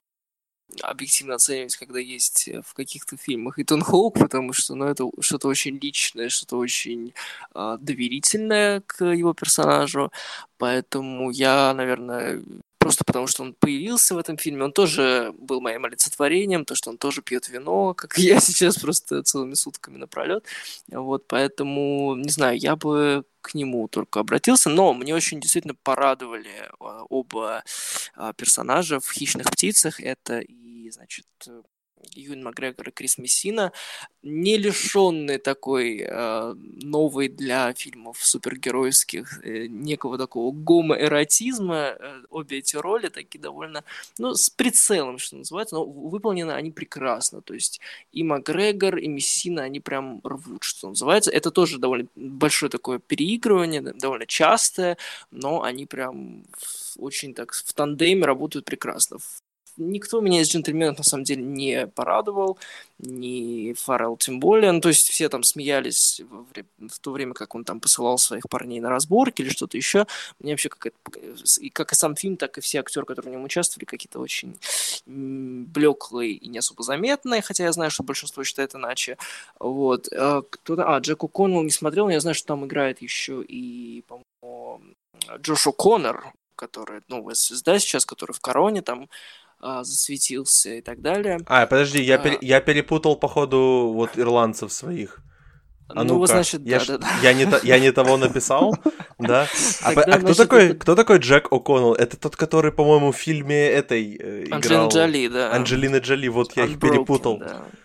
объективно 0.82 1.36
оценивать, 1.36 1.76
когда 1.76 2.00
есть 2.00 2.50
в 2.66 2.74
каких-то 2.74 3.16
фильмах 3.16 3.60
Итан 3.60 3.84
Хоук, 3.84 4.18
потому 4.18 4.54
что 4.54 4.74
ну, 4.74 4.86
это 4.86 5.06
что-то 5.20 5.48
очень 5.48 5.78
личное, 5.78 6.30
что-то 6.30 6.58
очень 6.58 7.14
э, 7.54 7.78
доверительное 7.80 8.82
к 8.82 9.06
его 9.06 9.36
персонажу. 9.36 10.12
Поэтому 10.58 11.30
я, 11.30 11.76
наверное, 11.76 12.42
просто 12.90 13.04
потому 13.06 13.28
что 13.28 13.44
он 13.44 13.54
появился 13.54 14.16
в 14.16 14.18
этом 14.18 14.36
фильме, 14.38 14.64
он 14.64 14.72
тоже 14.72 15.32
был 15.38 15.62
моим 15.62 15.86
олицетворением, 15.86 16.66
то, 16.66 16.74
что 16.74 16.90
он 16.90 16.98
тоже 16.98 17.22
пьет 17.22 17.48
вино, 17.48 17.94
как 17.94 18.18
я 18.18 18.40
сейчас 18.40 18.80
просто 18.80 19.22
целыми 19.22 19.54
сутками 19.54 19.98
напролет. 19.98 20.44
Вот, 20.88 21.28
поэтому, 21.28 22.16
не 22.16 22.30
знаю, 22.30 22.58
я 22.58 22.76
бы 22.76 23.26
к 23.42 23.54
нему 23.54 23.88
только 23.88 24.22
обратился, 24.22 24.72
но 24.72 24.96
мне 24.96 25.14
очень 25.14 25.40
действительно 25.40 25.76
порадовали 25.84 26.68
а, 26.80 27.04
оба 27.10 27.64
а, 28.16 28.34
персонажа 28.34 29.00
в 29.00 29.12
«Хищных 29.12 29.52
птицах». 29.52 30.00
Это 30.02 30.40
и, 30.40 30.90
значит, 30.90 31.28
Юн 32.14 32.44
Макгрегор 32.44 32.90
и 32.90 32.92
Крис 32.92 33.18
Мессина, 33.18 33.72
не 34.24 34.58
лишенные 34.58 35.38
такой 35.38 36.04
э, 36.06 36.56
новой 36.56 37.30
для 37.30 37.74
фильмов 37.74 38.18
супергеройских 38.22 39.42
э, 39.44 39.68
некого 39.68 40.18
такого 40.18 40.52
гомоэротизма. 40.52 41.76
Э, 41.76 42.22
обе 42.30 42.58
эти 42.58 42.76
роли 42.76 43.08
такие 43.10 43.40
довольно, 43.40 43.84
ну, 44.18 44.36
с 44.36 44.50
прицелом, 44.50 45.20
что 45.20 45.38
называется, 45.38 45.76
но 45.76 45.86
выполнены 45.86 46.52
они 46.52 46.72
прекрасно. 46.72 47.42
То 47.42 47.54
есть 47.54 47.80
и 48.12 48.24
Макгрегор, 48.24 48.98
и 48.98 49.08
Мессина, 49.08 49.64
они 49.64 49.80
прям 49.80 50.22
рвут, 50.24 50.64
что 50.64 50.90
называется. 50.90 51.32
Это 51.32 51.52
тоже 51.52 51.80
довольно 51.80 52.08
большое 52.16 52.70
такое 52.70 53.00
переигрывание, 53.00 53.82
довольно 53.82 54.26
частое, 54.26 54.98
но 55.32 55.64
они 55.64 55.86
прям 55.86 56.44
очень 56.98 57.34
так 57.34 57.54
в 57.54 57.74
тандеме 57.74 58.26
работают 58.26 58.66
прекрасно 58.66 59.18
никто 59.80 60.22
меня 60.22 60.42
из 60.42 60.50
джентльменов 60.50 60.98
на 60.98 61.04
самом 61.04 61.24
деле 61.24 61.42
не 61.42 61.88
порадовал, 61.88 62.60
ни 63.00 63.74
Фаррелл 63.74 64.18
тем 64.18 64.40
более. 64.40 64.72
Ну, 64.72 64.82
то 64.82 64.90
есть 64.90 65.10
все 65.10 65.30
там 65.30 65.44
смеялись 65.44 66.22
в, 66.30 66.46
в 66.88 67.00
то 67.00 67.12
время, 67.12 67.34
как 67.34 67.56
он 67.56 67.64
там 67.64 67.80
посылал 67.80 68.18
своих 68.18 68.44
парней 68.50 68.80
на 68.80 68.90
разборки 68.90 69.42
или 69.42 69.50
что-то 69.50 69.78
еще. 69.78 70.06
Мне 70.40 70.54
вообще 70.54 70.70
как, 70.70 70.88
это, 70.88 70.98
и 71.60 71.70
как 71.70 71.92
и 71.92 71.96
сам 71.96 72.16
фильм, 72.16 72.38
так 72.38 72.58
и 72.58 72.62
все 72.62 72.80
актеры, 72.80 73.06
которые 73.06 73.32
в 73.32 73.36
нем 73.36 73.44
участвовали, 73.46 73.86
какие-то 73.86 74.20
очень 74.20 74.58
блеклые 75.06 76.34
и 76.34 76.50
не 76.50 76.60
особо 76.60 76.84
заметные, 76.84 77.42
хотя 77.42 77.64
я 77.64 77.72
знаю, 77.72 77.92
что 77.92 78.04
большинство 78.04 78.44
считает 78.44 78.76
иначе. 78.76 79.18
Вот. 79.60 80.08
А, 80.12 80.42
кто-то... 80.42 80.96
А, 80.96 81.00
Джек 81.00 81.24
О'Коннелл 81.24 81.64
не 81.64 81.72
смотрел, 81.72 82.06
но 82.06 82.12
я 82.12 82.20
знаю, 82.20 82.36
что 82.36 82.48
там 82.48 82.66
играет 82.66 83.02
еще 83.02 83.42
и, 83.42 84.04
по-моему, 84.08 84.82
Джош 85.38 85.68
О'Коннор, 85.68 86.22
который 86.56 87.02
новая 87.08 87.36
звезда 87.36 87.80
сейчас, 87.80 88.06
который 88.06 88.34
в 88.34 88.40
Короне 88.42 88.82
там 88.82 89.10
а, 89.60 89.84
засветился 89.84 90.76
и 90.76 90.82
так 90.82 91.02
далее. 91.02 91.40
А, 91.46 91.66
подожди, 91.66 92.02
я, 92.02 92.16
а... 92.16 92.18
пер... 92.20 92.38
я 92.42 92.62
перепутал, 92.62 93.16
походу, 93.16 93.92
вот 93.94 94.18
ирландцев 94.18 94.72
своих. 94.72 95.22
А 95.90 96.04
ну, 96.04 96.24
значит, 96.26 96.62
я, 96.66 96.80
да, 96.80 96.86
да, 96.86 96.98
да. 97.00 97.08
Я, 97.24 97.34
не, 97.34 97.48
я 97.64 97.80
не 97.80 97.92
того 97.92 98.18
написал, 98.26 98.76
да? 99.18 99.48
А, 99.82 99.92
а 99.92 100.20
кто, 100.20 100.34
такой, 100.36 100.76
кто 100.76 100.96
такой 100.96 101.18
Джек 101.18 101.52
О'Коннелл? 101.52 101.96
Это 101.96 102.16
тот, 102.16 102.36
который, 102.36 102.72
по-моему, 102.72 103.12
в 103.12 103.16
фильме 103.16 103.68
этой 103.68 104.16
э, 104.20 104.44
играл... 104.46 104.86
Анджелина 104.86 104.88
Джоли, 104.90 105.28
да. 105.28 105.52
Анджелина 105.54 105.98
Джоли, 105.98 106.28
вот 106.28 106.56
я 106.56 106.66
их 106.66 106.80
перепутал. 106.80 107.42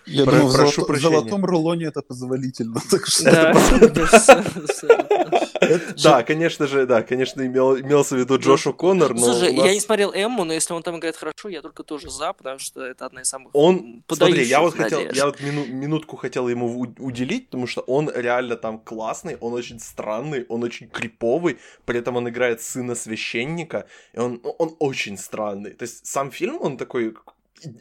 Я 0.07 0.25
думаю, 0.27 0.47
в 0.49 1.01
золотом 1.01 1.45
рулоне 1.45 1.87
это 1.87 2.03
позволительно. 2.03 2.81
Да, 6.03 6.23
конечно 6.23 6.67
же, 6.67 6.87
да, 6.87 7.03
конечно, 7.03 7.47
имелся 7.47 8.17
в 8.17 8.19
виду 8.19 8.38
Джош 8.38 8.67
О'Коннор, 8.67 9.14
но... 9.14 9.33
Слушай, 9.33 9.55
я 9.55 9.73
не 9.73 9.81
смотрел 9.81 10.12
Эмму, 10.12 10.45
но 10.45 10.53
если 10.53 10.75
он 10.75 10.83
там 10.83 10.99
играет 10.99 11.17
хорошо, 11.17 11.49
я 11.49 11.62
только 11.62 11.83
тоже 11.83 12.11
за, 12.11 12.33
потому 12.33 12.59
что 12.59 12.85
это 12.85 13.07
одна 13.07 13.23
из 13.23 13.29
самых 13.29 13.51
Он, 13.55 14.03
смотри, 14.11 14.45
я 14.45 14.61
вот 14.61 14.75
хотел, 14.75 15.01
я 15.12 15.27
вот 15.27 15.40
минутку 15.40 16.17
хотел 16.17 16.49
ему 16.49 16.81
уделить, 16.99 17.47
потому 17.47 17.67
что 17.67 17.83
он 17.95 18.11
реально 18.15 18.57
там 18.57 18.79
классный, 18.79 19.37
он 19.41 19.53
очень 19.53 19.81
странный, 19.81 20.47
он 20.49 20.63
очень 20.63 20.89
криповый, 20.89 21.59
при 21.85 21.99
этом 21.99 22.17
он 22.17 22.29
играет 22.29 22.61
сына 22.61 22.95
священника, 22.95 23.87
и 24.13 24.19
он, 24.19 24.41
он 24.59 24.77
очень 24.79 25.17
странный. 25.17 25.71
То 25.71 25.85
есть 25.85 26.07
сам 26.07 26.31
фильм, 26.31 26.59
он 26.61 26.77
такой 26.77 27.15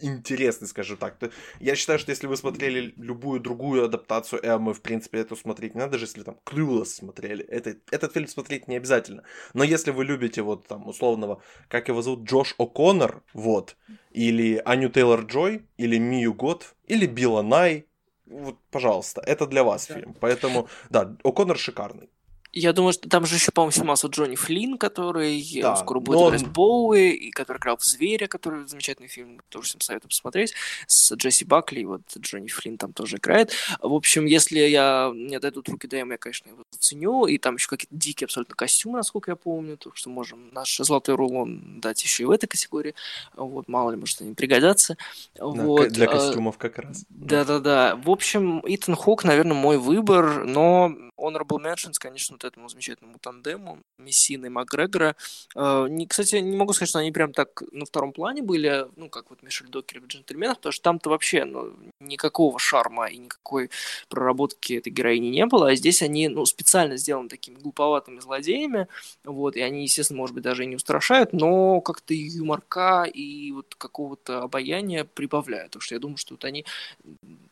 интересный, 0.01 0.67
скажем 0.67 0.97
так. 0.97 1.17
Я 1.59 1.75
считаю, 1.75 1.99
что 1.99 2.11
если 2.11 2.27
вы 2.27 2.37
смотрели 2.37 2.93
любую 2.97 3.39
другую 3.39 3.85
адаптацию 3.85 4.41
Эммы, 4.43 4.73
в 4.73 4.81
принципе, 4.81 5.19
эту 5.19 5.35
смотреть 5.35 5.75
не 5.75 5.79
надо, 5.79 5.93
даже 5.93 6.05
если 6.05 6.23
там 6.23 6.37
Clueless 6.45 6.85
смотрели. 6.85 7.43
Это, 7.45 7.75
этот 7.91 8.13
фильм 8.13 8.27
смотреть 8.27 8.67
не 8.67 8.77
обязательно. 8.77 9.23
Но 9.53 9.63
если 9.63 9.91
вы 9.91 10.05
любите 10.05 10.41
вот 10.41 10.67
там 10.67 10.87
условного, 10.87 11.41
как 11.67 11.89
его 11.89 12.01
зовут, 12.01 12.29
Джош 12.29 12.55
О'Коннор, 12.59 13.21
вот, 13.33 13.75
или 14.11 14.61
Аню 14.65 14.89
Тейлор-Джой, 14.89 15.63
или 15.77 15.97
Мию 15.97 16.33
Гот, 16.33 16.75
или 16.87 17.05
Билла 17.05 17.41
Най, 17.41 17.85
вот, 18.25 18.57
пожалуйста, 18.71 19.21
это 19.21 19.47
для 19.47 19.63
вас 19.63 19.85
фильм. 19.85 20.13
Поэтому, 20.19 20.67
да, 20.89 21.15
О'Коннор 21.23 21.57
шикарный. 21.57 22.09
Я 22.53 22.71
думаю, 22.71 22.93
что 22.93 23.09
там 23.09 23.25
же 23.25 23.35
еще, 23.35 23.51
по-моему, 23.51 23.71
снимался 23.71 24.07
Джонни 24.07 24.35
Флинн, 24.35 24.77
который 24.77 25.41
э, 25.41 25.61
да, 25.63 25.75
скоро 25.75 25.99
будет 25.99 26.17
он... 26.17 26.29
играть 26.29 26.47
Боуи, 26.47 27.09
и 27.09 27.31
который 27.31 27.57
играл 27.57 27.77
в 27.77 27.83
«Зверя», 27.83 28.27
который 28.27 28.67
замечательный 28.67 29.07
фильм, 29.07 29.41
тоже 29.49 29.69
всем 29.69 29.81
советую 29.81 30.09
посмотреть, 30.09 30.53
с 30.85 31.15
Джесси 31.15 31.45
Бакли, 31.45 31.83
вот 31.83 32.01
Джонни 32.15 32.49
Флинн 32.49 32.77
там 32.77 32.93
тоже 32.93 33.17
играет. 33.17 33.53
В 33.81 33.93
общем, 33.93 34.25
если 34.25 34.59
я 34.59 35.09
мне 35.11 35.39
дадут 35.39 35.67
руки 35.67 35.87
ДМ, 35.87 36.11
я, 36.11 36.17
конечно, 36.17 36.49
его 36.49 36.63
заценю, 36.69 37.25
и 37.25 37.39
там 37.39 37.55
еще 37.55 37.67
какие-то 37.67 37.95
дикие 37.95 38.25
абсолютно 38.25 38.55
костюмы, 38.55 38.97
насколько 38.97 39.31
я 39.31 39.35
помню, 39.35 39.75
так 39.77 39.97
что 39.97 40.11
можем 40.11 40.49
наш 40.53 40.77
золотой 40.77 41.15
рулон 41.15 41.79
дать 41.81 42.03
еще 42.03 42.21
и 42.21 42.25
в 42.27 42.31
этой 42.31 42.45
категории, 42.45 42.93
вот, 43.35 43.67
мало 43.67 43.89
ли, 43.89 43.97
может, 43.97 44.21
они 44.21 44.35
пригодятся. 44.35 44.95
Да, 45.35 45.45
вот. 45.45 45.89
Для 45.89 46.05
а, 46.05 46.09
костюмов 46.09 46.59
как 46.59 46.77
раз. 46.77 47.03
Да-да-да. 47.09 47.95
В 47.95 48.11
общем, 48.11 48.61
Итан 48.67 48.95
Хок, 48.95 49.23
наверное, 49.23 49.55
мой 49.55 49.79
выбор, 49.79 50.45
но 50.45 50.95
Honorable 51.17 51.59
Mentions, 51.59 51.93
конечно, 51.99 52.35
вот 52.35 52.43
этому 52.43 52.69
замечательному 52.69 53.19
тандему 53.19 53.79
Мессины 53.97 54.47
и 54.47 54.49
Макгрегора. 54.49 55.15
Э, 55.55 55.87
не, 55.89 56.07
кстати, 56.07 56.35
не 56.35 56.57
могу 56.57 56.73
сказать, 56.73 56.89
что 56.89 56.99
они 56.99 57.11
прям 57.11 57.33
так 57.33 57.63
на 57.71 57.85
втором 57.85 58.11
плане 58.11 58.41
были, 58.41 58.87
ну, 58.95 59.09
как 59.09 59.29
вот 59.29 59.43
Мишель 59.43 59.67
Докер 59.67 60.01
в 60.01 60.07
«Джентльменах», 60.07 60.57
потому 60.57 60.73
что 60.73 60.83
там-то 60.83 61.09
вообще 61.09 61.45
ну, 61.45 61.73
никакого 61.99 62.57
шарма 62.59 63.05
и 63.07 63.17
никакой 63.17 63.69
проработки 64.09 64.73
этой 64.73 64.91
героини 64.91 65.27
не 65.27 65.45
было, 65.45 65.69
а 65.69 65.75
здесь 65.75 66.01
они, 66.01 66.27
ну, 66.27 66.45
специально 66.45 66.97
сделаны 66.97 67.29
такими 67.29 67.55
глуповатыми 67.55 68.19
злодеями, 68.19 68.87
вот, 69.23 69.55
и 69.55 69.61
они, 69.61 69.83
естественно, 69.83 70.17
может 70.17 70.33
быть, 70.33 70.43
даже 70.43 70.63
и 70.63 70.67
не 70.67 70.75
устрашают, 70.75 71.33
но 71.33 71.81
как-то 71.81 72.13
юморка 72.13 73.03
и 73.03 73.51
вот 73.51 73.75
какого-то 73.75 74.41
обаяния 74.41 75.05
прибавляют, 75.05 75.71
потому 75.71 75.81
что 75.81 75.95
я 75.95 75.99
думаю, 75.99 76.17
что 76.17 76.33
вот 76.33 76.45
они 76.45 76.65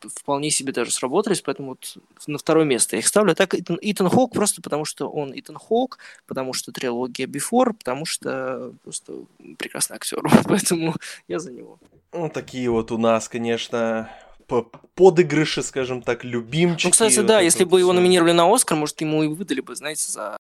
вполне 0.02 0.50
себе 0.50 0.74
даже 0.74 0.92
сработались, 0.92 1.42
поэтому 1.42 1.70
вот 1.70 1.98
на 2.28 2.38
второе 2.38 2.66
место 2.66 2.96
я 2.96 3.00
их 3.00 3.08
ставлю. 3.08 3.36
Так 3.36 3.51
Итан, 3.54 3.78
Итан 3.82 4.10
Хок 4.10 4.34
просто 4.34 4.62
потому, 4.62 4.86
что 4.86 5.10
он 5.10 5.32
Итан 5.34 5.58
Хок, 5.58 6.00
потому 6.28 6.54
что 6.54 6.72
трилогия 6.72 7.28
Before, 7.28 7.74
потому 7.74 8.06
что 8.06 8.74
просто 8.84 9.14
прекрасный 9.58 9.96
актер, 9.96 10.22
поэтому 10.46 10.96
я 11.28 11.40
за 11.40 11.52
него. 11.52 11.80
Ну, 12.14 12.30
такие 12.30 12.70
вот 12.70 12.92
у 12.92 12.98
нас, 12.98 13.30
конечно, 13.30 14.10
подыгрыши, 14.96 15.64
скажем 15.64 16.02
так, 16.02 16.24
любимчики. 16.24 16.88
Ну, 16.88 16.92
кстати, 16.92 17.22
да, 17.22 17.40
если 17.40 17.64
бы 17.64 17.80
его 17.80 17.94
номинировали 17.94 18.34
на 18.34 18.54
Оскар, 18.54 18.78
может, 18.78 19.00
ему 19.02 19.24
и 19.24 19.28
выдали 19.28 19.62
бы, 19.62 19.76
знаете, 19.76 20.12
за 20.12 20.38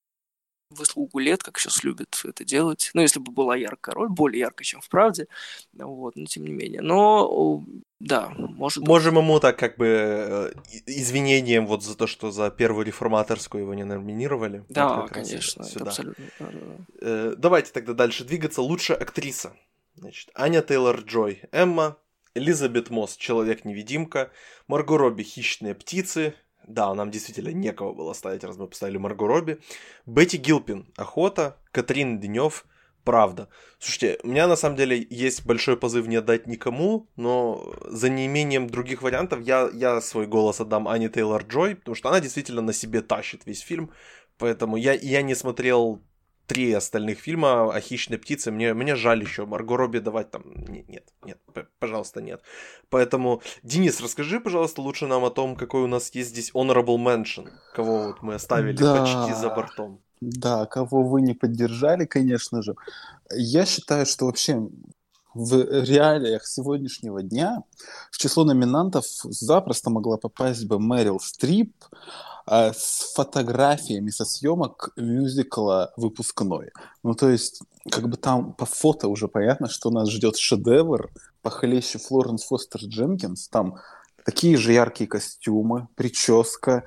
выслугу 0.71 1.19
лет, 1.19 1.43
как 1.43 1.57
сейчас 1.57 1.83
любят 1.83 2.21
это 2.23 2.43
делать. 2.43 2.91
Ну, 2.93 3.01
если 3.01 3.19
бы 3.19 3.31
была 3.31 3.55
яркая 3.55 3.95
роль, 3.95 4.09
более 4.09 4.39
яркая, 4.39 4.65
чем 4.65 4.81
в 4.81 4.89
правде. 4.89 5.27
Вот, 5.73 6.15
но 6.15 6.25
тем 6.25 6.45
не 6.45 6.53
менее. 6.53 6.81
Но 6.81 7.63
да, 7.99 8.29
может 8.37 8.85
Можем 8.87 9.17
ему 9.17 9.39
так 9.39 9.59
как 9.59 9.77
бы 9.77 9.85
э, 9.87 10.53
извинением 10.87 11.67
вот 11.67 11.83
за 11.83 11.95
то, 11.95 12.07
что 12.07 12.31
за 12.31 12.49
первую 12.49 12.85
реформаторскую 12.85 13.63
его 13.63 13.73
не 13.73 13.83
номинировали. 13.83 14.63
Да, 14.69 15.01
вот 15.01 15.11
конечно, 15.11 15.63
это 15.63 15.83
абсолютно. 15.83 16.23
Э, 16.99 17.35
давайте 17.37 17.71
тогда 17.71 17.93
дальше 17.93 18.23
двигаться. 18.23 18.61
Лучшая 18.61 18.97
актриса. 18.97 19.53
Значит, 19.95 20.29
Аня 20.33 20.61
Тейлор-Джой, 20.61 21.43
Эмма, 21.51 21.97
Элизабет 22.33 22.89
Мосс 22.89 23.17
«Человек-невидимка», 23.17 24.31
Марго 24.67 24.97
Робби 24.97 25.23
«Хищные 25.23 25.75
птицы», 25.75 26.33
да, 26.67 26.93
нам 26.93 27.11
действительно 27.11 27.49
некого 27.49 27.93
было 27.93 28.13
ставить, 28.13 28.43
раз 28.43 28.57
мы 28.57 28.67
поставили 28.67 28.97
Марго 28.97 29.27
Робби. 29.27 29.59
Бетти 30.05 30.37
Гилпин 30.37 30.91
«Охота», 30.95 31.57
Катрин 31.71 32.19
Денев 32.19 32.65
«Правда». 33.03 33.49
Слушайте, 33.79 34.19
у 34.23 34.27
меня 34.27 34.47
на 34.47 34.55
самом 34.55 34.75
деле 34.75 35.05
есть 35.09 35.45
большой 35.45 35.75
позыв 35.75 36.07
не 36.07 36.17
отдать 36.17 36.47
никому, 36.47 37.09
но 37.15 37.73
за 37.85 38.09
неимением 38.09 38.67
других 38.67 39.01
вариантов 39.01 39.41
я, 39.41 39.69
я 39.73 40.01
свой 40.01 40.27
голос 40.27 40.61
отдам 40.61 40.87
Ане 40.87 41.07
Тейлор-Джой, 41.07 41.75
потому 41.75 41.95
что 41.95 42.09
она 42.09 42.19
действительно 42.19 42.61
на 42.61 42.73
себе 42.73 43.01
тащит 43.01 43.45
весь 43.45 43.61
фильм. 43.61 43.91
Поэтому 44.37 44.77
я, 44.77 44.93
я 44.93 45.21
не 45.21 45.35
смотрел 45.35 46.01
три 46.51 46.73
остальных 46.73 47.19
фильма 47.19 47.73
о 47.73 47.79
хищной 47.79 48.17
птице. 48.17 48.51
Мне, 48.51 48.73
мне 48.73 48.95
жаль 48.95 49.21
еще 49.21 49.45
Марго 49.45 49.77
Робби 49.77 49.99
давать 49.99 50.31
там... 50.31 50.43
Нет, 50.67 51.05
нет, 51.23 51.39
пожалуйста, 51.79 52.21
нет. 52.21 52.41
Поэтому, 52.89 53.41
Денис, 53.63 54.01
расскажи, 54.01 54.41
пожалуйста, 54.41 54.81
лучше 54.81 55.07
нам 55.07 55.23
о 55.23 55.29
том, 55.29 55.55
какой 55.55 55.83
у 55.83 55.87
нас 55.87 56.13
есть 56.13 56.31
здесь 56.31 56.51
honorable 56.53 56.97
mention, 56.97 57.47
кого 57.73 58.07
вот 58.07 58.21
мы 58.21 58.33
оставили 58.35 58.75
да. 58.75 58.99
почти 58.99 59.33
за 59.33 59.49
бортом. 59.49 60.01
Да, 60.19 60.65
кого 60.65 61.03
вы 61.03 61.21
не 61.21 61.33
поддержали, 61.33 62.05
конечно 62.05 62.61
же. 62.61 62.75
Я 63.33 63.65
считаю, 63.65 64.05
что 64.05 64.25
вообще 64.25 64.59
в 65.33 65.55
реалиях 65.85 66.45
сегодняшнего 66.45 67.23
дня 67.23 67.63
в 68.11 68.17
число 68.17 68.43
номинантов 68.43 69.05
запросто 69.07 69.89
могла 69.89 70.17
попасть 70.17 70.65
бы 70.65 70.79
Мэрил 70.79 71.21
Стрип, 71.21 71.71
а, 72.45 72.73
с 72.73 73.13
фотографиями 73.15 74.09
со 74.09 74.25
съемок 74.25 74.91
мюзикла 74.95 75.93
выпускной. 75.97 76.71
Ну, 77.03 77.13
то 77.13 77.29
есть, 77.29 77.61
как 77.89 78.09
бы 78.09 78.17
там 78.17 78.53
по 78.53 78.65
фото 78.65 79.07
уже 79.07 79.27
понятно, 79.27 79.69
что 79.69 79.89
нас 79.89 80.09
ждет 80.09 80.37
шедевр 80.37 81.09
похлеще 81.41 81.99
Флоренс 81.99 82.43
Фостер 82.43 82.81
Дженкинс. 82.81 83.47
Там 83.49 83.75
такие 84.25 84.57
же 84.57 84.73
яркие 84.73 85.07
костюмы, 85.07 85.87
прическа, 85.95 86.83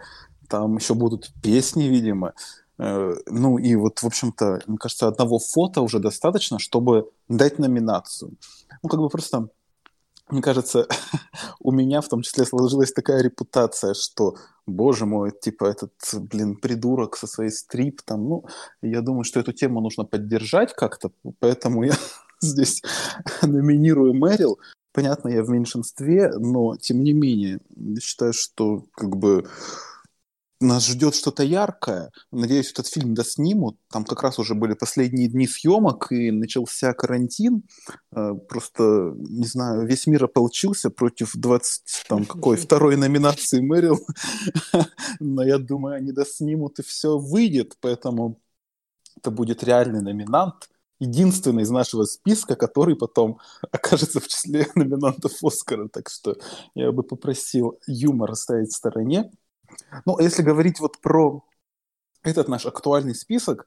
там 0.48 0.76
еще 0.76 0.94
будут 0.94 1.32
песни, 1.42 1.84
видимо. 1.84 2.34
Э, 2.78 3.14
ну 3.26 3.58
и 3.58 3.74
вот, 3.74 4.00
в 4.00 4.06
общем-то, 4.06 4.60
мне 4.66 4.78
кажется, 4.78 5.08
одного 5.08 5.38
фото 5.38 5.80
уже 5.80 5.98
достаточно, 5.98 6.58
чтобы 6.58 7.10
дать 7.28 7.58
номинацию. 7.58 8.32
Ну, 8.82 8.88
как 8.88 9.00
бы 9.00 9.08
просто 9.08 9.48
мне 10.30 10.42
кажется, 10.42 10.86
у 11.60 11.70
меня 11.72 12.00
в 12.00 12.08
том 12.08 12.22
числе 12.22 12.44
сложилась 12.44 12.92
такая 12.92 13.22
репутация, 13.22 13.94
что, 13.94 14.36
боже 14.66 15.06
мой, 15.06 15.32
типа 15.32 15.66
этот, 15.66 15.92
блин, 16.14 16.56
придурок 16.56 17.16
со 17.16 17.26
своей 17.26 17.50
стрип 17.50 18.02
там, 18.02 18.28
ну, 18.28 18.44
я 18.82 19.00
думаю, 19.00 19.24
что 19.24 19.40
эту 19.40 19.52
тему 19.52 19.80
нужно 19.80 20.04
поддержать 20.04 20.74
как-то, 20.74 21.12
поэтому 21.40 21.84
я 21.84 21.94
здесь 22.40 22.82
номинирую 23.42 24.14
Мэрил. 24.14 24.58
Понятно, 24.92 25.28
я 25.28 25.42
в 25.42 25.50
меньшинстве, 25.50 26.30
но 26.38 26.76
тем 26.76 27.02
не 27.02 27.12
менее, 27.12 27.58
считаю, 28.00 28.32
что 28.32 28.84
как 28.94 29.16
бы 29.16 29.44
нас 30.64 30.86
ждет 30.86 31.14
что-то 31.14 31.42
яркое. 31.42 32.10
Надеюсь, 32.32 32.70
этот 32.70 32.86
фильм 32.86 33.14
доснимут. 33.14 33.78
Там 33.90 34.04
как 34.04 34.22
раз 34.22 34.38
уже 34.38 34.54
были 34.54 34.74
последние 34.74 35.28
дни 35.28 35.46
съемок, 35.46 36.10
и 36.12 36.30
начался 36.30 36.92
карантин. 36.92 37.62
Э, 38.14 38.32
просто, 38.48 39.14
не 39.16 39.46
знаю, 39.46 39.86
весь 39.86 40.06
мир 40.06 40.24
ополчился 40.24 40.90
против 40.90 41.32
20, 41.34 42.04
там, 42.08 42.24
какой, 42.26 42.56
второй 42.56 42.96
номинации 42.96 43.60
Мэрил. 43.60 44.06
Но 45.20 45.44
я 45.44 45.58
думаю, 45.58 45.96
они 45.96 46.12
доснимут, 46.12 46.78
и 46.78 46.82
все 46.82 47.18
выйдет. 47.18 47.76
Поэтому 47.80 48.40
это 49.16 49.30
будет 49.30 49.64
реальный 49.64 50.02
номинант. 50.02 50.68
Единственный 51.00 51.64
из 51.64 51.70
нашего 51.70 52.04
списка, 52.04 52.54
который 52.54 52.96
потом 52.96 53.38
окажется 53.72 54.20
в 54.20 54.28
числе 54.28 54.68
номинантов 54.74 55.32
Оскара. 55.42 55.88
Так 55.88 56.08
что 56.08 56.36
я 56.74 56.92
бы 56.92 57.02
попросил 57.02 57.78
юмор 57.86 58.30
оставить 58.30 58.70
в 58.70 58.76
стороне. 58.76 59.30
Ну, 60.04 60.18
если 60.18 60.42
говорить 60.42 60.80
вот 60.80 61.00
про 61.00 61.42
этот 62.22 62.48
наш 62.48 62.66
актуальный 62.66 63.14
список, 63.14 63.66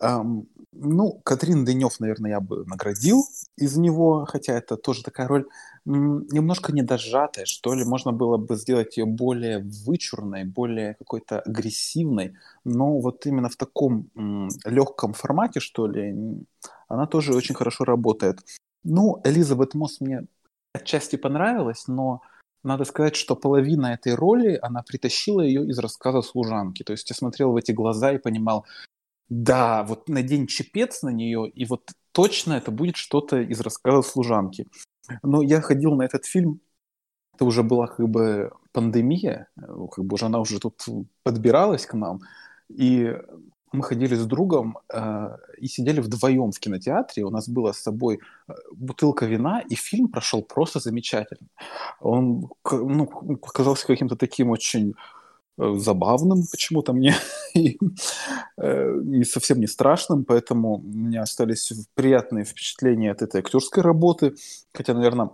эм, 0.00 0.46
ну, 0.72 1.20
Катрин 1.24 1.64
Денев, 1.64 2.00
наверное, 2.00 2.30
я 2.32 2.40
бы 2.40 2.64
наградил 2.66 3.24
из 3.56 3.76
него, 3.76 4.26
хотя 4.26 4.54
это 4.54 4.76
тоже 4.76 5.02
такая 5.02 5.26
роль 5.28 5.46
немножко 5.84 6.72
недожатая, 6.72 7.46
что 7.46 7.74
ли. 7.74 7.84
Можно 7.84 8.12
было 8.12 8.36
бы 8.36 8.56
сделать 8.56 8.96
ее 8.98 9.06
более 9.06 9.58
вычурной, 9.86 10.44
более 10.44 10.94
какой-то 10.94 11.40
агрессивной, 11.40 12.36
но 12.64 12.98
вот 13.00 13.26
именно 13.26 13.48
в 13.48 13.56
таком 13.56 14.10
м, 14.14 14.48
легком 14.64 15.14
формате, 15.14 15.60
что 15.60 15.86
ли, 15.86 16.14
она 16.88 17.06
тоже 17.06 17.34
очень 17.34 17.54
хорошо 17.54 17.84
работает. 17.84 18.40
Ну, 18.84 19.20
Элизабет 19.24 19.74
Мосс 19.74 20.00
мне 20.00 20.26
отчасти 20.74 21.16
понравилась, 21.16 21.88
но 21.88 22.20
надо 22.62 22.84
сказать, 22.84 23.16
что 23.16 23.36
половина 23.36 23.86
этой 23.86 24.14
роли, 24.14 24.58
она 24.62 24.82
притащила 24.82 25.40
ее 25.40 25.66
из 25.66 25.78
рассказа 25.78 26.22
служанки. 26.22 26.82
То 26.82 26.92
есть 26.92 27.08
я 27.10 27.16
смотрел 27.16 27.52
в 27.52 27.56
эти 27.56 27.72
глаза 27.72 28.12
и 28.12 28.18
понимал, 28.18 28.66
да, 29.28 29.84
вот 29.84 30.08
надень 30.08 30.46
чепец 30.46 31.02
на 31.02 31.10
нее, 31.10 31.48
и 31.48 31.64
вот 31.66 31.90
точно 32.12 32.54
это 32.54 32.70
будет 32.70 32.96
что-то 32.96 33.40
из 33.40 33.60
рассказа 33.60 34.02
служанки. 34.02 34.66
Но 35.22 35.42
я 35.42 35.60
ходил 35.60 35.94
на 35.94 36.02
этот 36.02 36.24
фильм, 36.24 36.60
это 37.34 37.44
уже 37.44 37.62
была 37.62 37.86
как 37.86 38.08
бы 38.08 38.50
пандемия, 38.72 39.48
как 39.56 40.04
бы 40.04 40.14
уже 40.14 40.26
она 40.26 40.40
уже 40.40 40.58
тут 40.58 40.84
подбиралась 41.22 41.86
к 41.86 41.94
нам, 41.94 42.20
и 42.68 43.16
мы 43.72 43.82
ходили 43.82 44.14
с 44.14 44.26
другом 44.26 44.78
э, 44.92 45.36
и 45.58 45.66
сидели 45.68 46.00
вдвоем 46.00 46.52
в 46.52 46.58
кинотеатре. 46.58 47.24
У 47.24 47.30
нас 47.30 47.48
была 47.48 47.72
с 47.72 47.78
собой 47.78 48.20
э, 48.48 48.52
бутылка 48.72 49.26
вина, 49.26 49.60
и 49.60 49.74
фильм 49.74 50.08
прошел 50.08 50.42
просто 50.42 50.80
замечательно. 50.80 51.48
Он 52.00 52.50
ну, 52.70 53.06
показался 53.36 53.86
каким-то 53.86 54.16
таким 54.16 54.50
очень 54.50 54.94
э, 55.58 55.74
забавным 55.76 56.44
почему-то 56.50 56.92
мне 56.92 57.14
и 57.54 57.78
э, 58.56 59.24
совсем 59.24 59.60
не 59.60 59.66
страшным, 59.66 60.24
поэтому 60.24 60.76
у 60.78 60.82
меня 60.82 61.22
остались 61.22 61.72
приятные 61.94 62.44
впечатления 62.44 63.12
от 63.12 63.22
этой 63.22 63.40
актерской 63.40 63.82
работы. 63.82 64.34
Хотя, 64.72 64.94
наверное, 64.94 65.30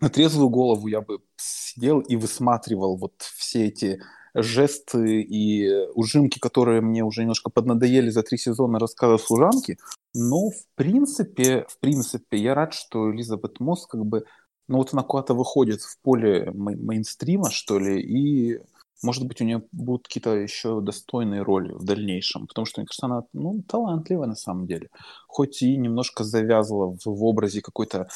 на 0.00 0.08
трезвую 0.08 0.48
голову 0.48 0.88
я 0.88 1.00
бы 1.00 1.20
сидел 1.36 2.00
и 2.00 2.16
высматривал 2.16 2.96
вот 2.96 3.12
все 3.18 3.66
эти 3.66 4.00
жесты 4.34 5.22
и 5.22 5.86
ужимки, 5.94 6.38
которые 6.38 6.80
мне 6.80 7.04
уже 7.04 7.22
немножко 7.22 7.50
поднадоели 7.50 8.10
за 8.10 8.22
три 8.22 8.38
сезона 8.38 8.78
рассказа 8.78 9.18
служанки. 9.18 9.78
Но 10.14 10.50
в 10.50 10.64
принципе, 10.74 11.66
в 11.68 11.78
принципе, 11.78 12.38
я 12.38 12.54
рад, 12.54 12.74
что 12.74 13.12
Элизабет 13.12 13.60
Мосс 13.60 13.86
как 13.86 14.04
бы, 14.04 14.24
ну 14.68 14.78
вот 14.78 14.92
она 14.92 15.02
куда-то 15.02 15.34
выходит 15.34 15.82
в 15.82 15.98
поле 16.00 16.50
мейнстрима, 16.54 17.50
что 17.50 17.78
ли, 17.78 18.00
и 18.00 18.60
может 19.02 19.26
быть, 19.26 19.40
у 19.40 19.44
нее 19.44 19.62
будут 19.72 20.06
какие-то 20.06 20.34
еще 20.34 20.80
достойные 20.80 21.42
роли 21.42 21.72
в 21.72 21.84
дальнейшем, 21.84 22.46
потому 22.46 22.66
что, 22.66 22.80
мне 22.80 22.86
кажется, 22.86 23.06
она 23.06 23.22
ну, 23.32 23.62
талантливая 23.66 24.26
на 24.26 24.34
самом 24.34 24.66
деле. 24.66 24.90
Хоть 25.26 25.62
и 25.62 25.76
немножко 25.76 26.22
завязла 26.22 26.86
в, 26.86 27.06
в 27.06 27.24
образе 27.24 27.62
какой-то 27.62 28.08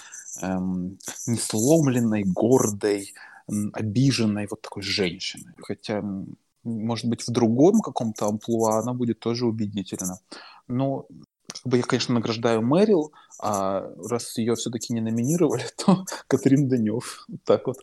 эм, 0.43 0.99
несломленной, 1.27 2.25
гордой, 2.25 3.15
обиженной 3.73 4.47
вот 4.51 4.63
такой 4.63 4.83
женщины. 4.83 5.55
Хотя, 5.59 6.03
может 6.63 7.07
быть, 7.07 7.23
в 7.23 7.31
другом 7.31 7.81
каком-то 7.81 8.27
амплуа 8.27 8.79
она 8.79 8.93
будет 8.93 9.21
тоже 9.21 9.47
убедительна. 9.47 10.19
Но 10.69 11.07
как 11.47 11.67
бы 11.67 11.77
я, 11.77 11.83
конечно, 11.83 12.15
награждаю 12.15 12.63
Мэрил, 12.63 13.13
а 13.41 13.93
раз 14.09 14.37
ее 14.39 14.55
все-таки 14.55 14.93
не 14.93 15.01
номинировали, 15.01 15.65
то 15.77 16.05
Катрин 16.27 16.69
Данев. 16.69 17.27
Так 17.45 17.67
вот. 17.67 17.79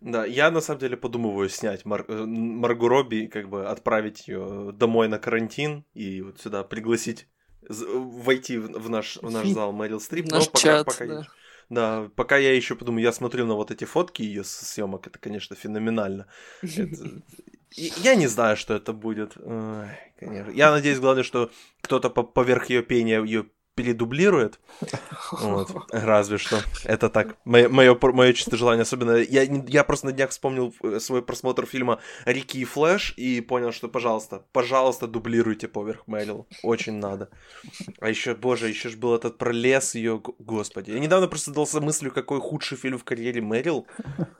Да, 0.00 0.24
я 0.24 0.50
на 0.50 0.60
самом 0.60 0.80
деле 0.80 0.96
подумываю 0.96 1.48
снять 1.48 1.84
Мар- 1.84 2.04
э, 2.06 2.24
Марго 2.24 2.88
Робби, 2.88 3.26
как 3.26 3.48
бы 3.48 3.66
отправить 3.66 4.28
ее 4.28 4.72
домой 4.72 5.08
на 5.08 5.18
карантин 5.18 5.84
и 5.92 6.22
вот 6.22 6.40
сюда 6.40 6.62
пригласить 6.62 7.26
войти 7.68 8.58
в 8.58 8.88
наш, 8.88 9.16
в 9.16 9.30
наш 9.30 9.48
зал 9.48 9.72
Мэрил 9.72 10.00
Стрип. 10.00 10.30
Наш 10.30 10.46
но 10.46 10.52
пока, 10.52 10.60
чат, 10.60 10.86
пока 10.86 11.06
да. 11.06 11.26
Да, 11.70 12.10
пока 12.16 12.38
я 12.38 12.54
еще 12.54 12.74
подумаю, 12.74 13.02
я 13.02 13.12
смотрю 13.12 13.46
на 13.46 13.54
вот 13.54 13.70
эти 13.70 13.84
фотки 13.84 14.22
ее 14.22 14.42
съемок, 14.44 15.06
это, 15.06 15.18
конечно, 15.18 15.54
феноменально. 15.54 16.26
Это... 16.62 17.22
Я 17.76 18.14
не 18.14 18.26
знаю, 18.26 18.56
что 18.56 18.74
это 18.74 18.94
будет. 18.94 19.36
Ой, 19.36 19.86
конечно. 20.18 20.50
Я 20.52 20.70
надеюсь, 20.70 20.98
главное, 20.98 21.22
что 21.22 21.50
кто-то 21.82 22.08
поверх 22.08 22.70
ее 22.70 22.82
пения 22.82 23.22
ее 23.22 23.46
передублирует. 23.78 24.58
Вот, 25.30 25.70
разве 25.92 26.38
что. 26.38 26.62
Это 26.84 27.08
так. 27.08 27.36
Мое, 27.44 27.68
мое, 27.68 27.96
мое 28.00 28.32
чистое 28.32 28.58
желание. 28.58 28.82
Особенно 28.82 29.16
я, 29.16 29.42
я 29.42 29.84
просто 29.84 30.06
на 30.06 30.12
днях 30.12 30.30
вспомнил 30.30 30.74
э, 30.82 31.00
свой 31.00 31.22
просмотр 31.22 31.66
фильма 31.66 32.00
Рики 32.24 32.58
и 32.58 32.64
Флэш 32.64 33.14
и 33.16 33.40
понял, 33.40 33.72
что, 33.72 33.88
пожалуйста, 33.88 34.42
пожалуйста, 34.52 35.06
дублируйте 35.06 35.68
поверх 35.68 36.06
Мэрил. 36.06 36.46
Очень 36.62 36.94
надо. 36.94 37.28
А 38.00 38.08
еще, 38.08 38.34
боже, 38.34 38.68
еще 38.68 38.88
же 38.88 38.96
был 38.96 39.14
этот 39.14 39.38
про 39.38 39.52
лес 39.52 39.94
ее, 39.94 40.20
господи. 40.38 40.90
Я 40.90 40.98
недавно 40.98 41.28
просто 41.28 41.52
дался 41.52 41.80
мыслью, 41.80 42.12
какой 42.12 42.40
худший 42.40 42.78
фильм 42.78 42.98
в 42.98 43.04
карьере 43.04 43.40
Мэрил. 43.40 43.86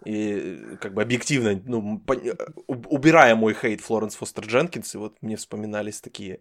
И 0.04 0.58
как 0.80 0.94
бы 0.94 1.02
объективно, 1.02 1.60
ну, 1.66 1.98
по, 1.98 2.14
убирая 2.66 3.34
мой 3.36 3.54
хейт 3.54 3.80
Флоренс 3.82 4.16
Фостер 4.16 4.44
Дженкинс, 4.46 4.94
и 4.94 4.98
вот 4.98 5.16
мне 5.20 5.36
вспоминались 5.36 6.00
такие 6.00 6.40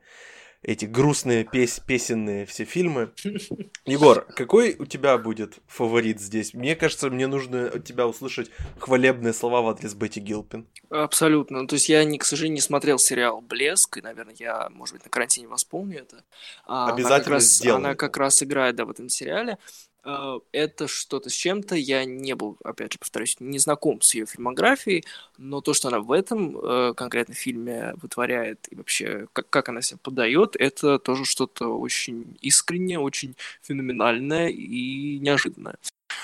эти 0.62 0.86
грустные 0.86 1.44
пес 1.44 1.80
песенные 1.80 2.46
все 2.46 2.66
фильмы. 2.66 3.12
Егор, 3.86 4.26
какой 4.26 4.76
у 4.78 4.86
тебя 4.86 5.18
будет 5.18 5.60
фаворит 5.68 6.20
здесь? 6.20 6.54
Мне 6.54 6.76
кажется, 6.76 7.10
мне 7.10 7.28
нужно 7.28 7.68
от 7.68 7.86
тебя 7.86 8.08
услышать 8.08 8.52
хвалебные 8.80 9.34
слова 9.34 9.62
в 9.62 9.70
адрес 9.70 9.94
Бетти 9.94 10.20
Гилпин. 10.20 10.68
Абсолютно. 10.90 11.62
Ну, 11.62 11.68
то 11.68 11.76
есть 11.76 11.90
я, 11.90 12.04
не, 12.04 12.18
к 12.18 12.24
сожалению, 12.24 12.56
не 12.56 12.62
смотрел 12.62 13.00
сериал 13.00 13.42
«Блеск», 13.42 13.98
и, 13.98 14.02
наверное, 14.02 14.36
я, 14.38 14.70
может 14.72 14.96
быть, 14.96 15.04
на 15.04 15.10
карантине 15.10 15.48
восполню 15.48 16.00
это. 16.00 16.24
А, 16.66 16.92
Обязательно 16.92 17.16
она 17.16 17.24
как 17.24 17.32
раз. 17.32 17.66
Она 17.66 17.96
как 17.96 18.18
раз 18.18 18.44
играет, 18.44 18.76
да, 18.76 18.86
в 18.86 18.90
этом 18.90 19.10
сериале. 19.10 19.58
А, 20.10 20.40
это 20.54 20.88
что-то 20.88 21.30
с 21.30 21.34
чем-то. 21.34 21.76
Я 21.76 22.06
не 22.06 22.34
был, 22.34 22.58
опять 22.64 22.94
же, 22.94 23.00
повторюсь, 23.00 23.36
не 23.42 23.60
знаком 23.60 24.02
с 24.02 24.16
ее 24.16 24.26
фильмографией, 24.26 25.04
но 25.38 25.60
то, 25.60 25.74
что 25.74 25.90
она 25.90 26.00
в 26.00 26.14
этом 26.14 26.58
э, 26.58 26.94
конкретно 26.96 27.34
фильме 27.34 27.94
вытворяет 28.02 28.68
и 28.72 28.76
вообще 28.76 29.28
как, 29.34 29.50
как 29.50 29.68
она 29.68 29.82
себя 29.82 30.00
подает, 30.02 30.56
это 30.58 30.98
тоже 30.98 31.26
что-то 31.26 31.78
очень 31.78 32.38
искреннее, 32.42 33.00
очень 33.00 33.36
феноменальное 33.62 34.48
и 34.48 35.20
неожиданное. 35.20 35.76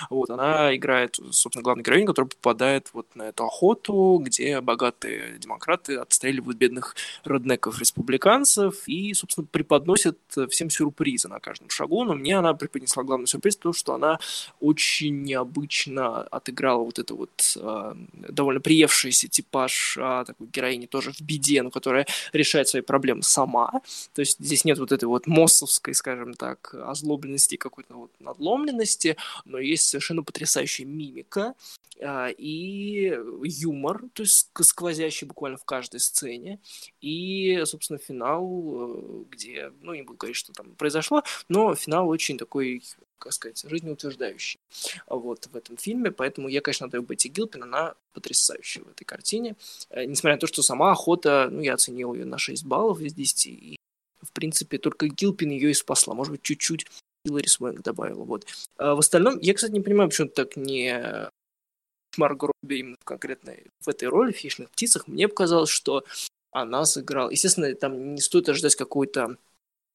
Вот, 0.09 0.29
она 0.29 0.75
играет, 0.75 1.17
собственно, 1.31 1.63
главную 1.63 1.85
героиню, 1.85 2.07
которая 2.07 2.29
попадает 2.29 2.89
вот 2.93 3.07
на 3.15 3.23
эту 3.23 3.45
охоту, 3.45 4.19
где 4.21 4.61
богатые 4.61 5.37
демократы 5.39 5.97
отстреливают 5.97 6.57
бедных 6.57 6.95
роднеков-республиканцев 7.23 8.87
и, 8.87 9.13
собственно, 9.13 9.47
преподносят 9.49 10.17
всем 10.49 10.69
сюрпризы 10.69 11.27
на 11.27 11.39
каждом 11.39 11.69
шагу. 11.69 12.03
Но 12.03 12.13
мне 12.13 12.37
она 12.37 12.53
преподнесла 12.53 13.03
главный 13.03 13.27
сюрприз, 13.27 13.57
потому 13.57 13.73
что 13.73 13.93
она 13.93 14.19
очень 14.59 15.23
необычно 15.23 16.23
отыграла 16.23 16.83
вот 16.83 16.99
это 16.99 17.15
вот 17.15 17.55
э, 17.55 17.95
довольно 18.13 18.61
приевшийся 18.61 19.27
типаж 19.27 19.97
э, 19.97 20.23
такой 20.25 20.47
героини 20.47 20.85
тоже 20.85 21.11
в 21.11 21.21
беде, 21.21 21.61
но 21.61 21.69
которая 21.69 22.07
решает 22.31 22.67
свои 22.67 22.81
проблемы 22.81 23.23
сама. 23.23 23.71
То 24.13 24.21
есть 24.21 24.39
здесь 24.39 24.65
нет 24.65 24.79
вот 24.79 24.91
этой 24.91 25.05
вот 25.05 25.27
моссовской, 25.27 25.93
скажем 25.93 26.33
так, 26.33 26.73
озлобленности, 26.73 27.55
какой-то 27.55 27.95
вот 27.95 28.11
надломленности, 28.19 29.17
но 29.45 29.59
есть 29.59 29.82
совершенно 29.87 30.23
потрясающая 30.23 30.85
мимика 30.85 31.55
а, 32.01 32.29
и 32.29 33.17
юмор, 33.43 34.03
то 34.13 34.23
есть 34.23 34.49
сквозящий 34.61 35.27
буквально 35.27 35.57
в 35.57 35.65
каждой 35.65 35.99
сцене, 35.99 36.59
и, 37.01 37.61
собственно, 37.65 37.99
финал, 37.99 38.43
э, 38.45 39.23
где, 39.29 39.71
ну, 39.81 39.93
не 39.93 40.01
буду 40.01 40.17
говорить, 40.17 40.37
что 40.37 40.53
там 40.53 40.75
произошло, 40.75 41.23
но 41.49 41.75
финал 41.75 42.09
очень 42.09 42.37
такой 42.37 42.83
как 43.23 43.31
сказать, 43.31 43.63
жизнеутверждающий 43.65 44.59
вот 45.07 45.45
в 45.45 45.55
этом 45.55 45.77
фильме, 45.77 46.11
поэтому 46.11 46.49
я, 46.49 46.59
конечно, 46.59 46.89
даю 46.89 47.03
Бетти 47.03 47.29
Гилпин, 47.29 47.63
она 47.63 47.95
потрясающая 48.11 48.83
в 48.83 48.89
этой 48.89 49.05
картине, 49.05 49.55
э, 49.89 50.03
несмотря 50.03 50.35
на 50.35 50.39
то, 50.39 50.47
что 50.47 50.61
сама 50.61 50.91
охота, 50.91 51.47
ну, 51.49 51.61
я 51.61 51.75
оценил 51.75 52.13
ее 52.13 52.25
на 52.25 52.37
6 52.37 52.65
баллов 52.65 52.99
из 52.99 53.13
10, 53.13 53.47
и, 53.47 53.77
в 54.21 54.31
принципе, 54.33 54.77
только 54.77 55.07
Гилпин 55.07 55.51
ее 55.51 55.71
и 55.71 55.73
спасла, 55.73 56.13
может 56.13 56.31
быть, 56.31 56.41
чуть-чуть 56.41 56.85
Хиллари 57.25 57.47
Свенг 57.47 57.81
добавила. 57.81 58.23
Вот. 58.23 58.45
А 58.77 58.95
в 58.95 58.99
остальном, 58.99 59.39
я, 59.39 59.53
кстати, 59.53 59.71
не 59.71 59.81
понимаю, 59.81 60.09
почему 60.09 60.27
так 60.27 60.55
не 60.55 61.29
Марго 62.17 62.47
Робби 62.47 62.75
именно 62.75 62.97
конкретно 63.03 63.55
в 63.79 63.89
этой 63.89 64.07
роли 64.07 64.31
в 64.31 64.37
«Хищных 64.37 64.69
птицах». 64.69 65.07
Мне 65.07 65.27
показалось, 65.27 65.69
что 65.69 66.03
она 66.51 66.85
сыграла... 66.85 67.29
Естественно, 67.29 67.73
там 67.75 68.15
не 68.15 68.21
стоит 68.21 68.49
ожидать 68.49 68.75
какой-то 68.75 69.37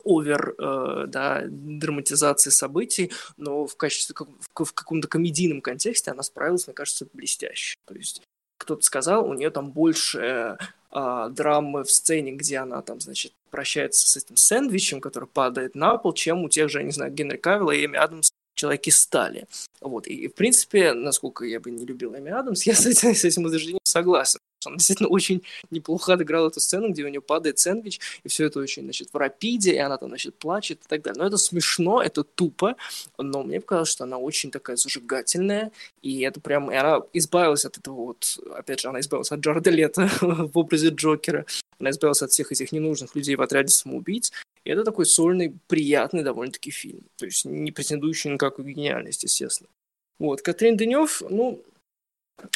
овер, 0.05 0.55
э, 0.59 1.05
да, 1.09 1.45
драматизации 1.47 2.51
событий, 2.51 3.13
но 3.37 3.67
в 3.67 3.77
качестве, 3.77 4.15
в, 4.17 4.65
в 4.65 4.73
каком-то 4.73 5.09
комедийном 5.09 5.61
контексте 5.61 6.11
она 6.11 6.23
справилась, 6.23 6.67
мне 6.67 6.75
кажется, 6.75 7.07
блестяще. 7.13 7.77
То 7.85 7.95
есть 7.95 8.23
кто-то 8.59 8.83
сказал, 8.83 9.29
у 9.29 9.35
нее 9.35 9.51
там 9.51 9.71
больше 9.71 10.59
э, 10.91 11.29
драмы 11.31 11.85
в 11.85 11.91
сцене, 11.91 12.33
где 12.33 12.59
она 12.59 12.83
там, 12.83 13.01
значит, 13.01 13.33
прощается 13.49 14.09
с 14.09 14.17
этим 14.17 14.37
сэндвичем, 14.37 15.01
который 15.01 15.29
падает 15.29 15.75
на 15.75 15.97
пол, 15.97 16.13
чем 16.13 16.45
у 16.45 16.49
тех 16.49 16.69
же, 16.69 16.79
я 16.79 16.85
не 16.85 16.93
знаю, 16.93 17.13
Генри 17.13 17.37
Кавилла 17.37 17.73
и 17.73 17.85
Эми 17.85 17.97
Адамс 17.97 18.31
человеки 18.55 18.91
стали. 18.91 19.47
Вот. 19.81 20.07
И, 20.07 20.29
в 20.29 20.35
принципе, 20.35 20.93
насколько 20.93 21.45
я 21.45 21.61
бы 21.61 21.71
не 21.71 21.87
любил 21.87 22.15
Эми 22.15 22.31
Адамс, 22.31 22.63
я 22.67 22.75
с 22.75 22.87
этим, 22.87 23.15
с 23.15 23.25
этим 23.25 23.45
утверждением 23.45 23.81
согласен. 23.85 24.41
Он 24.67 24.77
действительно 24.77 25.09
очень 25.11 25.43
неплохо 25.71 26.15
отыграл 26.15 26.49
эту 26.49 26.61
сцену, 26.61 26.91
где 26.91 27.05
у 27.05 27.09
нее 27.09 27.21
падает 27.21 27.59
сэндвич, 27.59 28.01
и 28.25 28.29
все 28.29 28.47
это 28.47 28.61
очень, 28.61 28.85
значит, 28.85 29.09
в 29.13 29.17
рапиде, 29.17 29.73
и 29.73 29.79
она 29.79 29.97
там, 29.97 30.09
значит, 30.09 30.37
плачет 30.39 30.81
и 30.85 30.89
так 30.89 31.03
далее. 31.03 31.21
Но 31.21 31.27
это 31.27 31.37
смешно, 31.37 32.03
это 32.03 32.25
тупо, 32.25 32.77
но 33.19 33.43
мне 33.43 33.61
показалось, 33.61 33.91
что 33.91 34.05
она 34.05 34.19
очень 34.19 34.51
такая 34.51 34.77
зажигательная, 34.77 35.73
и 36.03 36.21
это 36.21 36.41
прям, 36.41 36.71
и 36.71 36.75
она 36.75 37.01
избавилась 37.13 37.65
от 37.65 37.79
этого 37.79 37.95
вот, 37.95 38.39
опять 38.55 38.81
же, 38.81 38.89
она 38.89 39.01
избавилась 39.01 39.33
от 39.33 39.41
Джареда 39.41 39.71
Лето 39.71 40.11
в 40.21 40.59
образе 40.59 40.89
Джокера, 40.89 41.47
она 41.79 41.91
избавилась 41.91 42.23
от 42.23 42.31
всех 42.31 42.53
этих 42.53 42.73
ненужных 42.73 43.15
людей 43.15 43.37
в 43.37 43.43
отряде 43.43 43.69
самоубийц, 43.69 44.33
и 44.65 44.71
это 44.71 44.85
такой 44.85 45.07
сольный, 45.07 45.55
приятный 45.67 46.23
довольно-таки 46.23 46.71
фильм, 46.71 47.03
то 47.17 47.25
есть 47.25 47.45
не 47.45 47.73
претендующий 47.73 48.31
на 48.31 48.39
какую 48.39 48.69
гениальность, 48.69 49.23
естественно. 49.23 49.71
Вот, 50.19 50.43
Катрин 50.43 50.77
Денев, 50.77 51.23
ну, 51.29 51.63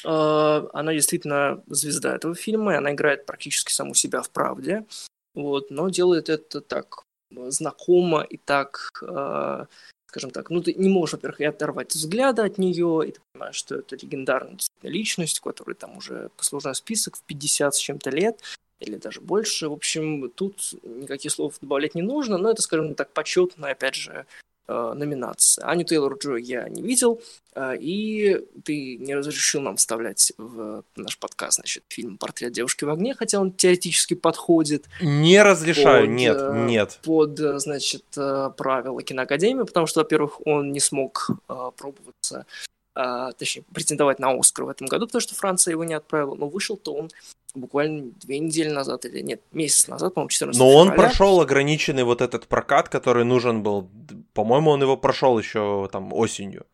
она 0.05 0.93
действительно 0.93 1.63
звезда 1.67 2.15
этого 2.15 2.35
фильма, 2.35 2.75
и 2.75 2.77
она 2.77 2.93
играет 2.93 3.27
практически 3.27 3.73
саму 3.73 3.95
себя 3.95 4.23
в 4.23 4.31
правде, 4.31 4.87
вот, 5.35 5.71
но 5.71 5.89
делает 5.89 6.29
это 6.29 6.61
так 6.61 7.05
знакомо 7.31 8.23
и 8.23 8.37
так, 8.37 8.91
а, 9.03 9.67
скажем 10.07 10.31
так, 10.31 10.51
ну 10.51 10.63
ты 10.63 10.75
не 10.75 10.89
можешь, 10.89 11.15
во-первых, 11.15 11.41
и 11.41 11.45
оторвать 11.45 11.95
взгляда 11.95 12.45
от 12.45 12.59
нее, 12.59 13.03
и 13.09 13.13
ты 13.13 13.21
понимаешь, 13.33 13.57
что 13.57 13.77
это 13.77 13.97
легендарная 13.97 14.59
личность, 14.83 15.41
у 15.41 15.43
которой 15.43 15.75
там 15.75 15.97
уже 15.97 16.31
послужной 16.37 16.75
список 16.75 17.17
в 17.17 17.23
50 17.23 17.75
с 17.75 17.79
чем-то 17.79 18.11
лет, 18.11 18.41
или 18.81 18.97
даже 18.97 19.21
больше. 19.21 19.69
В 19.69 19.73
общем, 19.73 20.31
тут 20.31 20.75
никаких 20.83 21.33
слов 21.33 21.59
добавлять 21.61 21.95
не 21.95 22.03
нужно, 22.03 22.37
но 22.37 22.51
это, 22.51 22.63
скажем 22.63 22.95
так, 22.95 23.13
почетно, 23.13 23.69
опять 23.69 23.95
же, 23.95 24.27
э, 24.73 24.95
номинация. 24.95 25.65
Аню 25.67 25.85
Тейлор 25.85 26.17
Джо 26.17 26.37
я 26.37 26.69
не 26.69 26.83
видел, 26.83 27.21
э, 27.55 27.77
и 27.79 28.41
ты 28.65 28.97
не 28.97 29.15
разрешил 29.15 29.61
нам 29.61 29.77
вставлять 29.77 30.33
в 30.39 30.85
наш 30.97 31.19
подкаст, 31.19 31.57
значит, 31.57 31.85
фильм 31.89 32.17
«Портрет 32.19 32.53
девушки 32.53 32.85
в 32.85 32.91
огне», 32.91 33.15
хотя 33.15 33.41
он 33.41 33.53
теоретически 33.53 34.15
подходит. 34.15 34.87
Не 35.01 35.43
разрешаю, 35.43 36.07
под, 36.07 36.15
нет, 36.15 36.37
э, 36.41 36.67
нет. 36.67 37.01
Под, 37.03 37.39
значит, 37.39 38.05
правила 38.15 39.03
киноакадемии, 39.03 39.65
потому 39.65 39.87
что, 39.87 40.01
во-первых, 40.01 40.47
он 40.47 40.73
не 40.73 40.81
смог 40.81 41.31
пробоваться 41.77 42.47
точнее, 42.95 43.65
претендовать 43.73 44.19
на 44.19 44.33
Оскар 44.39 44.67
в 44.67 44.69
этом 44.69 44.87
году, 44.87 45.07
потому 45.07 45.21
что 45.21 45.35
Франция 45.35 45.73
его 45.73 45.85
не 45.85 45.95
отправила, 45.95 46.35
но 46.35 46.49
вышел-то 46.49 46.95
он 46.95 47.11
буквально 47.55 48.13
две 48.21 48.39
недели 48.39 48.69
назад, 48.69 49.05
или 49.05 49.21
нет, 49.21 49.41
месяц 49.53 49.89
назад, 49.89 50.15
по-моему, 50.15 50.31
14 50.31 50.59
Но 50.59 50.71
он 50.71 50.95
прошел 50.95 51.41
ограниченный 51.41 52.05
вот 52.05 52.21
этот 52.21 52.47
прокат, 52.47 52.89
который 52.89 53.25
нужен 53.25 53.63
был. 53.63 53.89
По-моему, 54.35 54.71
он 54.71 54.83
его 54.83 54.97
прошел 54.97 55.39
еще 55.39 55.89
там 55.93 56.13
осенью. 56.13 56.67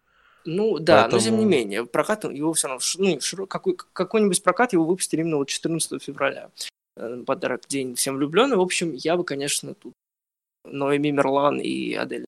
Ну 0.45 0.79
да, 0.79 1.03
Поэтому... 1.03 1.21
но 1.21 1.25
тем 1.25 1.39
не 1.39 1.45
менее, 1.45 1.85
прокат 1.85 2.25
его 2.25 2.53
все 2.53 2.69
равно, 2.69 2.83
ну, 2.99 3.47
какой, 3.47 3.77
какой-нибудь 3.77 4.43
прокат 4.43 4.73
его 4.73 4.85
выпустили 4.85 5.21
именно 5.21 5.37
вот 5.37 5.49
14 5.49 6.03
февраля. 6.03 6.51
Э, 6.97 7.23
подарок 7.27 7.63
День 7.69 7.95
всем 7.97 8.17
влюбленным. 8.17 8.59
В 8.59 8.63
общем, 8.63 8.93
я 8.95 9.17
бы, 9.17 9.25
конечно, 9.25 9.75
тут 9.75 9.93
Ноэми 10.65 11.11
Мерлан 11.11 11.61
и 11.61 11.93
Адель, 11.95 12.25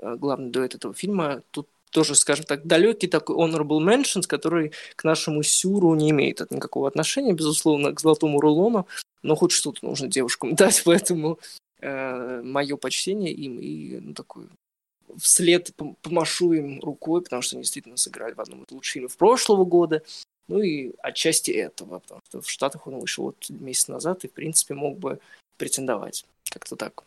э, 0.00 0.16
главный 0.16 0.50
дуэт 0.50 0.74
этого 0.74 0.94
фильма, 0.94 1.42
тут 1.50 1.68
тоже, 1.94 2.16
скажем 2.16 2.44
так, 2.44 2.66
далекий 2.66 3.06
такой 3.06 3.36
honorable 3.36 3.78
mentions, 3.78 4.26
который 4.26 4.72
к 4.96 5.04
нашему 5.04 5.44
сюру 5.44 5.94
не 5.94 6.10
имеет 6.10 6.40
никакого 6.50 6.88
отношения, 6.88 7.32
безусловно, 7.32 7.92
к 7.92 8.00
золотому 8.00 8.40
рулону, 8.40 8.88
но 9.22 9.36
хоть 9.36 9.52
что-то 9.52 9.86
нужно 9.86 10.08
девушкам 10.08 10.54
дать, 10.56 10.82
поэтому 10.84 11.38
э, 11.80 12.42
мое 12.42 12.76
почтение 12.76 13.32
им 13.32 13.60
и 13.60 14.00
ну, 14.00 14.12
такой 14.12 14.46
вслед 15.18 15.70
помашу 16.02 16.52
им 16.52 16.80
рукой, 16.80 17.22
потому 17.22 17.42
что 17.42 17.54
они 17.54 17.62
действительно 17.62 17.96
сыграли 17.96 18.34
в 18.34 18.40
одном 18.40 18.64
из 18.64 18.72
лучших 18.72 18.92
фильмов 18.94 19.16
прошлого 19.16 19.64
года, 19.64 20.02
ну 20.48 20.60
и 20.60 20.94
отчасти 20.98 21.52
этого, 21.52 22.00
потому 22.00 22.20
что 22.28 22.40
в 22.40 22.50
Штатах 22.50 22.88
он 22.88 22.98
вышел 22.98 23.26
вот 23.26 23.48
месяц 23.50 23.86
назад 23.86 24.24
и, 24.24 24.28
в 24.28 24.32
принципе, 24.32 24.74
мог 24.74 24.98
бы 24.98 25.20
претендовать. 25.58 26.26
Как-то 26.50 26.74
так. 26.74 27.04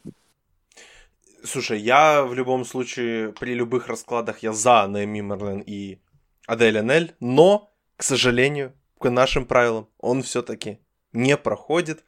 Слушай, 1.48 1.80
я 1.80 2.24
в 2.24 2.34
любом 2.34 2.66
случае, 2.66 3.32
при 3.32 3.54
любых 3.54 3.88
раскладах, 3.88 4.40
я 4.44 4.52
за 4.52 4.86
Наэми 4.86 5.22
Мерлен 5.22 5.64
и 5.66 6.00
Адель 6.46 6.78
Анель, 6.78 7.16
но, 7.22 7.74
к 7.96 8.04
сожалению, 8.04 8.74
к 9.00 9.10
нашим 9.10 9.46
правилам, 9.46 9.88
он 9.98 10.24
все-таки 10.24 10.80
не 11.14 11.38
проходит. 11.38 12.04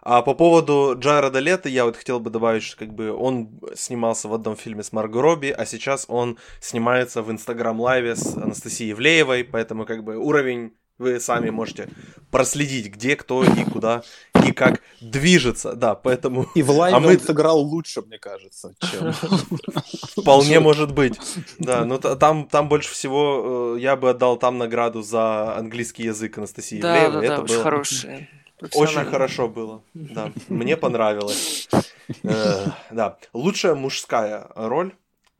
А 0.00 0.22
по 0.22 0.34
поводу 0.34 0.94
Джареда 0.96 1.40
Лето 1.40 1.68
я 1.68 1.86
вот 1.86 1.96
хотел 1.96 2.20
бы 2.20 2.30
добавить, 2.30 2.62
что 2.62 2.76
как 2.76 2.94
бы 2.94 3.10
он 3.10 3.58
снимался 3.74 4.28
в 4.28 4.34
одном 4.34 4.54
фильме 4.54 4.82
с 4.82 4.92
Марго 4.92 5.20
Робби, 5.20 5.48
а 5.48 5.66
сейчас 5.66 6.04
он 6.08 6.38
снимается 6.60 7.22
в 7.22 7.30
Инстаграм 7.30 7.80
Лайве 7.80 8.14
с 8.14 8.36
Анастасией 8.36 8.90
Евлеевой, 8.90 9.44
поэтому 9.44 9.86
как 9.86 10.04
бы 10.04 10.18
уровень 10.18 10.76
вы 10.98 11.20
сами 11.20 11.50
можете 11.50 11.88
проследить, 12.30 12.92
где 12.92 13.16
кто 13.16 13.44
и 13.44 13.64
куда 13.64 14.02
и 14.46 14.52
как 14.52 14.80
движется, 15.00 15.74
да, 15.74 15.94
поэтому... 15.94 16.46
И 16.54 16.62
в 16.62 16.70
лайве 16.70 16.96
а 16.96 17.00
мы... 17.00 17.12
он 17.12 17.20
сыграл 17.20 17.60
лучше, 17.60 18.02
мне 18.02 18.18
кажется, 18.18 18.74
чем... 18.80 19.12
Вполне 20.22 20.60
может 20.60 20.92
быть, 20.92 21.18
да, 21.58 21.84
но 21.84 21.98
там, 21.98 22.46
там 22.46 22.68
больше 22.68 22.90
всего 22.90 23.74
э, 23.76 23.80
я 23.80 23.96
бы 23.96 24.10
отдал 24.10 24.36
там 24.36 24.58
награду 24.58 25.02
за 25.02 25.56
английский 25.56 26.04
язык 26.04 26.38
Анастасии 26.38 26.80
да, 26.80 26.96
Ивлеевой. 26.96 27.22
Да, 27.22 27.28
да, 27.28 27.34
это 27.34 27.52
было... 27.52 27.62
хорошее. 27.62 28.28
Очень 28.72 29.04
хорошо 29.04 29.48
было, 29.48 29.82
да. 29.94 30.32
Мне 30.48 30.76
понравилось. 30.76 31.68
Э, 32.22 32.66
да. 32.90 33.16
Лучшая 33.32 33.74
мужская 33.74 34.46
роль 34.54 34.92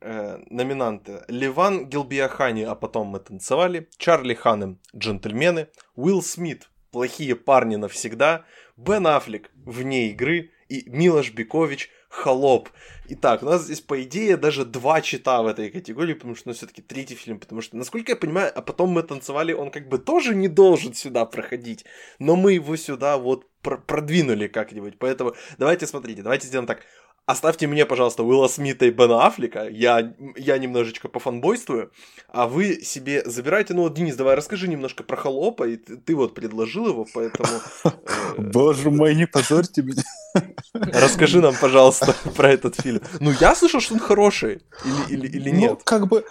э, 0.04 0.38
номинанты 0.50 1.24
Ливан 1.28 1.86
Гилбиахани, 1.86 2.62
а 2.62 2.74
потом 2.74 3.08
мы 3.08 3.20
танцевали, 3.20 3.88
Чарли 3.96 4.34
Ханем, 4.34 4.78
джентльмены, 4.94 5.68
Уилл 5.96 6.22
Смит, 6.22 6.70
плохие 6.92 7.34
парни 7.34 7.76
навсегда, 7.76 8.44
Бен 8.76 9.06
Аффлек, 9.06 9.50
вне 9.54 10.10
игры 10.10 10.50
и 10.68 10.88
Милош 10.88 11.32
Бикович, 11.32 11.90
холоп. 12.08 12.68
Итак, 13.08 13.42
у 13.42 13.46
нас 13.46 13.64
здесь, 13.64 13.80
по 13.80 14.02
идее, 14.02 14.36
даже 14.36 14.64
два 14.64 15.00
чита 15.00 15.42
в 15.42 15.46
этой 15.46 15.70
категории, 15.70 16.14
потому 16.14 16.34
что, 16.34 16.48
ну, 16.48 16.54
все-таки 16.54 16.82
третий 16.82 17.14
фильм, 17.14 17.40
потому 17.40 17.60
что, 17.60 17.76
насколько 17.76 18.12
я 18.12 18.16
понимаю, 18.16 18.52
а 18.54 18.62
потом 18.62 18.90
мы 18.90 19.02
танцевали, 19.02 19.52
он 19.52 19.70
как 19.70 19.88
бы 19.88 19.98
тоже 19.98 20.34
не 20.34 20.48
должен 20.48 20.94
сюда 20.94 21.24
проходить, 21.26 21.84
но 22.18 22.36
мы 22.36 22.52
его 22.52 22.76
сюда 22.76 23.18
вот 23.18 23.46
продвинули 23.60 24.46
как-нибудь, 24.46 24.98
поэтому 24.98 25.34
давайте 25.58 25.86
смотрите, 25.86 26.22
давайте 26.22 26.46
сделаем 26.46 26.66
так. 26.66 26.80
Оставьте 27.26 27.66
мне, 27.66 27.86
пожалуйста, 27.86 28.22
Уилла 28.22 28.48
Смита 28.48 28.84
и 28.84 28.90
Бена 28.90 29.26
Аффлека. 29.26 29.66
Я, 29.68 30.14
я 30.36 30.58
немножечко 30.58 31.08
пофанбойствую. 31.08 31.90
А 32.28 32.46
вы 32.46 32.82
себе 32.82 33.22
забирайте. 33.24 33.72
Ну 33.72 33.82
вот, 33.82 33.94
Денис, 33.94 34.14
давай 34.14 34.34
расскажи 34.34 34.68
немножко 34.68 35.04
про 35.04 35.16
Холопа. 35.16 35.66
И 35.66 35.76
ты, 35.76 35.96
ты 35.96 36.14
вот 36.14 36.34
предложил 36.34 36.86
его, 36.88 37.06
поэтому... 37.14 37.48
Э, 37.84 37.90
Боже 38.38 38.90
мой, 38.90 39.14
не 39.14 39.26
позорьте 39.26 39.82
меня. 39.82 40.02
Расскажи 40.74 41.40
нам, 41.40 41.54
пожалуйста, 41.58 42.14
про 42.36 42.52
этот 42.52 42.78
фильм. 42.78 43.00
Ну, 43.20 43.32
я 43.40 43.54
слышал, 43.54 43.80
что 43.80 43.94
он 43.94 44.00
хороший. 44.00 44.62
Или, 44.84 45.14
или, 45.14 45.26
или 45.28 45.50
ну, 45.50 45.56
нет? 45.56 45.70
Ну, 45.70 45.80
как 45.84 46.08
бы... 46.08 46.26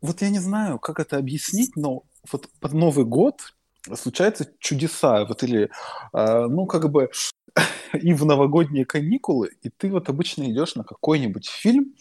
Вот 0.00 0.22
я 0.22 0.30
не 0.30 0.38
знаю, 0.38 0.78
как 0.78 1.00
это 1.00 1.18
объяснить, 1.18 1.76
но 1.76 2.04
вот 2.32 2.48
под 2.60 2.72
Новый 2.72 3.04
год 3.04 3.52
случаются 3.94 4.46
чудеса. 4.58 5.24
Вот 5.24 5.42
или, 5.42 5.70
э, 6.12 6.46
ну, 6.46 6.66
как 6.66 6.90
бы 6.90 7.10
и 7.94 8.12
в 8.12 8.24
новогодние 8.24 8.84
каникулы, 8.84 9.50
и 9.62 9.70
ты 9.70 9.90
вот 9.90 10.08
обычно 10.08 10.44
идешь 10.50 10.74
на 10.74 10.84
какой-нибудь 10.84 11.48
фильм, 11.48 11.94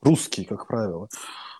русский, 0.00 0.44
как 0.44 0.66
правило, 0.66 1.08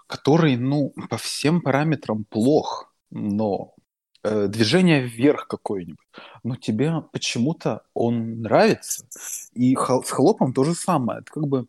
который, 0.07 0.57
ну, 0.57 0.93
по 1.11 1.17
всем 1.19 1.61
параметрам 1.61 2.25
плох, 2.25 2.93
но 3.11 3.75
э, 4.23 4.47
движение 4.49 5.03
вверх 5.03 5.49
какое-нибудь, 5.49 6.07
но 6.45 6.57
тебе 6.57 7.03
почему-то 7.13 7.83
он 7.95 8.43
нравится. 8.43 9.07
И 9.53 9.75
с 9.77 10.11
холопом 10.11 10.53
то 10.53 10.65
же 10.65 10.75
самое. 10.75 11.23
Ты 11.23 11.33
как 11.33 11.49
бы 11.49 11.67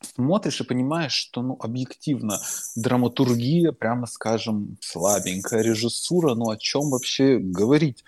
смотришь 0.00 0.60
и 0.60 0.64
понимаешь, 0.64 1.12
что, 1.12 1.42
ну, 1.42 1.56
объективно, 1.60 2.40
драматургия, 2.74 3.72
прямо 3.72 4.06
скажем, 4.06 4.76
слабенькая, 4.80 5.62
режиссура, 5.62 6.34
ну, 6.34 6.50
о 6.50 6.56
чем 6.56 6.90
вообще 6.90 7.38
говорить? 7.38 8.04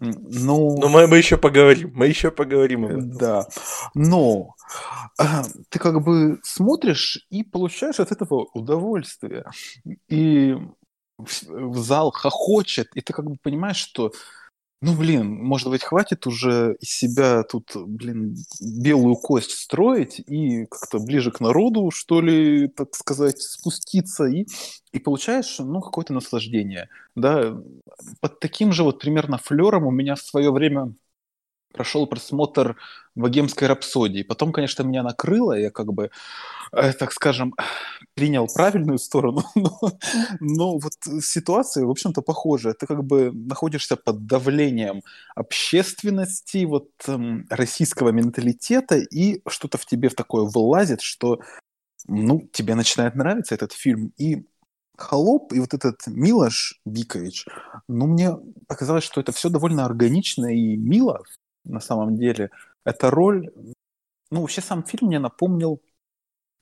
Ну, 0.00 0.78
но 0.78 0.88
мы, 0.88 1.08
мы 1.08 1.18
еще 1.18 1.36
поговорим, 1.36 1.90
мы 1.94 2.06
еще 2.06 2.30
поговорим 2.30 2.84
об 2.84 2.90
этом. 2.90 3.10
Да, 3.18 3.48
но 3.94 4.54
э, 5.18 5.24
ты 5.70 5.78
как 5.80 6.04
бы 6.04 6.38
смотришь 6.44 7.26
и 7.30 7.42
получаешь 7.42 7.98
от 7.98 8.12
этого 8.12 8.46
удовольствие. 8.54 9.44
И 10.08 10.54
в, 11.18 11.42
в 11.48 11.78
зал 11.78 12.12
хохочет, 12.12 12.88
и 12.94 13.00
ты 13.00 13.12
как 13.12 13.24
бы 13.24 13.36
понимаешь, 13.42 13.76
что 13.76 14.12
ну, 14.80 14.94
блин, 14.96 15.34
может 15.42 15.68
быть, 15.70 15.82
хватит 15.82 16.26
уже 16.26 16.76
из 16.80 16.88
себя 16.90 17.42
тут, 17.42 17.72
блин, 17.74 18.36
белую 18.60 19.16
кость 19.16 19.50
строить 19.50 20.20
и 20.20 20.66
как-то 20.66 21.00
ближе 21.00 21.32
к 21.32 21.40
народу, 21.40 21.90
что 21.90 22.20
ли, 22.20 22.68
так 22.68 22.94
сказать, 22.94 23.40
спуститься 23.42 24.26
и, 24.26 24.46
и 24.92 25.00
получаешь, 25.00 25.58
ну, 25.58 25.80
какое-то 25.80 26.12
наслаждение, 26.12 26.88
да. 27.16 27.56
Под 28.20 28.38
таким 28.38 28.72
же 28.72 28.84
вот 28.84 29.00
примерно 29.00 29.38
флером 29.38 29.84
у 29.86 29.90
меня 29.90 30.14
в 30.14 30.20
свое 30.20 30.52
время 30.52 30.94
прошел 31.72 32.06
просмотр 32.06 32.76
богемской 33.14 33.68
рапсодии. 33.68 34.22
Потом, 34.22 34.52
конечно, 34.52 34.82
меня 34.82 35.02
накрыло, 35.02 35.58
я 35.58 35.70
как 35.70 35.92
бы, 35.92 36.10
э, 36.72 36.92
так 36.92 37.12
скажем, 37.12 37.54
принял 38.14 38.46
правильную 38.46 38.98
сторону, 38.98 39.42
но, 39.54 39.78
но 40.40 40.78
вот 40.78 40.92
ситуация, 41.22 41.84
в 41.84 41.90
общем-то, 41.90 42.22
похожая. 42.22 42.74
Ты 42.74 42.86
как 42.86 43.04
бы 43.04 43.32
находишься 43.32 43.96
под 43.96 44.26
давлением 44.26 45.02
общественности, 45.34 46.64
вот 46.64 46.90
э, 47.06 47.18
российского 47.50 48.10
менталитета, 48.10 48.96
и 48.96 49.42
что-то 49.48 49.78
в 49.78 49.86
тебе 49.86 50.08
такое 50.10 50.44
вылазит, 50.44 51.00
что, 51.00 51.40
ну, 52.06 52.48
тебе 52.52 52.74
начинает 52.74 53.14
нравиться 53.14 53.54
этот 53.54 53.72
фильм. 53.72 54.12
И 54.16 54.46
Холоп 54.96 55.52
и 55.52 55.60
вот 55.60 55.74
этот 55.74 56.06
Милош 56.06 56.80
Бикович, 56.84 57.46
ну, 57.88 58.06
мне 58.06 58.32
показалось, 58.66 59.04
что 59.04 59.20
это 59.20 59.32
все 59.32 59.48
довольно 59.48 59.84
органично 59.84 60.46
и 60.46 60.76
мило 60.76 61.22
на 61.68 61.80
самом 61.80 62.16
деле. 62.16 62.50
Эта 62.84 63.10
роль... 63.10 63.50
Ну, 64.30 64.40
вообще 64.40 64.60
сам 64.60 64.82
фильм 64.82 65.08
мне 65.08 65.18
напомнил 65.18 65.80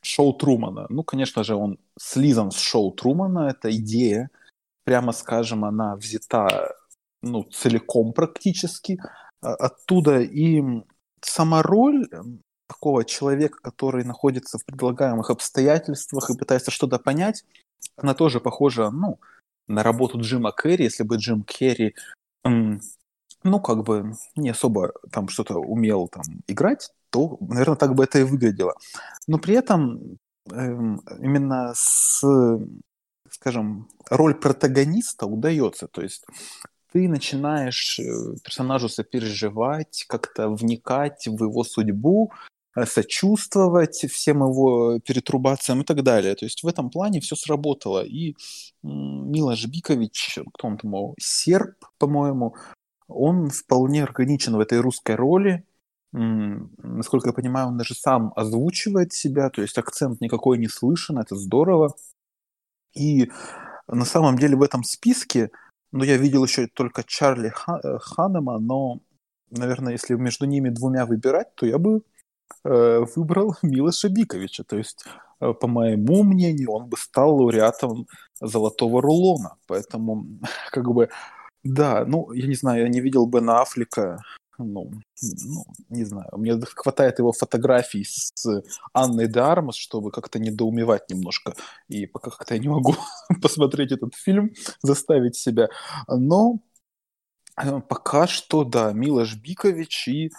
шоу 0.03 0.33
Трумана. 0.33 0.87
Ну, 0.89 1.03
конечно 1.03 1.45
же, 1.45 1.55
он 1.55 1.79
слизан 1.99 2.51
с 2.51 2.59
шоу 2.59 2.93
Трумана. 2.93 3.49
Это 3.49 3.71
идея, 3.77 4.31
прямо 4.85 5.13
скажем, 5.13 5.65
она 5.65 5.97
взята 5.97 6.75
ну, 7.23 7.43
целиком 7.45 8.13
практически 8.13 9.01
а, 9.41 9.55
оттуда. 9.55 10.21
И 10.21 10.63
сама 11.21 11.63
роль 11.63 12.07
такого 12.69 13.05
человека, 13.05 13.59
который 13.63 14.05
находится 14.05 14.59
в 14.59 14.65
предлагаемых 14.65 15.31
обстоятельствах 15.31 16.31
и 16.31 16.39
пытается 16.39 16.71
что-то 16.71 16.99
понять, 16.99 17.45
она 17.97 18.15
тоже 18.15 18.41
похожа, 18.41 18.91
ну, 18.91 19.19
на 19.69 19.83
работу 19.83 20.21
Джима 20.21 20.53
Керри, 20.53 20.85
если 20.85 21.03
бы 21.03 21.17
Джим 21.17 21.43
Керри 21.43 21.95
ну, 23.45 23.61
как 23.61 23.85
бы 23.85 24.13
не 24.37 24.51
особо 24.51 24.93
там 25.11 25.29
что-то 25.29 25.59
умел 25.59 26.09
там 26.09 26.25
играть, 26.47 26.91
то, 27.11 27.39
наверное, 27.41 27.77
так 27.77 27.95
бы 27.95 28.05
это 28.05 28.19
и 28.19 28.25
выглядело. 28.25 28.75
Но 29.27 29.39
при 29.39 29.55
этом 29.55 30.19
эм, 30.51 31.01
именно 31.21 31.73
с, 31.75 32.23
скажем, 33.31 33.89
роль 34.11 34.35
протагониста 34.35 35.27
удается. 35.27 35.87
То 35.89 36.03
есть 36.03 36.25
ты 36.93 37.09
начинаешь 37.09 37.99
э, 37.99 38.03
персонажу 38.43 38.89
сопереживать, 38.89 40.05
как-то 40.09 40.49
вникать 40.49 41.27
в 41.27 41.45
его 41.45 41.65
судьбу, 41.65 42.33
э, 42.75 42.87
сочувствовать 42.87 44.07
всем 44.11 44.39
его 44.39 44.99
перетрубациям 45.01 45.83
и 45.83 45.85
так 45.85 46.03
далее. 46.03 46.35
То 46.35 46.47
есть 46.47 46.63
в 46.63 46.67
этом 46.67 46.91
плане 46.91 47.21
все 47.21 47.37
сработало. 47.37 48.05
И 48.05 48.35
Милош 48.83 49.67
Бикович, 49.67 50.39
кто 50.55 50.69
он 50.69 50.79
там, 50.79 51.15
серб, 51.19 51.75
по-моему, 51.99 52.55
он 53.09 53.51
вполне 53.51 54.03
органичен 54.03 54.57
в 54.57 54.61
этой 54.61 54.81
русской 54.81 55.15
роли. 55.17 55.65
Насколько 56.13 57.29
я 57.29 57.33
понимаю, 57.33 57.69
он 57.69 57.79
даже 57.79 57.95
сам 57.95 58.33
озвучивает 58.37 59.13
себя, 59.13 59.51
то 59.51 59.63
есть 59.63 59.77
акцент 59.77 60.21
никакой 60.21 60.59
не 60.59 60.69
слышен, 60.69 61.19
это 61.19 61.37
здорово. 61.37 61.95
И 62.95 63.31
на 63.87 64.05
самом 64.05 64.39
деле 64.39 64.57
в 64.57 64.63
этом 64.63 64.83
списке, 64.83 65.51
ну, 65.93 66.05
я 66.05 66.17
видел 66.17 66.45
еще 66.45 66.67
только 66.67 67.05
Чарли 67.05 67.53
э, 67.69 67.99
Ханема, 68.01 68.59
но, 68.59 69.01
наверное, 69.51 69.93
если 69.93 70.15
между 70.15 70.47
ними 70.47 70.71
двумя 70.71 71.07
выбирать, 71.07 71.55
то 71.55 71.67
я 71.67 71.79
бы 71.79 72.03
э, 72.65 73.05
выбрал 73.15 73.57
Милоша 73.63 74.09
Биковича. 74.09 74.65
То 74.65 74.79
есть, 74.79 75.05
э, 75.41 75.53
по 75.53 75.69
моему 75.69 76.23
мнению, 76.23 76.73
он 76.73 76.89
бы 76.89 76.97
стал 76.97 77.37
лауреатом 77.37 78.07
золотого 78.41 79.03
рулона. 79.03 79.57
Поэтому, 79.67 80.27
как 80.71 80.91
бы, 80.91 81.09
да, 81.67 82.05
ну, 82.07 82.33
я 82.33 82.47
не 82.47 82.55
знаю, 82.55 82.83
я 82.83 82.89
не 82.89 83.01
видел 83.01 83.27
Бена 83.27 83.61
Аффлека, 83.61 84.19
ну, 84.59 84.91
ну, 85.23 85.65
не 85.91 86.05
знаю, 86.05 86.29
мне 86.37 86.59
хватает 86.75 87.19
его 87.19 87.33
фотографий 87.33 88.05
с 88.05 88.63
Анной 88.93 89.27
Дармас, 89.27 89.77
чтобы 89.77 90.11
как-то 90.11 90.39
недоумевать 90.39 91.11
немножко, 91.11 91.55
и 91.89 92.07
пока 92.07 92.31
как-то 92.31 92.55
я 92.55 92.61
не 92.61 92.69
могу 92.69 92.95
посмотреть 93.43 93.93
этот 93.93 94.15
фильм, 94.15 94.53
заставить 94.83 95.37
себя, 95.37 95.69
но 96.09 96.61
э, 97.61 97.81
пока 97.81 98.27
что, 98.27 98.65
да, 98.65 98.93
Милош 98.93 99.37
Бикович 99.37 100.09
и 100.09 100.31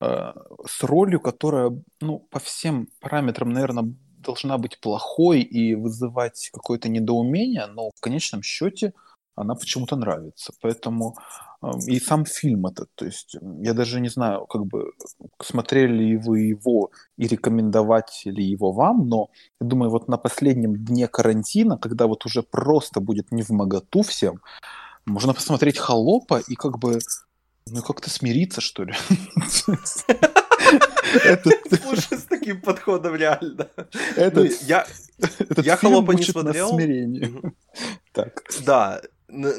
э, 0.00 0.32
с 0.66 0.82
ролью, 0.82 1.20
которая, 1.20 1.72
ну, 2.00 2.20
по 2.30 2.38
всем 2.38 2.88
параметрам, 3.00 3.50
наверное, 3.50 3.94
должна 4.18 4.58
быть 4.58 4.80
плохой 4.80 5.42
и 5.42 5.74
вызывать 5.74 6.50
какое-то 6.52 6.88
недоумение, 6.88 7.66
но 7.66 7.90
в 7.94 8.00
конечном 8.00 8.42
счете 8.42 8.92
она 9.36 9.54
почему-то 9.54 9.96
нравится. 9.96 10.52
Поэтому 10.60 11.16
и 11.86 12.00
сам 12.00 12.24
фильм 12.24 12.66
этот, 12.66 12.90
то 12.94 13.04
есть 13.04 13.36
я 13.62 13.72
даже 13.72 14.00
не 14.00 14.08
знаю, 14.08 14.46
как 14.46 14.66
бы 14.66 14.92
смотрели 15.42 15.92
ли 15.92 16.16
вы 16.16 16.40
его 16.40 16.90
и 17.16 17.26
рекомендовать 17.26 18.22
ли 18.24 18.44
его 18.44 18.72
вам, 18.72 19.08
но 19.08 19.30
я 19.60 19.66
думаю, 19.66 19.90
вот 19.90 20.08
на 20.08 20.18
последнем 20.18 20.76
дне 20.76 21.08
карантина, 21.08 21.78
когда 21.78 22.06
вот 22.06 22.26
уже 22.26 22.42
просто 22.42 23.00
будет 23.00 23.32
не 23.32 23.42
в 23.42 23.50
моготу 23.50 24.02
всем, 24.02 24.40
можно 25.06 25.34
посмотреть 25.34 25.78
«Холопа» 25.78 26.40
и 26.46 26.54
как 26.54 26.78
бы, 26.78 26.98
ну 27.66 27.82
как-то 27.82 28.10
смириться, 28.10 28.60
что 28.60 28.84
ли. 28.84 28.94
Слушай, 29.48 30.18
с 32.18 32.24
таким 32.24 32.60
подходом 32.60 33.14
реально. 33.14 33.68
Ну, 34.16 34.44
я, 34.62 34.86
я 35.56 35.76
«Холопа» 35.76 36.12
не 36.12 36.24
смотрел. 36.24 36.78
Так. 38.12 38.42
Да, 38.64 39.00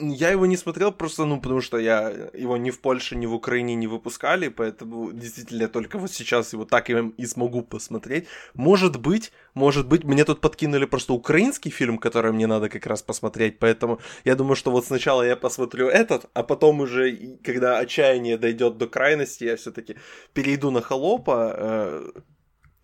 Я 0.02 0.32
его 0.32 0.46
не 0.46 0.58
смотрел 0.58 0.92
просто, 0.92 1.26
ну, 1.26 1.40
потому 1.40 1.62
что 1.62 1.78
я 1.78 2.10
его 2.34 2.58
ни 2.58 2.72
в 2.72 2.80
Польше, 2.80 3.16
ни 3.16 3.26
в 3.26 3.34
Украине 3.34 3.76
не 3.76 3.88
выпускали, 3.88 4.48
поэтому 4.48 5.12
действительно 5.12 5.64
я 5.64 5.68
только 5.68 5.98
вот 5.98 6.12
сейчас 6.12 6.54
его 6.54 6.66
так 6.66 6.90
и, 6.90 7.26
смогу 7.26 7.62
посмотреть. 7.62 8.28
Может 8.54 9.00
быть, 9.00 9.32
может 9.54 9.88
быть, 9.88 10.04
мне 10.04 10.24
тут 10.26 10.42
подкинули 10.42 10.86
просто 10.86 11.14
украинский 11.14 11.72
фильм, 11.72 11.98
который 11.98 12.32
мне 12.32 12.48
надо 12.48 12.70
как 12.70 12.86
раз 12.86 13.02
посмотреть, 13.02 13.60
поэтому 13.60 14.00
я 14.26 14.36
думаю, 14.36 14.56
что 14.56 14.72
вот 14.72 14.86
сначала 14.86 15.24
я 15.24 15.36
посмотрю 15.36 15.88
этот, 15.88 16.26
а 16.34 16.44
потом 16.44 16.82
уже, 16.82 17.38
когда 17.44 17.80
отчаяние 17.80 18.38
дойдет 18.38 18.78
до 18.78 18.88
крайности, 18.88 19.46
я 19.46 19.56
все-таки 19.56 19.96
перейду 20.34 20.72
на 20.72 20.82
холопа, 20.82 21.54
э, 21.58 22.12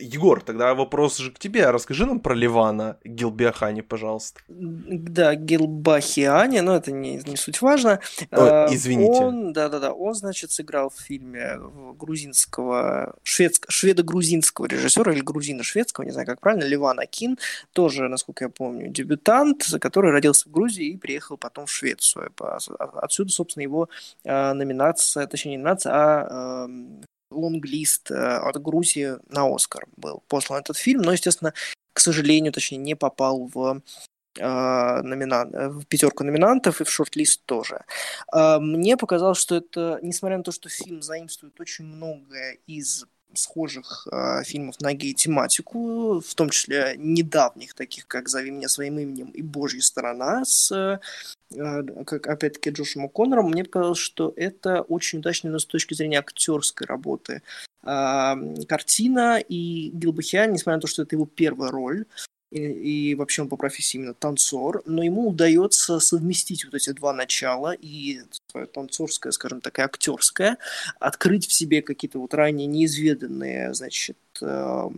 Егор, 0.01 0.41
тогда 0.41 0.73
вопрос 0.73 1.17
же 1.17 1.31
к 1.31 1.39
тебе. 1.39 1.69
Расскажи 1.69 2.05
нам 2.05 2.19
про 2.19 2.33
Ливана 2.33 2.97
Гилбиахани, 3.03 3.81
пожалуйста. 3.81 4.41
Да, 4.47 5.35
Гилбахиани, 5.35 6.59
но 6.59 6.75
это 6.75 6.91
не, 6.91 7.17
не 7.17 7.37
суть 7.37 7.61
важно. 7.61 7.99
О, 8.31 8.65
а, 8.65 8.67
извините. 8.71 9.23
Он, 9.23 9.53
да-да-да, 9.53 9.93
он, 9.93 10.13
значит, 10.13 10.51
сыграл 10.51 10.89
в 10.89 10.99
фильме 10.99 11.57
грузинского, 11.97 13.15
шведск, 13.23 13.69
шведо-грузинского 13.69 14.67
режиссера 14.67 15.13
или 15.13 15.21
грузино-шведского, 15.21 16.05
не 16.05 16.11
знаю, 16.11 16.27
как 16.27 16.39
правильно, 16.39 16.65
Ливана 16.65 17.05
Кин, 17.05 17.37
тоже, 17.73 18.07
насколько 18.07 18.45
я 18.45 18.49
помню, 18.49 18.89
дебютант, 18.89 19.65
который 19.79 20.11
родился 20.11 20.49
в 20.49 20.51
Грузии 20.51 20.87
и 20.87 20.97
приехал 20.97 21.37
потом 21.37 21.65
в 21.65 21.71
Швецию. 21.71 22.31
Отсюда, 22.95 23.31
собственно, 23.31 23.63
его 23.63 23.89
а, 24.25 24.53
номинация, 24.53 25.27
точнее, 25.27 25.51
не 25.51 25.57
номинация, 25.57 25.93
а 25.93 26.67
лонглист 27.31 28.11
э, 28.11 28.15
от 28.15 28.61
Грузии 28.61 29.17
на 29.29 29.53
Оскар 29.53 29.87
был 29.97 30.23
послан 30.27 30.61
этот 30.61 30.77
фильм, 30.77 31.01
но, 31.01 31.11
естественно, 31.11 31.53
к 31.93 31.99
сожалению, 31.99 32.53
точнее, 32.53 32.77
не 32.77 32.95
попал 32.95 33.49
в 33.53 33.81
э, 34.37 35.01
номинан... 35.01 35.79
в 35.79 35.85
пятерку 35.85 36.23
номинантов 36.23 36.81
и 36.81 36.83
в 36.83 36.89
шорт-лист 36.89 37.43
тоже. 37.45 37.83
Э, 38.33 38.59
мне 38.59 38.97
показалось, 38.97 39.39
что 39.39 39.55
это, 39.55 39.99
несмотря 40.01 40.37
на 40.37 40.43
то, 40.43 40.51
что 40.51 40.69
фильм 40.69 41.01
заимствует 41.01 41.59
очень 41.59 41.85
многое 41.85 42.59
из 42.67 43.05
схожих 43.33 44.07
э, 44.11 44.43
фильмов 44.43 44.79
на 44.81 44.93
гей-тематику, 44.93 46.21
в 46.21 46.35
том 46.35 46.49
числе 46.49 46.95
недавних, 46.97 47.73
таких 47.73 48.07
как 48.07 48.29
«Зови 48.29 48.51
меня 48.51 48.69
своим 48.69 48.99
именем» 48.99 49.29
и 49.29 49.41
«Божья 49.41 49.81
сторона» 49.81 50.45
с, 50.45 50.71
э, 50.71 50.99
как, 52.05 52.27
опять-таки, 52.27 52.69
Джошем 52.69 53.05
О'Коннором, 53.05 53.49
мне 53.49 53.63
показалось, 53.63 53.99
что 53.99 54.33
это 54.35 54.81
очень 54.81 55.19
удачно 55.19 55.57
с 55.57 55.65
точки 55.65 55.93
зрения 55.93 56.19
актерской 56.19 56.87
работы. 56.87 57.41
Э, 57.83 58.35
картина, 58.67 59.39
и 59.39 59.89
Гилбахиан, 59.93 60.51
несмотря 60.51 60.77
на 60.77 60.81
то, 60.81 60.87
что 60.87 61.03
это 61.03 61.15
его 61.15 61.25
первая 61.25 61.71
роль, 61.71 62.05
и, 62.51 63.11
и 63.11 63.15
вообще 63.15 63.41
он 63.43 63.49
по 63.49 63.55
профессии 63.55 63.97
именно 63.97 64.13
танцор, 64.13 64.83
но 64.85 65.01
ему 65.01 65.29
удается 65.29 65.99
совместить 65.99 66.65
вот 66.65 66.73
эти 66.73 66.91
два 66.91 67.13
начала 67.13 67.73
и 67.73 68.21
свое 68.51 68.67
танцорское, 68.67 69.31
скажем 69.31 69.61
так, 69.61 69.79
и 69.79 69.81
актерское, 69.81 70.57
открыть 70.99 71.47
в 71.47 71.53
себе 71.53 71.81
какие-то 71.81 72.19
вот 72.19 72.33
ранее 72.33 72.67
неизведанные, 72.67 73.73
значит, 73.73 74.17
э, 74.41 74.89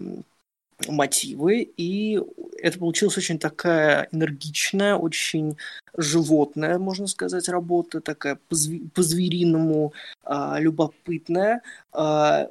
мотивы, 0.88 1.62
и 1.78 2.20
это 2.60 2.80
получилась 2.80 3.18
очень 3.18 3.38
такая 3.38 4.08
энергичная, 4.12 4.96
очень 4.96 5.58
животная, 5.96 6.80
можно 6.80 7.08
сказать, 7.08 7.48
работа, 7.50 8.02
такая 8.02 8.40
по-звериному 8.50 9.94
э, 10.26 10.56
любопытная, 10.60 11.62
э, 11.94 12.48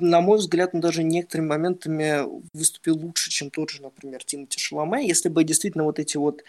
на 0.00 0.20
мой 0.20 0.38
взгляд, 0.38 0.70
он 0.72 0.80
даже 0.80 1.02
некоторыми 1.02 1.48
моментами 1.48 2.22
выступил 2.54 2.96
лучше, 2.96 3.30
чем 3.30 3.50
тот 3.50 3.70
же, 3.70 3.82
например, 3.82 4.24
Тимоти 4.24 4.58
Шаломе. 4.58 5.06
Если 5.06 5.28
бы 5.28 5.44
действительно 5.44 5.84
вот 5.84 5.98
эти 5.98 6.16
вот 6.16 6.42
э, 6.42 6.44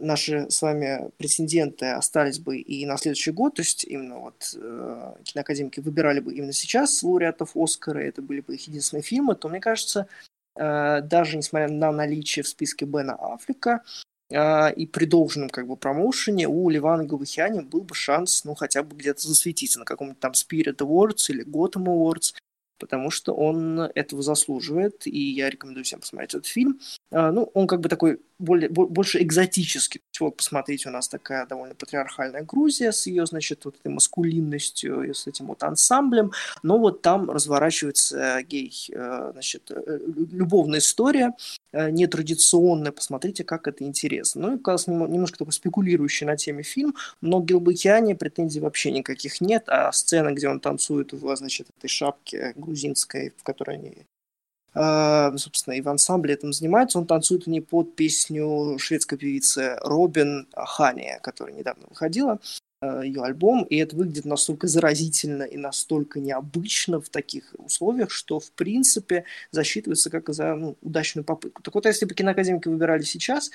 наши 0.00 0.48
с 0.48 0.62
вами 0.62 1.10
претенденты 1.18 1.86
остались 1.90 2.38
бы 2.38 2.56
и 2.56 2.86
на 2.86 2.96
следующий 2.96 3.32
год, 3.32 3.56
то 3.56 3.62
есть 3.62 3.84
именно 3.84 4.18
вот 4.18 4.56
э, 4.56 5.14
киноакадемики 5.24 5.80
выбирали 5.80 6.20
бы 6.20 6.32
именно 6.32 6.52
сейчас 6.52 7.02
лауреатов 7.02 7.54
Оскара, 7.54 7.98
это 7.98 8.22
были 8.22 8.40
бы 8.40 8.54
их 8.54 8.66
единственные 8.66 9.02
фильмы, 9.02 9.34
то 9.34 9.48
мне 9.50 9.60
кажется, 9.60 10.06
э, 10.56 11.02
даже 11.02 11.36
несмотря 11.36 11.68
на 11.68 11.92
наличие 11.92 12.44
в 12.44 12.48
списке 12.48 12.86
Бена 12.86 13.14
Африка, 13.20 13.82
а, 13.82 14.11
и 14.32 14.86
при 14.86 15.04
должном 15.04 15.50
как 15.50 15.66
бы 15.66 15.76
промоушене 15.76 16.48
у 16.48 16.68
Ливана 16.70 17.04
Галухяни 17.04 17.60
был 17.60 17.82
бы 17.82 17.94
шанс, 17.94 18.44
ну, 18.44 18.54
хотя 18.54 18.82
бы 18.82 18.96
где-то 18.96 19.20
засветиться 19.26 19.78
на 19.78 19.84
каком-то 19.84 20.16
там 20.18 20.32
Spirit 20.32 20.76
Awards 20.76 21.30
или 21.30 21.44
Gotham 21.44 21.84
Awards, 21.84 22.34
потому 22.82 23.10
что 23.10 23.32
он 23.32 23.78
этого 23.94 24.22
заслуживает, 24.22 25.06
и 25.06 25.30
я 25.30 25.50
рекомендую 25.50 25.84
всем 25.84 26.00
посмотреть 26.00 26.34
этот 26.34 26.46
фильм. 26.46 26.80
А, 27.12 27.30
ну, 27.30 27.48
он 27.54 27.68
как 27.68 27.80
бы 27.80 27.88
такой 27.88 28.18
более, 28.40 28.68
больше 28.68 29.22
экзотический. 29.22 30.00
Вот 30.18 30.36
посмотрите, 30.36 30.88
у 30.88 30.92
нас 30.92 31.08
такая 31.08 31.46
довольно 31.46 31.76
патриархальная 31.76 32.42
Грузия 32.42 32.90
с 32.90 33.06
ее, 33.06 33.24
значит, 33.26 33.64
вот 33.64 33.76
этой 33.78 33.92
маскулинностью 33.92 35.04
и 35.04 35.14
с 35.14 35.28
этим 35.28 35.46
вот 35.46 35.62
ансамблем, 35.62 36.32
но 36.64 36.78
вот 36.78 37.02
там 37.02 37.30
разворачивается 37.30 38.42
гей, 38.42 38.72
э, 38.92 39.30
значит, 39.32 39.70
э, 39.70 40.00
любовная 40.32 40.80
история, 40.80 41.34
э, 41.72 41.90
нетрадиционная, 41.90 42.92
посмотрите, 42.92 43.44
как 43.44 43.68
это 43.68 43.84
интересно. 43.84 44.48
Ну, 44.48 44.56
и, 44.56 44.58
кажется, 44.58 44.90
немножко 44.90 45.38
такой 45.38 45.52
спекулирующий 45.52 46.26
на 46.26 46.36
теме 46.36 46.62
фильм, 46.62 46.94
но 47.20 47.40
Гилбекиане 47.40 48.14
претензий 48.14 48.60
вообще 48.60 48.90
никаких 48.90 49.40
нет, 49.40 49.64
а 49.66 49.90
сцена, 49.92 50.32
где 50.32 50.48
он 50.48 50.60
танцует 50.60 51.12
в, 51.12 51.36
значит, 51.36 51.68
этой 51.78 51.88
шапке 51.88 52.52
грузинской, 52.56 53.32
в 53.36 53.42
которой 53.42 53.76
они 53.76 54.06
Uh, 54.74 55.36
собственно, 55.36 55.74
и 55.74 55.82
в 55.82 55.88
ансамбле 55.90 56.32
этим 56.32 56.54
занимается. 56.54 56.98
Он 56.98 57.06
танцует 57.06 57.46
не 57.46 57.60
под 57.60 57.94
песню 57.94 58.78
шведской 58.78 59.18
певицы 59.18 59.76
Робин 59.82 60.48
Хани, 60.54 61.18
которая 61.20 61.54
недавно 61.54 61.84
выходила, 61.90 62.40
ее 62.82 63.22
альбом, 63.22 63.64
и 63.64 63.76
это 63.76 63.96
выглядит 63.96 64.24
настолько 64.24 64.66
заразительно 64.66 65.44
и 65.44 65.56
настолько 65.56 66.20
необычно 66.20 67.00
в 67.00 67.08
таких 67.08 67.54
условиях, 67.58 68.10
что, 68.10 68.40
в 68.40 68.50
принципе, 68.52 69.24
засчитывается 69.50 70.10
как 70.10 70.28
за 70.30 70.54
ну, 70.54 70.76
удачную 70.82 71.24
попытку. 71.24 71.62
Так 71.62 71.74
вот, 71.74 71.86
если 71.86 72.06
бы 72.06 72.14
киноакадемики 72.14 72.68
выбирали 72.68 73.02
сейчас, 73.02 73.50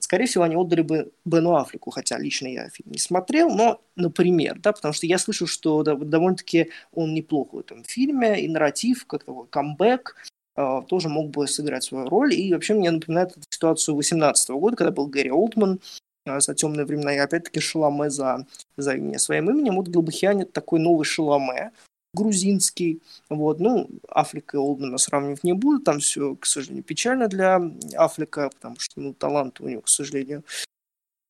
скорее 0.00 0.26
всего, 0.26 0.44
они 0.44 0.56
отдали 0.56 0.82
бы 0.82 1.12
Бену 1.24 1.56
Африку, 1.56 1.90
хотя 1.90 2.18
лично 2.18 2.48
я 2.48 2.68
фильм 2.68 2.92
не 2.92 2.98
смотрел, 2.98 3.50
но, 3.50 3.80
например, 3.96 4.58
да, 4.60 4.72
потому 4.72 4.92
что 4.94 5.06
я 5.06 5.18
слышу, 5.18 5.46
что 5.46 5.82
да, 5.82 5.94
довольно-таки 5.94 6.70
он 6.92 7.14
неплох 7.14 7.52
в 7.52 7.58
этом 7.58 7.84
фильме, 7.84 8.40
и 8.40 8.48
нарратив, 8.48 9.06
как 9.06 9.24
такой 9.24 9.46
камбэк, 9.48 10.16
э, 10.56 10.82
тоже 10.88 11.08
мог 11.08 11.30
бы 11.30 11.46
сыграть 11.48 11.84
свою 11.84 12.08
роль, 12.08 12.34
и 12.34 12.52
вообще 12.52 12.74
мне 12.74 12.90
напоминает 12.90 13.32
эту 13.32 13.42
ситуацию 13.48 13.96
18 13.96 14.50
года, 14.50 14.76
когда 14.76 14.90
был 14.90 15.06
Гэри 15.06 15.30
Олдман 15.30 15.74
э, 15.74 16.09
за 16.26 16.54
темные 16.54 16.86
времена, 16.86 17.14
и 17.14 17.18
опять-таки 17.18 17.60
Шаломе 17.60 18.10
за, 18.10 18.46
за 18.76 18.94
имя 18.94 19.18
своим 19.18 19.50
именем, 19.50 19.76
вот 19.76 19.88
Гилбахиане 19.88 20.44
такой 20.44 20.80
новый 20.80 21.04
Шаломе, 21.04 21.72
грузинский. 22.14 23.02
Вот. 23.28 23.60
Ну, 23.60 23.88
Африка 24.08 24.56
и 24.56 24.60
Олдмана 24.60 24.98
сравнивать 24.98 25.44
не 25.44 25.52
буду. 25.52 25.82
Там 25.82 26.00
все, 26.00 26.34
к 26.36 26.46
сожалению, 26.46 26.84
печально 26.84 27.28
для 27.28 27.60
Африка, 27.96 28.50
потому 28.50 28.76
что 28.78 29.00
ну, 29.00 29.14
таланта 29.14 29.62
у 29.62 29.68
него, 29.68 29.82
к 29.82 29.88
сожалению, 29.88 30.44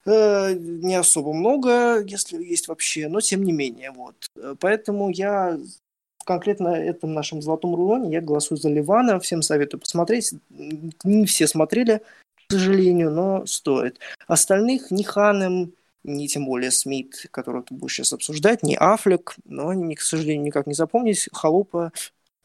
э, 0.07 0.55
не 0.55 0.95
особо 0.95 1.33
много, 1.33 2.03
если 2.03 2.43
есть 2.43 2.69
вообще, 2.69 3.09
но 3.09 3.21
тем 3.21 3.45
не 3.45 3.53
менее. 3.53 3.91
Вот. 3.91 4.15
Поэтому 4.59 5.11
я 5.11 5.59
конкретно 6.25 6.69
этом 6.69 7.13
нашем 7.13 7.43
золотом 7.43 7.75
рулоне 7.75 8.13
я 8.13 8.21
голосую 8.21 8.59
за 8.59 8.69
Ливана. 8.69 9.21
Всем 9.21 9.43
советую 9.43 9.81
посмотреть. 9.81 10.33
Не 11.05 11.27
все 11.27 11.47
смотрели, 11.47 12.03
к 12.51 12.53
сожалению, 12.53 13.13
но 13.13 13.47
стоит. 13.47 14.01
Остальных 14.27 14.91
ни 14.91 15.05
Ханем, 15.05 15.73
ни 16.03 16.27
тем 16.27 16.47
более 16.47 16.73
Смит, 16.73 17.27
которого 17.31 17.63
ты 17.63 17.75
будешь 17.75 17.95
сейчас 17.95 18.13
обсуждать, 18.13 18.65
ни 18.65 18.75
Аффлек, 18.75 19.37
но 19.45 19.69
они, 19.69 19.95
к 19.95 20.01
сожалению, 20.01 20.47
никак 20.47 20.67
не 20.67 20.75
запомнились. 20.75 21.29
Холопа 21.33 21.93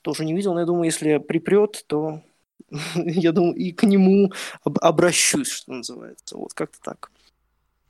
тоже 0.03 0.23
не 0.23 0.35
видел, 0.35 0.53
но 0.53 0.59
я 0.59 0.67
думаю, 0.67 0.85
если 0.85 1.17
припрет, 1.17 1.85
то 1.87 2.21
я 2.95 3.31
думаю, 3.31 3.55
и 3.55 3.71
к 3.71 3.81
нему 3.81 4.31
обращусь, 4.63 5.49
что 5.49 5.73
называется. 5.73 6.37
Вот 6.37 6.53
как-то 6.53 6.77
так. 6.83 7.11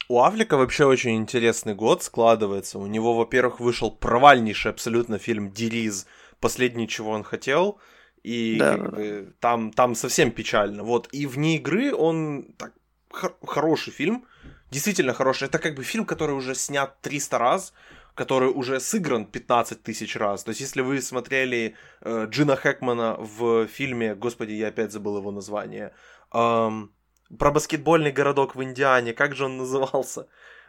У 0.07 0.21
Афлика 0.21 0.55
вообще 0.55 0.85
очень 0.85 1.17
интересный 1.17 1.75
год 1.75 2.01
складывается. 2.01 2.79
У 2.79 2.85
него, 2.85 3.13
во-первых, 3.13 3.59
вышел 3.59 3.91
провальнейший 3.91 4.71
абсолютно 4.71 5.17
фильм 5.17 5.51
«Дириз», 5.51 6.05
последний, 6.39 6.87
чего 6.87 7.11
он 7.11 7.23
хотел, 7.23 7.77
и 8.25 8.57
да. 8.57 8.77
как 8.77 8.95
бы, 8.95 9.33
там, 9.39 9.71
там 9.71 9.95
совсем 9.95 10.31
печально. 10.31 10.83
Вот, 10.83 11.09
и 11.13 11.27
вне 11.27 11.57
игры 11.57 11.93
он 11.93 12.43
так, 12.57 12.73
хор- 13.11 13.37
хороший 13.45 13.93
фильм, 13.93 14.25
действительно 14.71 15.13
хороший. 15.13 15.47
Это 15.47 15.59
как 15.59 15.75
бы 15.75 15.83
фильм, 15.83 16.05
который 16.05 16.35
уже 16.35 16.55
снят 16.55 16.99
300 17.01 17.37
раз, 17.37 17.73
который 18.15 18.49
уже 18.49 18.79
сыгран 18.79 19.25
15 19.25 19.83
тысяч 19.83 20.15
раз. 20.15 20.43
То 20.43 20.49
есть, 20.49 20.61
если 20.61 20.81
вы 20.81 21.01
смотрели 21.01 21.75
э, 22.01 22.27
Джина 22.29 22.55
Хэкмана 22.55 23.15
в 23.19 23.67
фильме, 23.67 24.15
господи, 24.15 24.53
я 24.53 24.69
опять 24.69 24.91
забыл 24.91 25.17
его 25.17 25.31
название, 25.31 25.93
эм, 26.33 26.91
про 27.37 27.51
баскетбольный 27.51 28.11
городок 28.11 28.55
в 28.55 28.63
Индиане, 28.63 29.13
как 29.13 29.35
же 29.35 29.45
он 29.45 29.57
назывался? 29.57 30.27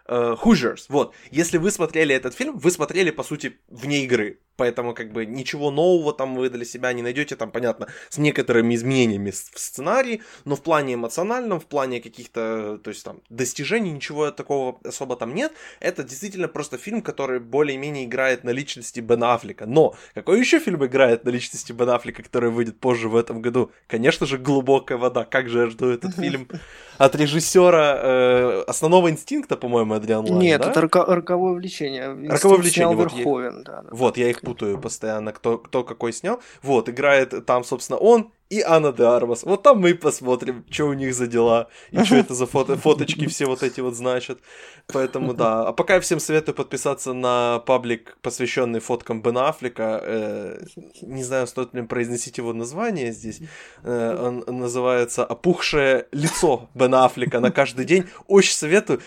Э, 0.09 0.37
Hoosiers, 0.43 0.87
вот. 0.89 1.15
Если 1.31 1.59
вы 1.59 1.71
смотрели 1.71 2.15
этот 2.15 2.35
фильм, 2.35 2.59
вы 2.59 2.71
смотрели, 2.71 3.11
по 3.11 3.23
сути, 3.23 3.59
вне 3.69 4.05
игры. 4.05 4.39
Поэтому, 4.57 4.95
как 4.95 5.13
бы, 5.13 5.27
ничего 5.27 5.71
нового 5.71 6.15
там 6.15 6.35
вы 6.35 6.49
для 6.49 6.65
себя 6.65 6.93
не 6.93 7.03
найдете, 7.03 7.37
там, 7.37 7.51
понятно, 7.51 7.89
с 8.09 8.17
некоторыми 8.17 8.75
изменениями 8.75 9.31
в 9.31 9.37
сценарии, 9.37 10.23
но 10.45 10.57
в 10.57 10.63
плане 10.63 10.95
эмоциональном, 10.95 11.61
в 11.61 11.67
плане 11.67 12.01
каких-то, 12.01 12.79
то 12.83 12.91
есть, 12.91 13.05
там, 13.05 13.21
достижений, 13.29 13.91
ничего 13.91 14.31
такого 14.31 14.79
особо 14.85 15.17
там 15.17 15.35
нет. 15.35 15.53
Это 15.81 16.03
действительно 16.03 16.49
просто 16.49 16.79
фильм, 16.79 17.03
который 17.03 17.39
более-менее 17.39 18.07
играет 18.07 18.45
на 18.45 18.51
личности 18.51 19.01
Бен 19.01 19.25
Аффлека. 19.25 19.67
Но 19.67 19.95
какой 20.15 20.41
еще 20.41 20.59
фильм 20.59 20.85
играет 20.87 21.25
на 21.25 21.31
личности 21.31 21.73
Бен 21.73 21.91
Аффлека, 21.91 22.23
который 22.23 22.51
выйдет 22.51 22.81
позже 22.81 23.09
в 23.09 23.17
этом 23.17 23.43
году? 23.43 23.73
Конечно 23.87 24.27
же, 24.27 24.39
«Глубокая 24.39 24.97
вода». 24.97 25.25
Как 25.25 25.49
же 25.49 25.61
я 25.61 25.67
жду 25.67 25.89
этот 25.89 26.15
фильм 26.17 26.49
от 26.97 27.15
режиссера 27.15 27.99
э, 27.99 28.65
«Основного 28.67 29.11
инстинкта», 29.11 29.57
по-моему, 29.57 29.96
Адриан 29.97 30.25
Лайн, 30.25 30.39
Нет, 30.39 30.61
да? 30.61 30.71
это 30.71 30.81
роковое 30.81 31.55
влечение. 31.55 32.17
Роковое 32.29 32.59
влечение. 32.59 32.95
Вот, 32.95 33.13
Верховен, 33.13 33.59
я... 33.59 33.63
да, 33.65 33.83
да. 33.83 33.89
Вот, 33.91 34.17
я 34.17 34.29
их 34.31 34.41
путаю 34.41 34.79
постоянно, 34.79 35.33
кто, 35.33 35.59
кто 35.59 35.85
какой 35.85 36.13
снял. 36.13 36.41
Вот, 36.63 36.89
играет 36.89 37.47
там, 37.47 37.65
собственно, 37.65 37.99
он 37.99 38.33
и 38.49 38.61
Анна 38.61 38.93
де 38.93 39.03
Армас. 39.05 39.43
Вот 39.43 39.63
там 39.63 39.81
мы 39.81 39.91
и 39.91 39.95
посмотрим, 39.95 40.65
что 40.71 40.85
у 40.85 40.93
них 40.93 41.15
за 41.15 41.27
дела, 41.27 41.69
и 41.91 42.05
что 42.05 42.17
это 42.17 42.35
за 42.35 42.47
фото, 42.47 42.77
фоточки 42.83 43.27
все 43.27 43.47
вот 43.47 43.63
эти 43.63 43.81
вот 43.81 43.95
значат. 43.95 44.39
Поэтому 44.93 45.35
да. 45.35 45.67
А 45.67 45.73
пока 45.73 45.95
я 45.95 46.01
всем 46.01 46.21
советую 46.21 46.55
подписаться 46.55 47.13
на 47.13 47.59
паблик, 47.67 48.17
посвященный 48.23 48.79
фоткам 48.79 49.21
Бена 49.21 49.49
Аффлека. 49.49 50.01
Э, 50.03 50.65
не 51.03 51.25
знаю, 51.25 51.49
стоит 51.49 51.75
ли 51.75 51.83
произносить 51.83 52.39
его 52.39 52.53
название 52.53 53.13
здесь. 53.13 53.41
Э, 53.83 54.17
он 54.47 54.59
называется 54.59 55.25
«Опухшее 55.25 56.07
лицо 56.13 56.69
Бена 56.75 57.05
Аффлека 57.05 57.41
на 57.41 57.51
каждый 57.51 57.85
день». 57.85 58.05
Очень 58.29 58.55
советую. 58.55 59.01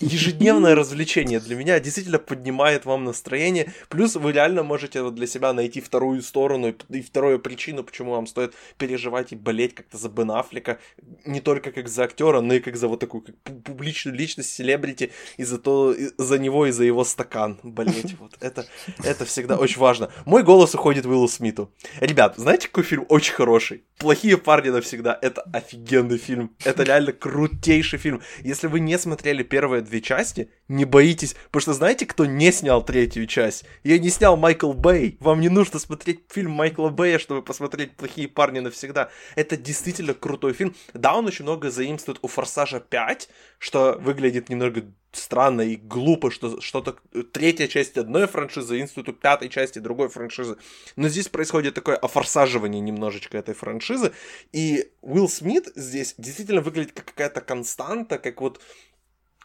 Ежедневное 0.00 0.74
развлечение 0.74 1.40
для 1.40 1.56
меня 1.56 1.80
действительно 1.80 2.18
поднимает 2.18 2.84
вам 2.84 3.04
настроение. 3.04 3.72
Плюс 3.88 4.16
вы 4.16 4.32
реально 4.32 4.62
можете 4.62 5.02
вот 5.02 5.14
для 5.14 5.26
себя 5.26 5.54
найти 5.54 5.80
вторую 5.80 6.20
сторону 6.20 6.74
и 6.90 7.00
вторую 7.00 7.38
причину, 7.38 7.82
почему 7.82 8.10
вам 8.12 8.26
стоит 8.26 8.52
переживать 8.76 9.32
и 9.32 9.36
болеть 9.36 9.74
как-то 9.74 9.96
за 9.98 10.08
Бен 10.08 10.30
Аффлека, 10.30 10.78
не 11.24 11.40
только 11.40 11.72
как 11.72 11.88
за 11.88 12.04
актера, 12.04 12.40
но 12.40 12.54
и 12.54 12.60
как 12.60 12.76
за 12.76 12.88
вот 12.88 13.00
такую 13.00 13.22
как 13.22 13.36
публичную 13.62 14.16
личность, 14.16 14.50
селебрити, 14.50 15.12
и 15.36 15.44
за 15.44 15.58
то, 15.58 15.92
и 15.92 16.10
за 16.16 16.38
него 16.38 16.66
и 16.66 16.70
за 16.70 16.84
его 16.84 17.04
стакан 17.04 17.58
болеть. 17.62 18.16
Вот 18.18 18.36
это, 18.40 18.66
это 19.02 19.24
всегда 19.24 19.56
очень 19.56 19.80
важно. 19.80 20.10
Мой 20.24 20.42
голос 20.42 20.74
уходит 20.74 21.06
Уиллу 21.06 21.28
Смиту. 21.28 21.72
Ребят, 22.00 22.34
знаете, 22.36 22.68
какой 22.68 22.84
фильм 22.84 23.06
очень 23.08 23.34
хороший? 23.34 23.84
«Плохие 23.98 24.36
парни 24.36 24.70
навсегда». 24.70 25.16
Это 25.22 25.42
офигенный 25.52 26.18
фильм. 26.18 26.54
Это 26.64 26.82
реально 26.82 27.12
крутейший 27.12 27.98
фильм. 27.98 28.22
Если 28.42 28.66
вы 28.66 28.80
не 28.80 28.98
смотрели 28.98 29.44
первые 29.44 29.82
две 29.82 30.00
части, 30.00 30.50
не 30.68 30.84
боитесь, 30.84 31.36
потому 31.46 31.60
что 31.60 31.72
знаете, 31.74 32.04
кто 32.04 32.26
не 32.26 32.50
снял 32.50 32.84
третью 32.84 33.26
часть? 33.26 33.64
Ее 33.84 34.00
не 34.00 34.10
снял 34.10 34.36
Майкл 34.36 34.72
Бэй. 34.72 35.16
Вам 35.20 35.40
не 35.40 35.48
нужно 35.48 35.78
смотреть 35.78 36.24
фильм 36.28 36.50
Майкла 36.50 36.88
Бэя, 36.88 37.18
чтобы 37.18 37.42
посмотреть 37.42 37.92
«Плохие 37.92 38.26
парни 38.26 38.58
навсегда». 38.64 39.10
Это 39.36 39.56
действительно 39.56 40.14
крутой 40.14 40.52
фильм. 40.52 40.74
Да, 40.92 41.14
он 41.14 41.26
очень 41.26 41.44
много 41.44 41.70
заимствует 41.70 42.18
у 42.22 42.28
«Форсажа 42.28 42.82
5», 42.90 43.28
что 43.58 43.96
выглядит 44.00 44.48
немного 44.48 44.84
странно 45.16 45.62
и 45.62 45.76
глупо, 45.76 46.30
что 46.30 46.60
что-то 46.60 46.96
третья 47.32 47.68
часть 47.68 47.96
одной 47.96 48.26
франшизы 48.26 48.68
заимствует 48.68 49.08
у 49.08 49.12
пятой 49.12 49.48
части 49.48 49.78
другой 49.78 50.08
франшизы. 50.08 50.56
Но 50.96 51.08
здесь 51.08 51.28
происходит 51.28 51.74
такое 51.74 51.96
офорсаживание 51.96 52.80
немножечко 52.80 53.38
этой 53.38 53.54
франшизы. 53.54 54.12
И 54.52 54.90
Уилл 55.02 55.28
Смит 55.28 55.68
здесь 55.74 56.14
действительно 56.18 56.60
выглядит 56.60 56.92
как 56.92 57.06
какая-то 57.06 57.40
константа, 57.40 58.18
как 58.18 58.40
вот 58.40 58.60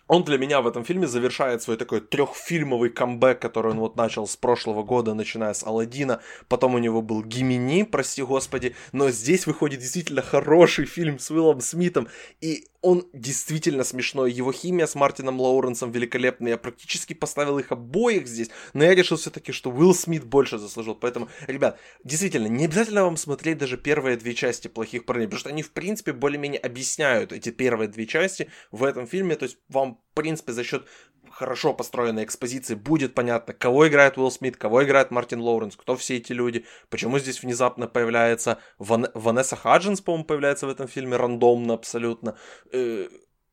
он 0.09 0.23
для 0.23 0.39
меня 0.39 0.61
в 0.61 0.67
этом 0.67 0.83
фильме 0.83 1.05
завершает 1.05 1.61
свой 1.61 1.77
такой 1.77 2.01
трехфильмовый 2.01 2.89
камбэк, 2.89 3.39
который 3.39 3.73
он 3.73 3.79
вот 3.79 3.95
начал 3.95 4.25
с 4.25 4.35
прошлого 4.35 4.81
года, 4.81 5.13
начиная 5.13 5.53
с 5.53 5.63
Алладина. 5.63 6.19
Потом 6.47 6.73
у 6.73 6.79
него 6.79 7.03
был 7.03 7.23
Гимини, 7.23 7.83
прости 7.83 8.23
господи. 8.23 8.75
Но 8.91 9.11
здесь 9.11 9.45
выходит 9.45 9.81
действительно 9.81 10.23
хороший 10.23 10.85
фильм 10.85 11.19
с 11.19 11.29
Уиллом 11.29 11.61
Смитом. 11.61 12.07
И 12.41 12.65
он 12.81 13.07
действительно 13.13 13.83
смешной. 13.83 14.31
Его 14.31 14.51
химия 14.51 14.87
с 14.87 14.95
Мартином 14.95 15.39
Лоуренсом 15.39 15.91
великолепная. 15.91 16.53
Я 16.53 16.57
практически 16.57 17.13
поставил 17.13 17.59
их 17.59 17.71
обоих 17.71 18.27
здесь. 18.27 18.49
Но 18.73 18.83
я 18.83 18.95
решил 18.95 19.17
все-таки, 19.17 19.51
что 19.51 19.69
Уилл 19.69 19.93
Смит 19.93 20.23
больше 20.23 20.57
заслужил. 20.57 20.95
Поэтому, 20.95 21.29
ребят, 21.45 21.77
действительно, 22.03 22.47
не 22.47 22.65
обязательно 22.65 23.03
вам 23.03 23.15
смотреть 23.15 23.59
даже 23.59 23.77
первые 23.77 24.17
две 24.17 24.33
части 24.33 24.69
«Плохих 24.69 25.05
парней», 25.05 25.27
потому 25.27 25.39
что 25.39 25.49
они, 25.49 25.61
в 25.61 25.71
принципе, 25.71 26.13
более-менее 26.13 26.59
объясняют 26.59 27.31
эти 27.31 27.49
первые 27.51 27.89
две 27.89 28.07
части 28.07 28.49
в 28.71 28.83
этом 28.83 29.05
фильме. 29.05 29.35
То 29.35 29.43
есть 29.43 29.57
вам 29.67 29.98
в 30.11 30.15
принципе, 30.15 30.51
за 30.51 30.63
счет 30.63 30.85
хорошо 31.31 31.73
построенной 31.73 32.23
экспозиции 32.23 32.75
будет 32.75 33.13
понятно, 33.13 33.53
кого 33.53 33.87
играет 33.87 34.17
Уилл 34.17 34.31
Смит, 34.31 34.57
кого 34.57 34.83
играет 34.83 35.11
Мартин 35.11 35.41
Лоуренс, 35.41 35.75
кто 35.75 35.95
все 35.95 36.17
эти 36.17 36.33
люди, 36.33 36.65
почему 36.89 37.19
здесь 37.19 37.41
внезапно 37.41 37.87
появляется 37.87 38.59
Ван... 38.77 39.07
Ванесса 39.13 39.55
Хаджинс, 39.55 40.01
по-моему, 40.01 40.25
появляется 40.25 40.67
в 40.67 40.69
этом 40.69 40.87
фильме 40.87 41.17
рандомно 41.17 41.75
абсолютно. 41.75 42.37
Э, 42.71 43.07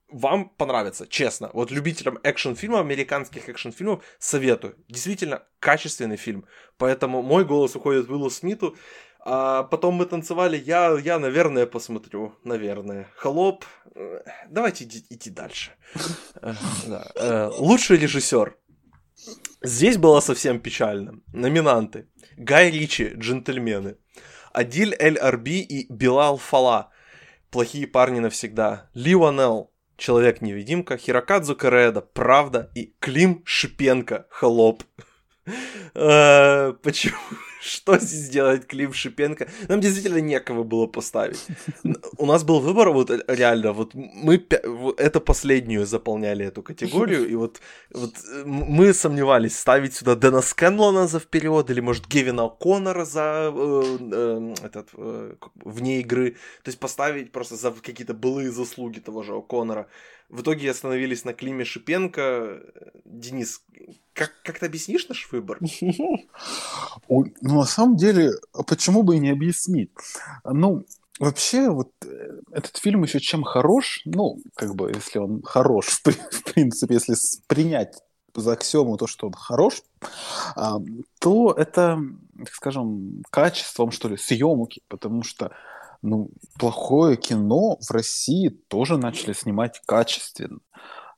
вам 0.08 0.50
понравится, 0.50 1.06
честно. 1.08 1.50
Вот 1.52 1.70
любителям 1.70 2.18
экшн-фильмов, 2.22 2.80
американских 2.80 3.48
экшн-фильмов 3.48 4.04
советую. 4.18 4.76
Действительно 4.88 5.42
качественный 5.58 6.16
фильм. 6.16 6.46
Поэтому 6.78 7.22
мой 7.22 7.44
голос 7.44 7.74
уходит 7.74 8.08
Уиллу 8.08 8.30
Смиту. 8.30 8.76
А 9.28 9.64
потом 9.64 9.94
мы 9.94 10.06
танцевали, 10.06 10.56
я, 10.56 10.96
я, 11.02 11.18
наверное, 11.18 11.66
посмотрю, 11.66 12.36
наверное. 12.44 13.08
Холоп, 13.16 13.64
э, 13.96 14.20
давайте 14.48 14.84
идти, 14.84 15.04
идти 15.10 15.30
дальше. 15.30 15.72
Э. 16.42 16.54
Э, 17.16 17.50
лучший 17.58 17.96
режиссер. 17.98 18.56
Здесь 19.62 19.96
было 19.96 20.20
совсем 20.20 20.60
печально. 20.60 21.22
Номинанты. 21.32 22.08
Гай 22.36 22.70
Ричи, 22.70 23.14
«Джентльмены». 23.16 23.96
Адиль 24.52 24.94
Эль 24.96 25.18
Арби 25.18 25.60
и 25.60 25.92
Билал 25.92 26.36
Фала, 26.36 26.92
«Плохие 27.50 27.88
парни 27.88 28.20
навсегда». 28.20 28.88
Ли 28.94 29.16
Ванел, 29.16 29.72
«Человек-невидимка». 29.96 30.96
Хирокадзу 30.98 31.56
Кареда, 31.56 32.00
«Правда». 32.00 32.70
И 32.76 32.94
Клим 33.00 33.42
Шипенко, 33.44 34.28
«Холоп». 34.30 34.84
Почему? 35.94 37.18
Что 37.66 37.98
здесь 37.98 38.28
делает 38.28 38.66
Клим 38.66 38.92
Шипенко? 38.92 39.48
Нам 39.68 39.80
действительно 39.80 40.20
некого 40.20 40.62
было 40.62 40.86
поставить. 40.86 41.46
У 42.18 42.26
нас 42.26 42.44
был 42.44 42.60
выбор, 42.60 42.90
вот 42.90 43.10
реально, 43.28 43.72
вот 43.72 43.94
мы 43.94 44.44
это 44.98 45.20
последнюю 45.20 45.86
заполняли 45.86 46.46
эту 46.46 46.62
категорию, 46.62 47.28
и 47.28 47.34
вот, 47.34 47.60
вот 47.92 48.14
мы 48.44 48.94
сомневались, 48.94 49.58
ставить 49.58 49.94
сюда 49.94 50.14
Дэна 50.14 50.40
Скэнлона 50.40 51.06
за 51.06 51.18
вперед, 51.18 51.70
или, 51.70 51.80
может, 51.80 52.06
Гевина 52.08 52.48
Коннора 52.48 53.04
за 53.04 53.52
э, 53.54 53.98
э, 54.12 54.54
этот, 54.62 54.88
э, 54.94 55.34
вне 55.64 56.00
игры, 56.00 56.30
то 56.62 56.68
есть 56.68 56.78
поставить 56.78 57.32
просто 57.32 57.56
за 57.56 57.70
какие-то 57.72 58.14
былые 58.14 58.50
заслуги 58.50 59.00
того 59.00 59.22
же 59.22 59.32
О'Коннора. 59.32 59.86
В 60.28 60.40
итоге 60.40 60.70
остановились 60.70 61.24
на 61.24 61.32
Климе 61.34 61.64
Шипенко. 61.64 62.60
Денис, 63.04 63.62
как, 64.16 64.32
как 64.42 64.58
ты 64.58 64.66
объяснишь 64.66 65.08
наш 65.08 65.30
выбор? 65.30 65.58
Ну, 67.08 67.32
на 67.40 67.64
самом 67.64 67.96
деле, 67.96 68.32
а 68.52 68.62
почему 68.62 69.02
бы 69.02 69.16
и 69.16 69.20
не 69.20 69.30
объяснить? 69.30 69.90
Ну, 70.44 70.84
вообще, 71.20 71.70
вот 71.70 71.92
э, 72.04 72.40
этот 72.50 72.76
фильм 72.78 73.04
еще 73.04 73.20
чем 73.20 73.44
хорош, 73.44 74.02
ну, 74.04 74.38
как 74.54 74.74
бы, 74.74 74.90
если 74.92 75.18
он 75.18 75.42
хорош, 75.42 75.86
в 76.04 76.42
принципе, 76.52 76.94
если 76.94 77.14
принять 77.46 78.02
за 78.34 78.52
аксиому 78.52 78.96
то, 78.96 79.06
что 79.06 79.28
он 79.28 79.32
хорош, 79.32 79.82
а, 80.56 80.78
то 81.20 81.52
это, 81.52 81.98
так 82.38 82.54
скажем, 82.54 83.22
качеством, 83.30 83.90
что 83.90 84.08
ли, 84.08 84.16
съемки, 84.16 84.82
потому 84.88 85.22
что 85.22 85.52
ну, 86.02 86.30
плохое 86.58 87.16
кино 87.16 87.78
в 87.80 87.90
России 87.90 88.48
тоже 88.68 88.98
начали 88.98 89.32
снимать 89.32 89.80
качественно. 89.86 90.58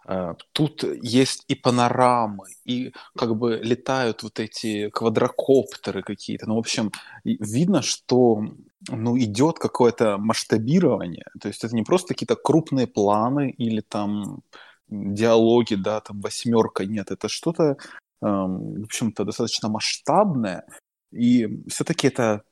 Э, 0.09 0.34
тут 0.52 0.84
есть 1.02 1.44
и 1.48 1.54
панорамы, 1.54 2.46
и 2.64 2.92
как 3.16 3.36
бы 3.36 3.61
летают 3.62 4.22
вот 4.22 4.40
эти 4.40 4.88
квадрокоптеры 4.90 6.02
какие-то. 6.02 6.46
Ну, 6.48 6.54
в 6.54 6.59
общем, 6.59 6.92
видно, 7.24 7.82
что 7.82 8.42
ну, 8.88 9.18
идет 9.18 9.59
какое-то 9.59 10.16
масштабирование. 10.18 11.26
То 11.40 11.48
есть 11.48 11.62
это 11.64 11.74
не 11.74 11.82
просто 11.82 12.14
какие-то 12.14 12.36
крупные 12.36 12.86
планы 12.86 13.50
или 13.50 13.82
там 13.82 14.42
диалоги, 14.88 15.74
да, 15.74 16.00
там 16.00 16.20
восьмерка. 16.20 16.86
Нет, 16.86 17.11
это 17.11 17.28
что-то, 17.28 17.76
эм, 18.22 18.82
в 18.82 18.84
общем-то, 18.84 19.24
достаточно 19.24 19.68
масштабное. 19.68 20.64
И 21.12 21.64
все-таки 21.68 22.09
это 22.09 22.44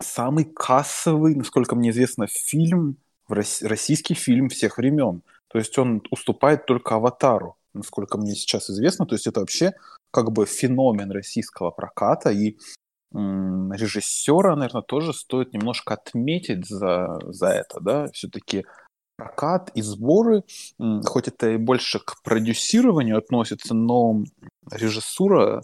самый 0.00 0.44
кассовый, 0.44 1.34
насколько 1.34 1.74
мне 1.76 1.90
известно, 1.90 2.26
фильм, 2.26 2.96
российский 3.28 4.14
фильм 4.14 4.48
всех 4.48 4.78
времен. 4.78 5.22
То 5.50 5.58
есть 5.58 5.76
он 5.78 6.02
уступает 6.10 6.66
только 6.66 6.94
«Аватару», 6.94 7.56
насколько 7.74 8.18
мне 8.18 8.34
сейчас 8.34 8.70
известно. 8.70 9.06
То 9.06 9.14
есть 9.14 9.26
это 9.26 9.40
вообще 9.40 9.72
как 10.10 10.32
бы 10.32 10.46
феномен 10.46 11.10
российского 11.10 11.70
проката. 11.70 12.30
И 12.30 12.56
режиссера, 13.12 14.54
наверное, 14.54 14.82
тоже 14.82 15.12
стоит 15.12 15.52
немножко 15.52 15.94
отметить 15.94 16.66
за, 16.66 17.18
за 17.24 17.48
это. 17.48 17.80
Да? 17.80 18.06
Все-таки 18.12 18.64
прокат 19.16 19.70
и 19.74 19.82
сборы, 19.82 20.44
хоть 21.04 21.28
это 21.28 21.50
и 21.50 21.56
больше 21.56 21.98
к 21.98 22.22
продюсированию 22.22 23.18
относится, 23.18 23.74
но 23.74 24.22
режиссура 24.70 25.62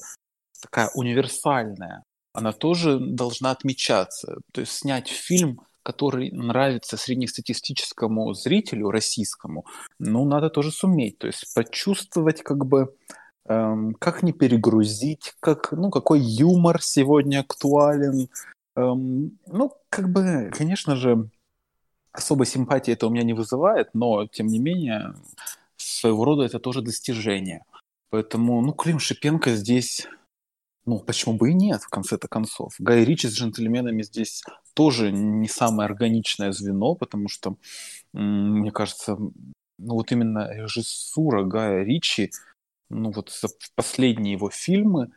такая 0.60 0.90
универсальная, 0.94 2.02
она 2.34 2.52
тоже 2.52 2.98
должна 2.98 3.52
отмечаться. 3.52 4.40
То 4.52 4.60
есть 4.60 4.72
снять 4.72 5.08
фильм, 5.08 5.60
который 5.86 6.32
нравится 6.32 6.96
среднестатистическому 6.96 8.34
зрителю 8.34 8.90
российскому, 8.90 9.64
ну, 10.00 10.24
надо 10.24 10.50
тоже 10.50 10.72
суметь. 10.72 11.18
То 11.18 11.28
есть 11.28 11.54
почувствовать 11.54 12.42
как 12.42 12.66
бы, 12.66 12.92
эм, 13.48 13.94
как 13.94 14.24
не 14.24 14.32
перегрузить, 14.32 15.34
как, 15.38 15.70
ну, 15.70 15.90
какой 15.90 16.18
юмор 16.18 16.82
сегодня 16.82 17.40
актуален. 17.40 18.28
Эм, 18.74 19.38
ну, 19.46 19.72
как 19.88 20.10
бы, 20.10 20.50
конечно 20.52 20.96
же, 20.96 21.30
особой 22.10 22.46
симпатии 22.46 22.92
это 22.92 23.06
у 23.06 23.10
меня 23.10 23.22
не 23.22 23.34
вызывает, 23.34 23.90
но, 23.94 24.26
тем 24.26 24.48
не 24.48 24.58
менее, 24.58 25.14
своего 25.76 26.24
рода 26.24 26.42
это 26.42 26.58
тоже 26.58 26.82
достижение. 26.82 27.64
Поэтому, 28.10 28.60
ну, 28.60 28.72
Клим 28.72 28.98
Шипенко 28.98 29.54
здесь 29.54 30.08
ну, 30.86 31.00
почему 31.00 31.36
бы 31.36 31.50
и 31.50 31.54
нет, 31.54 31.82
в 31.82 31.88
конце-то 31.88 32.28
концов. 32.28 32.74
Гай 32.78 33.04
Ричи 33.04 33.26
с 33.26 33.34
джентльменами 33.34 34.02
здесь 34.02 34.44
тоже 34.74 35.10
не 35.10 35.48
самое 35.48 35.86
органичное 35.86 36.52
звено, 36.52 36.94
потому 36.94 37.28
что, 37.28 37.56
мне 38.12 38.70
кажется, 38.70 39.16
ну 39.78 39.94
вот 39.94 40.12
именно 40.12 40.48
режиссура 40.52 41.44
Гая 41.44 41.84
Ричи, 41.84 42.30
ну 42.88 43.10
вот 43.10 43.32
последние 43.74 44.34
его 44.34 44.48
фильмы, 44.48 45.10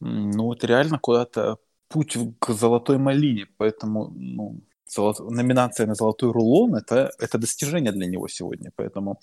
ну 0.00 0.52
это 0.52 0.66
реально 0.66 0.98
куда-то 0.98 1.58
путь 1.88 2.16
к 2.40 2.52
золотой 2.52 2.98
малине, 2.98 3.46
поэтому, 3.58 4.08
ну, 4.08 4.60
золот... 4.88 5.20
номинация 5.20 5.86
на 5.86 5.94
золотой 5.94 6.32
рулон 6.32 6.74
это, 6.74 7.12
это 7.18 7.38
достижение 7.38 7.92
для 7.92 8.06
него 8.06 8.26
сегодня, 8.26 8.72
поэтому 8.74 9.20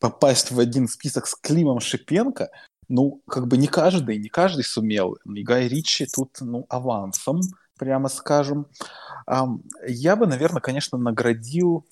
попасть 0.00 0.50
в 0.50 0.58
один 0.58 0.88
список 0.88 1.26
с 1.26 1.36
Климом 1.36 1.78
Шипенко, 1.78 2.50
ну, 2.90 3.22
как 3.28 3.46
бы 3.46 3.56
не 3.56 3.68
каждый, 3.68 4.18
не 4.18 4.28
каждый 4.28 4.64
сумел. 4.64 5.14
И 5.24 5.42
Гай 5.44 5.68
Ричи 5.68 6.06
тут, 6.06 6.38
ну, 6.40 6.66
авансом, 6.68 7.40
прямо 7.78 8.08
скажем. 8.08 8.66
Я 9.86 10.16
бы, 10.16 10.26
наверное, 10.26 10.60
конечно, 10.60 10.98
наградил 10.98 11.86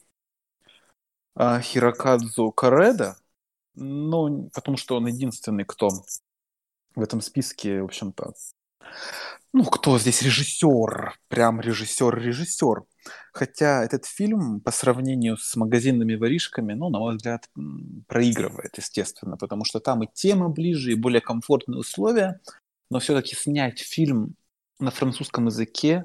а, 1.37 1.61
Хирокадзу 1.61 2.51
Кареда, 2.51 3.17
ну, 3.75 4.51
потому 4.53 4.77
что 4.77 4.97
он 4.97 5.07
единственный, 5.07 5.65
кто 5.65 5.89
в 6.97 7.01
этом 7.01 7.21
списке, 7.21 7.81
в 7.81 7.85
общем-то, 7.85 8.35
ну, 9.53 9.65
кто 9.65 9.99
здесь 9.99 10.23
режиссер, 10.23 11.19
прям 11.29 11.61
режиссер-режиссер. 11.61 12.85
Хотя 13.33 13.85
этот 13.85 14.05
фильм 14.05 14.61
по 14.61 14.71
сравнению 14.71 15.37
с 15.39 15.57
магазинными 15.57 16.17
воришками, 16.17 16.75
ну, 16.75 16.91
на 16.91 16.99
мой 16.99 17.17
взгляд, 17.17 17.49
проигрывает, 18.07 18.77
естественно, 18.77 19.37
потому 19.37 19.65
что 19.65 19.81
там 19.81 20.03
и 20.03 20.09
тема 20.13 20.49
ближе, 20.49 20.93
и 20.93 20.97
более 20.97 21.21
комфортные 21.21 21.79
условия, 21.79 22.41
но 22.91 22.99
все-таки 22.99 23.35
снять 23.35 23.79
фильм 23.81 24.35
на 24.79 24.91
французском 24.91 25.47
языке, 25.47 26.05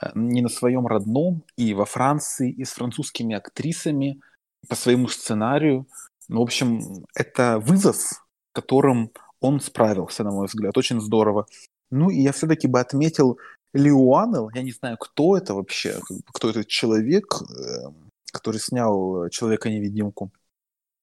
э, 0.00 0.10
не 0.14 0.40
на 0.40 0.48
своем 0.48 0.86
родном, 0.86 1.44
и 1.56 1.74
во 1.74 1.84
Франции, 1.84 2.50
и 2.50 2.64
с 2.64 2.72
французскими 2.72 3.36
актрисами, 3.36 4.20
по 4.68 4.74
своему 4.74 5.08
сценарию, 5.08 5.86
ну, 6.28 6.40
в 6.40 6.42
общем, 6.42 7.04
это 7.14 7.58
вызов, 7.58 8.26
которым 8.52 9.10
он 9.40 9.60
справился, 9.60 10.24
на 10.24 10.30
мой 10.30 10.46
взгляд, 10.46 10.76
очень 10.78 11.00
здорово. 11.00 11.46
Ну, 11.94 12.10
и 12.10 12.20
я 12.22 12.32
все-таки 12.32 12.66
бы 12.66 12.80
отметил 12.80 13.38
Лиуанел, 13.72 14.50
я 14.52 14.62
не 14.62 14.72
знаю, 14.72 14.96
кто 14.98 15.36
это 15.36 15.54
вообще, 15.54 16.00
кто 16.32 16.50
этот 16.50 16.66
человек, 16.66 17.40
эм, 17.40 18.10
который 18.32 18.60
снял 18.60 19.28
«Человека-невидимку». 19.28 20.32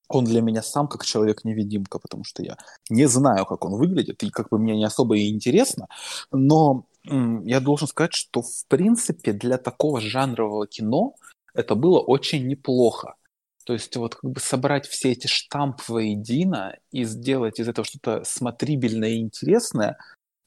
Он 0.09 0.25
для 0.25 0.41
меня 0.41 0.61
сам 0.61 0.89
как 0.89 1.05
человек-невидимка, 1.05 1.97
потому 1.97 2.25
что 2.25 2.43
я 2.43 2.57
не 2.89 3.07
знаю, 3.07 3.45
как 3.45 3.63
он 3.63 3.75
выглядит, 3.75 4.21
и 4.23 4.29
как 4.29 4.49
бы 4.49 4.59
мне 4.59 4.75
не 4.75 4.83
особо 4.83 5.17
и 5.17 5.29
интересно, 5.29 5.87
но 6.31 6.85
я 7.05 7.61
должен 7.61 7.87
сказать, 7.87 8.13
что 8.13 8.41
в 8.41 8.65
принципе 8.67 9.31
для 9.31 9.57
такого 9.57 10.01
жанрового 10.01 10.67
кино 10.67 11.15
это 11.53 11.75
было 11.75 11.99
очень 11.99 12.47
неплохо. 12.47 13.15
То 13.65 13.73
есть 13.73 13.95
вот 13.95 14.15
как 14.15 14.31
бы 14.31 14.39
собрать 14.41 14.87
все 14.87 15.11
эти 15.11 15.27
штампы 15.27 15.83
воедино 15.87 16.75
и 16.91 17.05
сделать 17.05 17.59
из 17.59 17.69
этого 17.69 17.85
что-то 17.85 18.23
смотрибельное 18.25 19.11
и 19.11 19.19
интересное, 19.19 19.97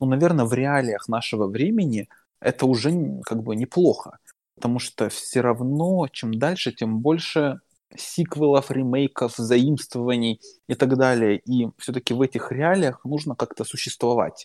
ну, 0.00 0.06
наверное, 0.06 0.44
в 0.44 0.52
реалиях 0.52 1.08
нашего 1.08 1.46
времени 1.46 2.08
это 2.40 2.66
уже 2.66 2.92
как 3.24 3.42
бы 3.42 3.56
неплохо. 3.56 4.18
Потому 4.56 4.78
что 4.78 5.08
все 5.08 5.40
равно, 5.40 6.06
чем 6.08 6.38
дальше, 6.38 6.72
тем 6.72 7.00
больше 7.00 7.60
сиквелов, 7.96 8.70
ремейков, 8.70 9.34
заимствований 9.36 10.40
и 10.68 10.74
так 10.74 10.96
далее. 10.96 11.38
И 11.38 11.68
все-таки 11.78 12.14
в 12.14 12.22
этих 12.22 12.52
реалиях 12.52 13.04
нужно 13.04 13.34
как-то 13.34 13.64
существовать. 13.64 14.44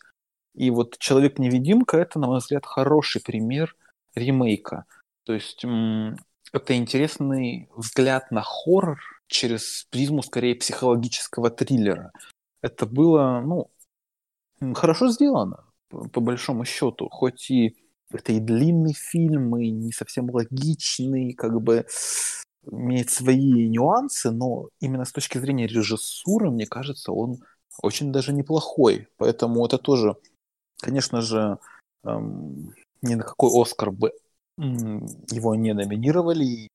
И 0.55 0.71
вот 0.71 0.97
«Человек-невидимка»— 0.97 1.97
это, 1.99 2.19
на 2.19 2.27
мой 2.27 2.39
взгляд, 2.39 2.65
хороший 2.65 3.21
пример 3.21 3.75
ремейка. 4.15 4.85
То 5.23 5.33
есть 5.33 5.63
это 6.51 6.75
интересный 6.75 7.69
взгляд 7.75 8.31
на 8.31 8.41
хоррор 8.41 8.99
через 9.27 9.87
призму, 9.91 10.23
скорее, 10.23 10.55
психологического 10.55 11.49
триллера. 11.49 12.11
Это 12.61 12.85
было, 12.85 13.41
ну, 13.45 13.69
хорошо 14.75 15.09
сделано, 15.09 15.65
по 15.89 16.21
большому 16.21 16.65
счету. 16.65 17.09
Хоть 17.09 17.49
и 17.51 17.75
это 18.11 18.33
и 18.33 18.39
длинный 18.39 18.93
фильм, 18.93 19.55
и 19.57 19.69
не 19.69 19.91
совсем 19.91 20.29
логичный, 20.29 21.33
как 21.33 21.61
бы 21.61 21.85
имеет 22.71 23.09
свои 23.09 23.67
нюансы, 23.67 24.31
но 24.31 24.69
именно 24.79 25.05
с 25.05 25.11
точки 25.11 25.37
зрения 25.37 25.67
режиссуры, 25.67 26.51
мне 26.51 26.65
кажется, 26.65 27.11
он 27.11 27.39
очень 27.81 28.11
даже 28.11 28.33
неплохой. 28.33 29.07
Поэтому 29.17 29.65
это 29.65 29.77
тоже, 29.77 30.15
конечно 30.81 31.21
же, 31.21 31.57
эм, 32.03 32.73
ни 33.01 33.15
на 33.15 33.23
какой 33.23 33.49
Оскар 33.61 33.91
бы 33.91 34.11
эм, 34.57 35.05
его 35.31 35.55
не 35.55 35.73
номинировали. 35.73 36.45
И 36.45 36.67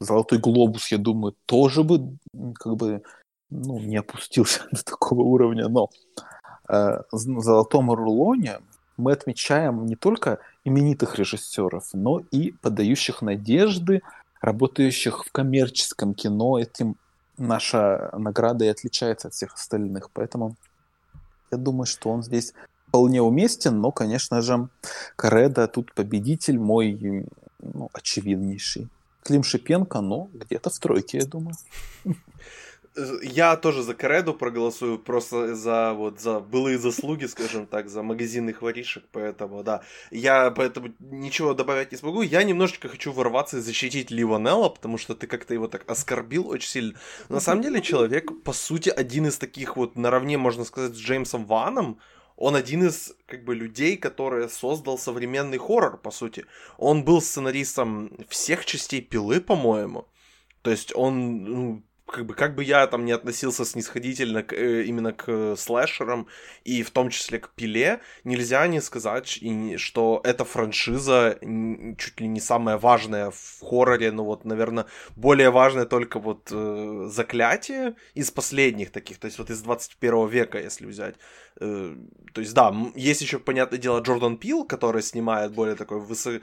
Золотой 0.00 0.38
глобус, 0.38 0.90
я 0.90 0.98
думаю, 0.98 1.36
тоже 1.46 1.84
бы 1.84 2.18
как 2.54 2.76
бы 2.76 3.02
ну, 3.50 3.78
не 3.78 3.96
опустился 3.96 4.66
до 4.72 4.84
такого 4.84 5.22
уровня, 5.22 5.68
но 5.68 5.88
Э, 6.68 7.02
в 7.10 7.18
«Золотом 7.18 7.90
рулоне» 7.90 8.60
мы 8.96 9.12
отмечаем 9.12 9.86
не 9.86 9.96
только 9.96 10.38
именитых 10.64 11.18
режиссеров, 11.18 11.90
но 11.92 12.20
и 12.30 12.52
подающих 12.52 13.22
надежды, 13.22 14.02
работающих 14.40 15.24
в 15.24 15.32
коммерческом 15.32 16.14
кино. 16.14 16.58
Этим 16.58 16.96
наша 17.38 18.10
награда 18.16 18.64
и 18.64 18.68
отличается 18.68 19.28
от 19.28 19.34
всех 19.34 19.54
остальных. 19.54 20.10
Поэтому 20.12 20.56
я 21.50 21.58
думаю, 21.58 21.86
что 21.86 22.10
он 22.10 22.22
здесь 22.22 22.54
вполне 22.88 23.20
уместен, 23.20 23.80
но, 23.80 23.90
конечно 23.90 24.40
же, 24.40 24.68
Кареда 25.16 25.66
тут 25.66 25.92
победитель 25.94 26.58
мой 26.58 27.26
ну, 27.60 27.90
очевиднейший. 27.92 28.88
Клим 29.22 29.42
Шипенко, 29.42 30.00
но 30.00 30.28
где-то 30.32 30.70
в 30.70 30.78
тройке, 30.78 31.18
я 31.18 31.26
думаю. 31.26 31.56
Я 33.22 33.56
тоже 33.56 33.82
за 33.82 33.94
Кареду 33.94 34.34
проголосую, 34.34 34.98
просто 34.98 35.56
за 35.56 35.92
вот 35.94 36.20
за 36.20 36.38
былые 36.38 36.78
заслуги, 36.78 37.24
скажем 37.24 37.66
так, 37.66 37.88
за 37.88 38.02
магазинных 38.02 38.62
воришек, 38.62 39.04
поэтому 39.10 39.64
да. 39.64 39.82
Я 40.12 40.52
поэтому 40.52 40.94
ничего 41.00 41.54
добавить 41.54 41.90
не 41.90 41.98
смогу. 41.98 42.22
Я 42.22 42.44
немножечко 42.44 42.88
хочу 42.88 43.12
ворваться 43.12 43.58
и 43.58 43.60
защитить 43.60 44.12
Ливанелла, 44.12 44.68
потому 44.68 44.96
что 44.98 45.14
ты 45.16 45.26
как-то 45.26 45.54
его 45.54 45.66
так 45.66 45.90
оскорбил 45.90 46.48
очень 46.48 46.68
сильно. 46.68 46.94
На 47.28 47.40
самом 47.40 47.62
деле 47.62 47.82
человек, 47.82 48.30
по 48.44 48.52
сути, 48.52 48.90
один 48.90 49.26
из 49.26 49.38
таких 49.38 49.76
вот 49.76 49.96
наравне, 49.96 50.38
можно 50.38 50.64
сказать, 50.64 50.94
с 50.94 50.98
Джеймсом 50.98 51.46
Ваном, 51.46 51.98
он 52.36 52.54
один 52.54 52.84
из 52.84 53.14
как 53.26 53.44
бы 53.44 53.56
людей, 53.56 53.96
который 53.96 54.48
создал 54.48 54.98
современный 54.98 55.58
хоррор, 55.58 55.98
по 55.98 56.10
сути. 56.10 56.46
Он 56.78 57.04
был 57.04 57.20
сценаристом 57.20 58.12
всех 58.28 58.64
частей 58.64 59.00
пилы, 59.00 59.40
по-моему. 59.40 60.06
То 60.62 60.70
есть 60.70 60.94
он 60.94 61.44
ну, 61.44 61.82
как 62.06 62.26
бы, 62.26 62.34
как 62.34 62.54
бы 62.54 62.62
я 62.62 62.86
там 62.86 63.04
не 63.04 63.12
относился 63.12 63.64
снисходительно 63.64 64.42
к, 64.42 64.52
э, 64.52 64.82
именно 64.84 65.12
к 65.12 65.56
слэшерам 65.56 66.28
и 66.62 66.82
в 66.82 66.90
том 66.90 67.08
числе 67.08 67.38
к 67.38 67.50
Пиле, 67.50 68.00
нельзя 68.24 68.66
не 68.66 68.80
сказать, 68.80 69.40
что 69.76 70.20
эта 70.22 70.44
франшиза 70.44 71.38
чуть 71.98 72.20
ли 72.20 72.28
не 72.28 72.40
самая 72.40 72.76
важная 72.76 73.30
в 73.30 73.60
хорроре, 73.60 74.12
ну 74.12 74.24
вот, 74.24 74.44
наверное, 74.44 74.86
более 75.16 75.50
важная 75.50 75.86
только 75.86 76.18
вот 76.18 76.50
э, 76.52 77.08
Заклятие 77.10 77.94
из 78.14 78.30
последних 78.30 78.90
таких, 78.90 79.18
то 79.18 79.26
есть 79.26 79.38
вот 79.38 79.50
из 79.50 79.62
21 79.62 80.28
века, 80.28 80.60
если 80.60 80.86
взять. 80.86 81.16
Э, 81.60 81.94
то 82.32 82.40
есть, 82.40 82.52
да, 82.52 82.74
есть 82.96 83.22
еще, 83.22 83.38
понятное 83.38 83.78
дело, 83.78 84.00
Джордан 84.00 84.36
Пил, 84.38 84.64
который 84.64 85.02
снимает 85.02 85.52
более 85.52 85.76
такой 85.76 86.00
высо... 86.00 86.40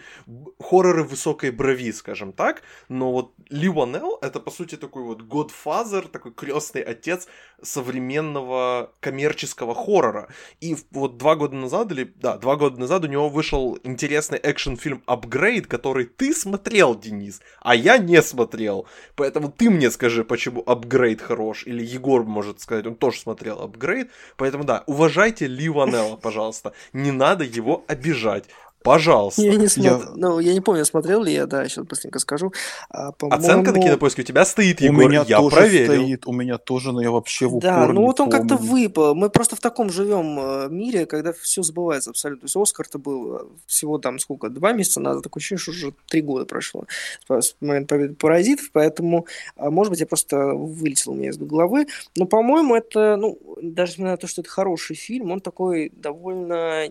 хорроры 0.57 1.03
высокой 1.03 1.51
брови, 1.51 1.91
скажем 1.91 2.31
так, 2.31 2.63
но 2.87 3.11
вот 3.11 3.33
Ли 3.49 3.67
Уанел 3.67 4.17
это, 4.21 4.39
по 4.39 4.51
сути, 4.51 4.77
такой 4.77 5.03
вот 5.03 5.21
Godfather, 5.23 6.07
такой 6.07 6.33
крестный 6.33 6.81
отец 6.81 7.27
современного 7.63 8.91
коммерческого 8.99 9.75
хоррора. 9.75 10.27
И 10.59 10.75
вот 10.91 11.17
два 11.17 11.35
года 11.35 11.55
назад, 11.55 11.91
или, 11.91 12.11
да, 12.15 12.37
два 12.37 12.55
года 12.55 12.79
назад 12.79 13.03
у 13.03 13.07
него 13.07 13.29
вышел 13.29 13.77
интересный 13.83 14.37
экшн-фильм 14.37 15.03
«Апгрейд», 15.05 15.67
который 15.67 16.05
ты 16.05 16.33
смотрел, 16.33 16.95
Денис, 16.95 17.41
а 17.61 17.75
я 17.75 17.97
не 17.97 18.21
смотрел. 18.21 18.87
Поэтому 19.15 19.51
ты 19.51 19.69
мне 19.69 19.91
скажи, 19.91 20.23
почему 20.23 20.63
«Апгрейд» 20.65 21.21
хорош. 21.21 21.65
Или 21.65 21.83
Егор 21.83 22.23
может 22.23 22.61
сказать, 22.61 22.85
он 22.85 22.95
тоже 22.95 23.19
смотрел 23.19 23.61
«Апгрейд». 23.61 24.11
Поэтому, 24.37 24.63
да, 24.63 24.83
уважайте 24.87 25.47
Ли 25.47 25.69
Ванелла, 25.69 26.15
пожалуйста. 26.15 26.73
Не 26.93 27.11
надо 27.11 27.43
его 27.43 27.83
обижать. 27.87 28.45
Пожалуйста. 28.83 29.41
Я 29.41 29.55
не 29.55 29.67
смотрел. 29.67 29.99
Я... 29.99 30.09
Ну, 30.15 30.39
я 30.39 30.53
не 30.53 30.61
помню, 30.61 30.85
смотрел 30.85 31.23
ли 31.23 31.33
я, 31.33 31.45
да, 31.45 31.67
сейчас 31.67 31.85
быстренько 31.85 32.19
скажу. 32.19 32.51
А, 32.89 33.13
Оценка 33.29 33.71
на 33.71 33.79
кинопоиске 33.79 34.23
у 34.23 34.25
тебя 34.25 34.43
стоит, 34.45 34.81
Егор, 34.81 35.05
у 35.05 35.07
меня 35.07 35.23
я 35.27 35.37
тоже 35.37 35.55
проверил. 35.55 35.93
Стоит, 35.93 36.27
у 36.27 36.31
меня 36.31 36.57
тоже, 36.57 36.91
но 36.91 37.01
я 37.01 37.11
вообще 37.11 37.45
в 37.45 37.57
упор 37.57 37.61
Да, 37.61 37.87
ну 37.87 38.01
вот 38.01 38.19
он 38.19 38.29
как-то 38.29 38.57
выпал. 38.57 39.15
Мы 39.15 39.29
просто 39.29 39.55
в 39.55 39.59
таком 39.59 39.89
живем 39.89 40.39
э, 40.39 40.67
мире, 40.69 41.05
когда 41.05 41.33
все 41.33 41.61
забывается 41.61 42.09
абсолютно. 42.09 42.41
То 42.41 42.45
есть 42.45 42.55
Оскар-то 42.55 42.97
был 42.97 43.35
э, 43.35 43.39
всего 43.67 43.97
там 43.99 44.19
сколько, 44.19 44.49
два 44.49 44.73
месяца 44.73 44.99
назад, 44.99 45.23
такое 45.23 45.41
ощущение, 45.41 45.61
что 45.61 45.71
уже 45.71 45.93
три 46.07 46.21
года 46.21 46.45
прошло 46.45 46.85
с 47.29 47.55
момента 47.61 47.95
победы 47.95 48.15
паразитов, 48.15 48.71
поэтому, 48.71 49.27
а, 49.55 49.69
может 49.69 49.91
быть, 49.91 49.99
я 49.99 50.05
просто 50.05 50.37
вылетел 50.37 51.11
у 51.11 51.15
меня 51.15 51.29
из 51.29 51.37
головы. 51.37 51.87
Но, 52.15 52.25
по-моему, 52.25 52.75
это, 52.75 53.15
ну, 53.15 53.37
даже 53.61 53.93
несмотря 53.93 54.11
на 54.11 54.17
то, 54.17 54.27
что 54.27 54.41
это 54.41 54.49
хороший 54.49 54.95
фильм, 54.95 55.31
он 55.31 55.41
такой 55.41 55.91
довольно 55.95 56.87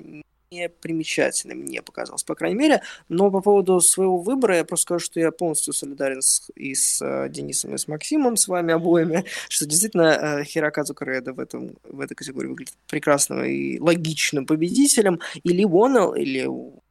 примечательным 0.80 1.58
мне 1.58 1.80
показалось, 1.80 2.24
по 2.24 2.34
крайней 2.34 2.56
мере. 2.56 2.82
Но 3.08 3.30
по 3.30 3.40
поводу 3.40 3.80
своего 3.80 4.18
выбора 4.18 4.56
я 4.56 4.64
просто 4.64 4.82
скажу, 4.82 5.04
что 5.04 5.20
я 5.20 5.30
полностью 5.30 5.72
солидарен 5.72 6.22
с, 6.22 6.50
и 6.56 6.74
с 6.74 7.00
uh, 7.00 7.28
Денисом, 7.28 7.74
и 7.74 7.78
с 7.78 7.86
Максимом, 7.86 8.36
с 8.36 8.48
вами 8.48 8.74
обоими, 8.74 9.24
что 9.48 9.66
действительно 9.66 10.40
uh, 10.40 10.44
Хирокадзу 10.44 10.94
Кореда 10.94 11.32
в, 11.32 11.40
этом, 11.40 11.76
в 11.84 12.00
этой 12.00 12.14
категории 12.14 12.48
выглядит 12.48 12.74
прекрасным 12.88 13.44
и 13.44 13.78
логичным 13.78 14.44
победителем. 14.44 15.20
Или 15.44 15.64
Уоннелл, 15.64 16.14
или 16.14 16.48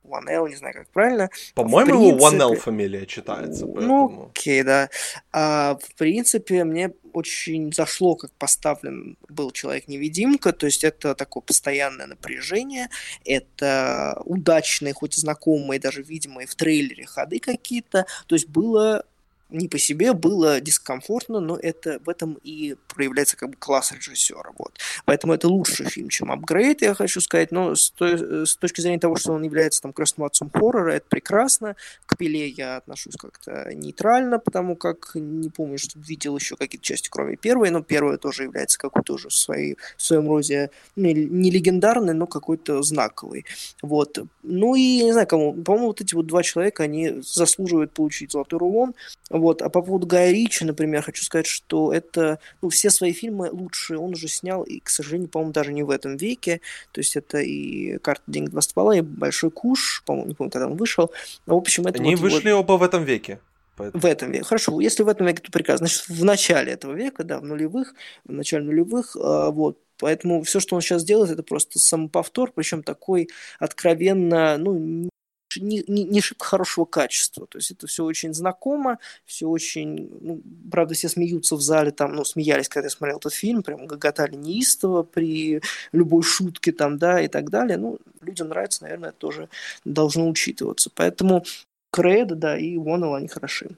One 0.10 0.30
L, 0.30 0.48
не 0.48 0.56
знаю, 0.56 0.74
как 0.74 0.90
правильно. 0.90 1.30
По-моему, 1.56 2.12
принципе... 2.12 2.36
One 2.36 2.42
L 2.42 2.56
фамилия 2.56 3.06
читается. 3.06 3.66
Ну, 3.66 3.74
поэтому... 3.74 4.10
Ну, 4.10 4.30
окей, 4.30 4.64
да. 4.64 4.90
А, 5.32 5.78
в 5.82 5.96
принципе, 5.96 6.64
мне 6.64 6.92
очень 7.14 7.74
зашло, 7.74 8.16
как 8.16 8.32
поставлен 8.34 9.18
был 9.28 9.52
Человек-невидимка, 9.52 10.54
то 10.54 10.66
есть 10.66 10.84
это 10.84 11.16
такое 11.16 11.42
постоянное 11.42 12.08
напряжение, 12.08 12.90
это 13.26 14.22
удачные, 14.26 14.94
хоть 14.94 15.18
и 15.18 15.22
знакомые, 15.22 15.80
даже 15.80 16.04
видимые 16.04 16.48
в 16.48 16.56
трейлере 16.56 17.06
ходы 17.06 17.40
какие-то, 17.40 18.06
то 18.28 18.36
есть 18.36 18.48
было 18.48 19.06
не 19.50 19.68
по 19.68 19.78
себе 19.78 20.14
было 20.14 20.62
дискомфортно, 20.62 21.40
но 21.40 21.58
это 21.58 22.00
в 22.06 22.10
этом 22.10 22.38
и 22.44 22.76
проявляется 22.94 23.36
как 23.36 23.50
бы 23.50 23.56
класс 23.58 23.92
режиссера. 23.92 24.52
Вот. 24.58 24.78
Поэтому 25.06 25.34
это 25.34 25.48
лучший 25.48 25.88
фильм, 25.88 26.10
чем 26.10 26.32
«Апгрейд», 26.32 26.82
я 26.82 26.94
хочу 26.94 27.20
сказать, 27.22 27.52
но 27.52 27.76
с, 27.76 27.92
той, 27.92 28.46
с 28.46 28.56
точки 28.56 28.82
зрения 28.82 29.00
того, 29.00 29.16
что 29.16 29.34
он 29.34 29.44
является 29.44 29.82
там 29.82 29.94
крестным 29.94 30.26
отцом 30.26 30.52
хоррора, 30.52 30.94
это 30.94 31.08
прекрасно. 31.10 31.76
К 32.06 32.18
«Пиле» 32.18 32.48
я 32.48 32.78
отношусь 32.78 33.16
как-то 33.16 33.72
нейтрально, 33.74 34.40
потому 34.40 34.76
как 34.76 35.12
не 35.16 35.50
помню, 35.50 35.78
что 35.78 36.00
видел 36.00 36.38
еще 36.38 36.56
какие-то 36.56 36.86
части, 36.86 37.10
кроме 37.10 37.36
первой, 37.36 37.72
но 37.72 37.82
первая 37.82 38.18
тоже 38.18 38.44
является 38.44 38.78
какой-то 38.78 39.14
уже 39.14 39.30
в, 39.30 39.34
своей, 39.34 39.78
в 39.98 40.02
своем 40.02 40.28
роде 40.28 40.70
ну, 40.96 41.10
не 41.10 41.50
легендарной, 41.50 42.14
но 42.14 42.28
какой-то 42.28 42.84
знаковый. 42.84 43.46
Вот. 43.82 44.20
Ну 44.44 44.76
и, 44.76 45.04
не 45.04 45.12
знаю, 45.12 45.28
кому, 45.28 45.54
по-моему, 45.54 45.88
вот 45.88 46.02
эти 46.02 46.14
вот 46.14 46.28
два 46.28 46.44
человека, 46.44 46.84
они 46.84 47.22
заслуживают 47.22 47.94
получить 47.94 48.32
«Золотой 48.32 48.60
рулон», 48.60 48.94
вот. 49.40 49.62
А 49.62 49.70
по 49.70 49.82
поводу 49.82 50.08
Гая 50.08 50.32
Ричи, 50.32 50.66
например, 50.66 51.02
хочу 51.02 51.24
сказать, 51.24 51.48
что 51.48 51.94
это, 51.94 52.40
ну, 52.62 52.70
все 52.70 52.90
свои 52.90 53.14
фильмы 53.14 53.50
лучшие 53.52 54.00
он 54.00 54.12
уже 54.12 54.28
снял, 54.28 54.64
и, 54.64 54.80
к 54.80 54.90
сожалению, 54.90 55.30
по-моему, 55.30 55.54
даже 55.54 55.74
не 55.74 55.84
в 55.84 55.90
этом 55.90 56.18
веке. 56.18 56.62
То 56.92 57.00
есть 57.00 57.16
это 57.16 57.40
и 57.40 57.98
«Карта 58.00 58.24
денег 58.28 58.50
два 58.50 58.62
ствола», 58.62 58.96
и 58.96 59.02
«Большой 59.02 59.52
куш», 59.52 60.04
по-моему, 60.06 60.30
не 60.30 60.36
помню, 60.36 60.52
когда 60.52 60.68
он 60.68 60.76
вышел. 60.76 61.12
Но, 61.46 61.56
в 61.56 61.58
общем, 61.60 61.88
это 61.88 62.00
Они 62.00 62.16
вот 62.16 62.32
вышли 62.32 62.50
его... 62.50 62.60
оба 62.60 62.74
в 62.74 62.84
этом 62.84 63.04
веке. 63.04 63.40
Поэтому... 63.76 64.02
В 64.02 64.06
этом 64.06 64.32
веке. 64.32 64.44
Хорошо, 64.44 64.80
если 64.82 65.04
в 65.04 65.08
этом 65.08 65.28
веке, 65.28 65.42
то 65.42 65.52
прекрасно. 65.52 65.88
Значит, 65.88 66.10
в 66.10 66.26
начале 66.26 66.74
этого 66.74 66.94
века, 66.94 67.24
да, 67.24 67.40
в 67.40 67.44
нулевых, 67.44 67.94
в 68.26 68.32
начале 68.32 68.66
нулевых, 68.66 69.16
э, 69.16 69.50
вот, 69.52 69.78
Поэтому 70.00 70.44
все, 70.44 70.60
что 70.60 70.76
он 70.76 70.82
сейчас 70.82 71.04
делает, 71.04 71.30
это 71.30 71.44
просто 71.44 71.78
самоповтор, 71.78 72.52
причем 72.56 72.84
такой 72.84 73.30
откровенно, 73.60 74.58
ну, 74.58 75.10
не, 75.58 75.84
не, 75.88 76.04
не 76.04 76.22
хорошего 76.38 76.86
качества. 76.86 77.48
То 77.48 77.58
есть 77.58 77.72
это 77.72 77.88
все 77.88 78.04
очень 78.04 78.34
знакомо, 78.34 79.00
все 79.26 79.48
очень... 79.48 80.10
Ну, 80.22 80.42
правда, 80.72 80.94
все 80.94 81.10
смеются 81.10 81.56
в 81.56 81.62
зале, 81.62 81.92
там, 81.92 82.14
ну, 82.14 82.24
смеялись, 82.24 82.70
когда 82.70 82.88
я 82.88 82.92
смотрел 82.92 83.18
этот 83.18 83.34
фильм, 83.34 83.64
прям 83.64 83.88
гоготали 83.88 84.36
неистово 84.36 85.04
при 85.04 85.62
любой 85.92 86.24
шутке 86.24 86.72
там, 86.72 86.98
да, 86.98 87.22
и 87.22 87.28
так 87.28 87.50
далее. 87.50 87.78
Ну, 87.78 88.00
людям 88.22 88.50
нравится, 88.50 88.84
наверное, 88.84 89.10
это 89.10 89.18
тоже 89.18 89.50
должно 89.86 90.30
учитываться. 90.30 90.92
Поэтому 90.94 91.44
Кредо, 91.92 92.36
да, 92.36 92.58
и 92.58 92.78
Уоннелл, 92.78 93.16
они 93.16 93.28
хороши. 93.28 93.70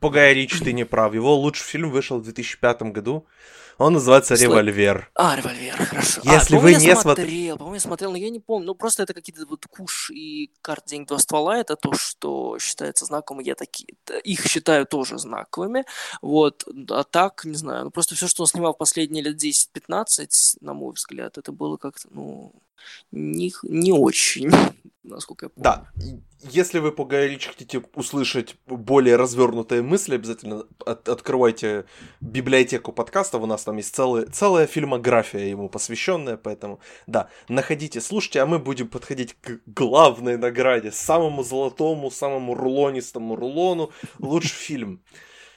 По 0.00 0.32
Рич 0.32 0.58
ты 0.60 0.72
не 0.72 0.84
прав. 0.84 1.14
Его 1.14 1.36
лучший 1.36 1.64
фильм 1.64 1.90
вышел 1.90 2.18
в 2.18 2.24
2005 2.24 2.82
году. 2.82 3.26
Он 3.80 3.94
называется 3.94 4.36
Слой... 4.36 4.48
«Револьвер». 4.48 5.10
А, 5.14 5.36
«Револьвер», 5.36 5.74
хорошо. 5.74 6.20
Если 6.22 6.56
а, 6.56 6.60
вы 6.60 6.74
не 6.74 6.94
смотрели... 6.94 7.52
По-моему, 7.52 7.74
я 7.74 7.80
смотрел, 7.80 8.10
но 8.10 8.18
я 8.18 8.28
не 8.28 8.38
помню. 8.38 8.66
Ну, 8.66 8.74
просто 8.74 9.04
это 9.04 9.14
какие-то 9.14 9.46
вот 9.46 9.64
куш 9.66 10.10
и 10.10 10.50
карт 10.60 10.84
«День 10.84 11.06
два 11.06 11.18
ствола». 11.18 11.56
Это 11.56 11.76
то, 11.76 11.94
что 11.94 12.58
считается 12.58 13.06
знаком. 13.06 13.40
Я 13.40 13.54
такие... 13.54 13.94
Их 14.22 14.44
считаю 14.46 14.84
тоже 14.84 15.18
знаковыми. 15.18 15.86
Вот. 16.20 16.68
А 16.90 17.04
так, 17.04 17.46
не 17.46 17.54
знаю. 17.54 17.84
Ну, 17.84 17.90
просто 17.90 18.14
все, 18.14 18.28
что 18.28 18.42
он 18.42 18.48
снимал 18.48 18.74
последние 18.74 19.24
лет 19.24 19.42
10-15, 19.42 20.58
на 20.60 20.74
мой 20.74 20.92
взгляд, 20.92 21.38
это 21.38 21.50
было 21.50 21.78
как-то, 21.78 22.06
ну, 22.10 22.52
не, 23.12 23.52
не 23.62 23.92
очень, 23.92 24.50
насколько 25.02 25.46
я 25.46 25.48
помню. 25.50 25.64
Да, 25.64 25.86
если 26.42 26.78
вы 26.78 26.92
по 26.92 27.04
Гай 27.04 27.38
хотите 27.38 27.82
услышать 27.94 28.56
более 28.66 29.16
развернутые 29.16 29.82
мысли, 29.82 30.14
обязательно 30.14 30.64
от, 30.86 31.08
открывайте 31.08 31.84
библиотеку 32.20 32.92
подкастов, 32.92 33.42
у 33.42 33.46
нас 33.46 33.66
там 33.70 33.76
есть 33.76 33.94
целая, 33.94 34.26
целая 34.26 34.66
фильмография 34.66 35.44
ему 35.44 35.68
посвященная, 35.68 36.36
поэтому, 36.36 36.80
да, 37.06 37.28
находите, 37.48 38.00
слушайте, 38.00 38.40
а 38.42 38.46
мы 38.46 38.58
будем 38.58 38.88
подходить 38.88 39.36
к 39.40 39.60
главной 39.64 40.36
награде, 40.36 40.90
самому 40.90 41.44
золотому, 41.44 42.10
самому 42.10 42.56
рулонистому 42.56 43.36
рулону, 43.36 43.92
лучший 44.18 44.56
фильм. 44.56 45.00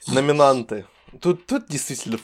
Номинанты. 0.06 0.86
Тут, 1.22 1.48
тут 1.48 1.66
действительно 1.68 2.20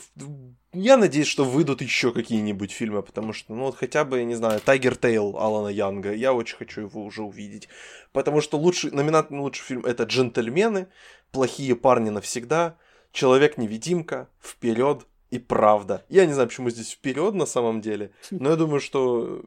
я 0.73 0.97
надеюсь, 0.97 1.27
что 1.27 1.43
выйдут 1.43 1.81
еще 1.81 2.11
какие-нибудь 2.11 2.71
фильмы, 2.71 3.01
потому 3.01 3.33
что, 3.33 3.55
ну, 3.55 3.63
вот 3.63 3.75
хотя 3.75 4.05
бы, 4.05 4.19
я 4.19 4.25
не 4.25 4.35
знаю, 4.35 4.61
Тайгер 4.61 4.95
Тейл 4.95 5.37
Алана 5.39 5.69
Янга, 5.69 6.13
я 6.13 6.33
очень 6.33 6.57
хочу 6.57 6.81
его 6.81 7.03
уже 7.03 7.23
увидеть. 7.23 7.67
Потому 8.11 8.41
что 8.41 8.59
лучший, 8.59 8.91
номинант 8.91 9.31
на 9.31 9.41
лучший 9.41 9.63
фильм 9.63 9.85
это 9.87 10.03
«Джентльмены», 10.03 10.87
«Плохие 11.31 11.75
парни 11.75 12.11
навсегда», 12.11 12.77
«Человек-невидимка», 13.11 14.29
«Вперед» 14.39 15.07
и 15.31 15.39
«Правда». 15.39 16.05
Я 16.09 16.25
не 16.25 16.33
знаю, 16.33 16.47
почему 16.49 16.69
здесь 16.69 16.91
«Вперед» 16.91 17.33
на 17.33 17.45
самом 17.45 17.81
деле, 17.81 18.11
но 18.31 18.49
я 18.49 18.55
думаю, 18.55 18.79
что 18.79 19.43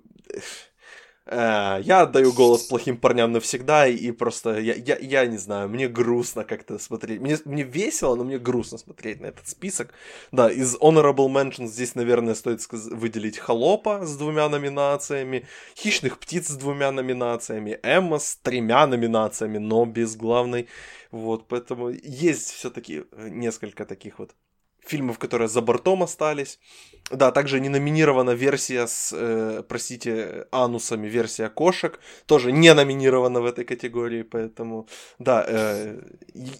Э, 1.24 1.78
я 1.82 2.02
отдаю 2.02 2.32
голос 2.32 2.64
плохим 2.64 2.96
парням 2.96 3.32
навсегда, 3.32 3.86
и 3.86 4.10
просто 4.10 4.58
я, 4.58 4.74
я, 4.74 4.98
я 4.98 5.26
не 5.26 5.38
знаю, 5.38 5.68
мне 5.68 5.88
грустно 5.88 6.44
как-то 6.44 6.78
смотреть. 6.78 7.20
Мне, 7.20 7.38
мне 7.44 7.62
весело, 7.62 8.16
но 8.16 8.24
мне 8.24 8.38
грустно 8.38 8.78
смотреть 8.78 9.20
на 9.20 9.26
этот 9.26 9.48
список. 9.48 9.94
Да, 10.32 10.50
из 10.50 10.76
Honorable 10.76 11.28
Mentions 11.28 11.68
здесь, 11.68 11.94
наверное, 11.94 12.34
стоит 12.34 12.60
выделить 12.70 13.38
Холопа 13.38 14.04
с 14.04 14.16
двумя 14.16 14.48
номинациями, 14.48 15.46
Хищных 15.76 16.18
птиц 16.18 16.48
с 16.48 16.56
двумя 16.56 16.90
номинациями, 16.90 17.78
Эмма 17.82 18.18
с 18.18 18.36
тремя 18.36 18.86
номинациями, 18.86 19.58
но 19.58 19.86
без 19.86 20.16
главной. 20.16 20.68
Вот, 21.12 21.46
поэтому 21.46 21.90
есть 21.90 22.50
все-таки 22.50 23.04
э, 23.12 23.28
несколько 23.28 23.84
таких 23.84 24.18
вот 24.18 24.34
фильмов, 24.84 25.18
которые 25.18 25.48
за 25.48 25.60
бортом 25.60 26.02
остались. 26.02 26.58
Да, 27.10 27.30
также 27.30 27.60
не 27.60 27.68
номинирована 27.68 28.30
версия 28.30 28.86
с, 28.86 29.12
э, 29.12 29.62
простите, 29.68 30.46
анусами, 30.50 31.08
версия 31.08 31.48
кошек. 31.48 32.00
Тоже 32.26 32.52
не 32.52 32.74
номинирована 32.74 33.40
в 33.40 33.44
этой 33.44 33.64
категории, 33.64 34.22
поэтому, 34.22 34.86
да, 35.18 35.44
э, 35.46 36.00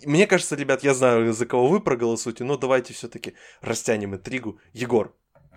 мне 0.05 0.27
кажется, 0.27 0.57
ребят, 0.57 0.85
я 0.85 0.95
знаю, 0.95 1.33
за 1.33 1.47
кого 1.47 1.69
вы 1.69 1.81
проголосуете, 1.81 2.45
но 2.45 2.57
давайте 2.57 2.93
все-таки 2.93 3.35
растянем 3.61 4.15
интригу. 4.15 4.59
Егор, 4.73 5.15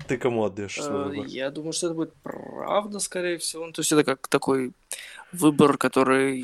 ты 0.07 0.18
кому 0.18 0.43
отдаешь 0.43 0.76
свой 0.76 1.05
выбор? 1.05 1.26
Я 1.26 1.49
думаю, 1.51 1.74
что 1.74 1.88
это 1.88 1.95
будет 1.95 2.13
правда, 2.22 2.99
скорее 2.99 3.38
всего. 3.38 3.66
Ну, 3.66 3.72
то 3.72 3.82
есть 3.82 3.91
это 3.91 4.03
как 4.03 4.28
такой 4.28 4.74
выбор, 5.32 5.78
который 5.78 6.39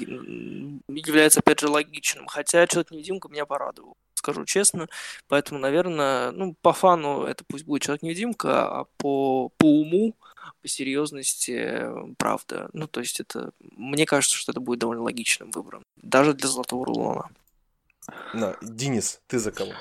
является, 0.87 1.41
опять 1.41 1.59
же, 1.59 1.67
логичным. 1.67 2.27
Хотя 2.27 2.65
Человек-невидимка 2.67 3.29
меня 3.29 3.45
порадовал 3.45 3.97
скажу 4.21 4.45
честно. 4.45 4.87
Поэтому, 5.27 5.59
наверное, 5.59 6.31
ну, 6.31 6.55
по 6.61 6.73
фану 6.73 7.23
это 7.23 7.43
пусть 7.47 7.65
будет 7.65 7.81
Человек-невидимка, 7.81 8.79
а 8.79 8.85
по, 8.97 9.49
по 9.57 9.65
уму, 9.65 10.15
по 10.61 10.67
серьезности, 10.67 11.87
правда. 12.17 12.69
Ну, 12.73 12.87
то 12.87 12.99
есть 12.99 13.19
это... 13.19 13.51
Мне 13.59 14.05
кажется, 14.05 14.37
что 14.37 14.51
это 14.51 14.61
будет 14.61 14.79
довольно 14.79 15.03
логичным 15.03 15.51
выбором. 15.51 15.83
Даже 15.97 16.33
для 16.33 16.47
Золотого 16.47 16.85
Рулона. 16.85 17.29
На, 18.33 18.55
Денис, 18.61 19.19
ты 19.27 19.39
за 19.39 19.51
кого? 19.51 19.71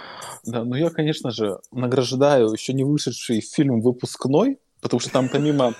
Да, 0.45 0.65
ну 0.65 0.75
я, 0.77 0.91
конечно 0.91 1.31
же, 1.31 1.61
награждаю 1.73 2.51
еще 2.53 2.73
не 2.73 2.85
вышедший 2.85 3.41
фильм 3.41 3.81
«Выпускной», 3.81 4.59
потому 4.81 5.01
что 5.01 5.11
там 5.11 5.29
помимо 5.29 5.75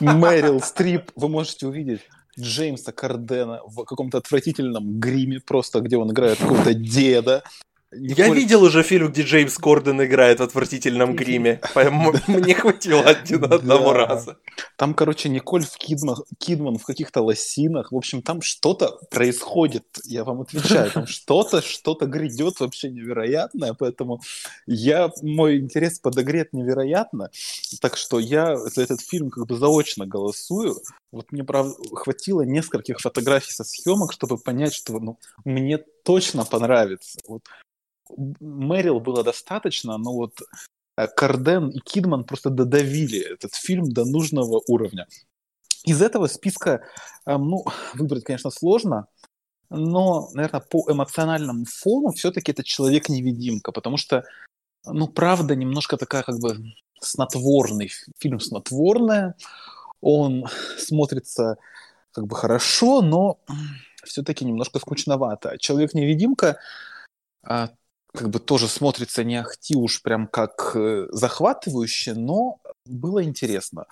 Мэрил 0.00 0.60
Стрип 0.60 1.10
вы 1.16 1.28
можете 1.28 1.66
увидеть 1.66 2.02
Джеймса 2.38 2.92
Кардена 2.92 3.60
в 3.66 3.84
каком-то 3.84 4.18
отвратительном 4.18 5.00
гриме, 5.00 5.40
просто 5.40 5.80
где 5.80 5.96
он 5.96 6.10
играет 6.10 6.38
какого-то 6.38 6.74
деда. 6.74 7.42
Николь... 7.92 8.26
Я 8.26 8.32
видел 8.32 8.62
уже 8.62 8.84
фильм, 8.84 9.08
где 9.08 9.22
Джеймс 9.22 9.58
Корден 9.58 10.00
играет 10.02 10.38
в 10.38 10.42
отвратительном 10.44 11.16
гриме. 11.16 11.60
Мне 12.28 12.54
хватило 12.54 13.02
один 13.02 13.44
одного 13.44 13.92
раза. 13.92 14.38
Там, 14.76 14.94
короче, 14.94 15.28
Николь 15.28 15.64
в 15.64 15.76
Кидман, 15.76 16.16
Кидман 16.38 16.78
в 16.78 16.84
каких-то 16.84 17.20
лосинах. 17.20 17.90
В 17.90 17.96
общем, 17.96 18.22
там 18.22 18.42
что-то 18.42 19.00
происходит, 19.10 19.84
я 20.04 20.22
вам 20.22 20.42
отвечаю. 20.42 20.90
Там 20.92 21.06
что-то, 21.08 21.62
что-то 21.62 22.06
грядет 22.06 22.60
вообще 22.60 22.90
невероятное. 22.90 23.74
Поэтому 23.74 24.20
я, 24.66 25.10
мой 25.22 25.58
интерес 25.58 25.98
подогрет 25.98 26.52
невероятно. 26.52 27.30
Так 27.80 27.96
что 27.96 28.20
я 28.20 28.56
за 28.56 28.82
этот 28.82 29.00
фильм 29.00 29.30
как 29.30 29.46
бы 29.46 29.56
заочно 29.56 30.06
голосую. 30.06 30.76
Вот 31.10 31.32
мне, 31.32 31.42
правда, 31.42 31.74
хватило 31.92 32.42
нескольких 32.42 33.00
фотографий 33.00 33.50
со 33.50 33.64
съемок, 33.64 34.12
чтобы 34.12 34.38
понять, 34.38 34.74
что 34.74 35.00
ну, 35.00 35.18
мне 35.44 35.78
точно 36.04 36.44
понравится. 36.44 37.18
Вот 37.26 37.42
Мэрил 38.40 39.00
было 39.00 39.22
достаточно, 39.22 39.98
но 39.98 40.12
вот 40.12 40.40
э, 40.96 41.06
Карден 41.08 41.68
и 41.70 41.78
Кидман 41.80 42.24
просто 42.24 42.50
додавили 42.50 43.20
этот 43.34 43.54
фильм 43.54 43.90
до 43.92 44.04
нужного 44.04 44.62
уровня. 44.68 45.06
Из 45.84 46.02
этого 46.02 46.26
списка, 46.26 46.82
эм, 47.26 47.48
ну, 47.48 47.64
выбрать, 47.94 48.24
конечно, 48.24 48.50
сложно, 48.50 49.06
но, 49.70 50.28
наверное, 50.34 50.60
по 50.60 50.90
эмоциональному 50.90 51.64
фону 51.64 52.10
все-таки 52.12 52.52
это 52.52 52.64
человек-невидимка, 52.64 53.72
потому 53.72 53.96
что, 53.96 54.24
ну, 54.84 55.06
правда, 55.08 55.54
немножко 55.54 55.96
такая 55.96 56.22
как 56.22 56.38
бы 56.40 56.74
снотворный, 57.00 57.90
фильм 58.18 58.40
снотворная, 58.40 59.36
он 60.00 60.46
смотрится 60.78 61.56
как 62.12 62.26
бы 62.26 62.34
хорошо, 62.36 63.02
но 63.02 63.38
все-таки 64.04 64.44
немножко 64.44 64.78
скучновато. 64.78 65.58
Человек-невидимка 65.58 66.58
а, 67.42 67.70
как 68.12 68.30
бы 68.30 68.38
тоже 68.38 68.68
смотрится 68.68 69.24
не 69.24 69.36
ахти 69.36 69.76
уж 69.76 70.02
прям 70.02 70.26
как 70.26 70.72
э, 70.74 71.06
захватывающе, 71.10 72.14
но 72.14 72.58
было 72.84 73.22
интересно. 73.22 73.86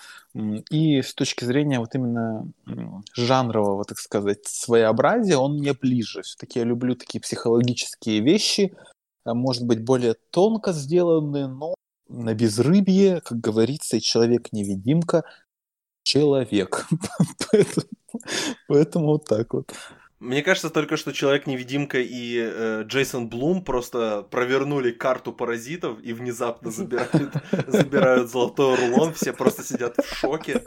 И 0.70 1.02
с 1.02 1.14
точки 1.14 1.44
зрения 1.44 1.78
вот 1.78 1.94
именно 1.94 2.50
жанрового, 3.14 3.84
так 3.84 3.98
сказать, 3.98 4.46
своеобразия, 4.46 5.36
он 5.36 5.58
мне 5.58 5.72
ближе. 5.72 6.22
Все-таки 6.22 6.58
я 6.58 6.64
люблю 6.64 6.96
такие 6.96 7.20
психологические 7.20 8.20
вещи, 8.20 8.76
а, 9.24 9.34
может 9.34 9.64
быть, 9.64 9.84
более 9.84 10.14
тонко 10.30 10.72
сделанные, 10.72 11.46
но 11.46 11.74
на 12.08 12.34
безрыбье, 12.34 13.20
как 13.20 13.38
говорится, 13.38 13.96
и 13.96 14.00
человек-невидимка— 14.00 15.24
человек. 16.08 16.86
поэтому, 17.52 17.86
поэтому 18.66 19.06
вот 19.06 19.24
так 19.24 19.52
вот. 19.52 19.72
Мне 20.20 20.42
кажется 20.42 20.70
только, 20.70 20.96
что 20.96 21.12
Человек-невидимка 21.12 22.00
и 22.00 22.38
э, 22.38 22.82
Джейсон 22.84 23.28
Блум 23.28 23.62
просто 23.64 24.26
провернули 24.30 24.90
карту 24.90 25.32
паразитов 25.32 26.00
и 26.02 26.12
внезапно 26.12 26.72
забирают, 26.72 27.32
забирают 27.68 28.28
золотой 28.28 28.76
рулон. 28.76 29.14
Все 29.14 29.32
просто 29.32 29.62
сидят 29.62 29.96
в 29.96 30.16
шоке, 30.16 30.64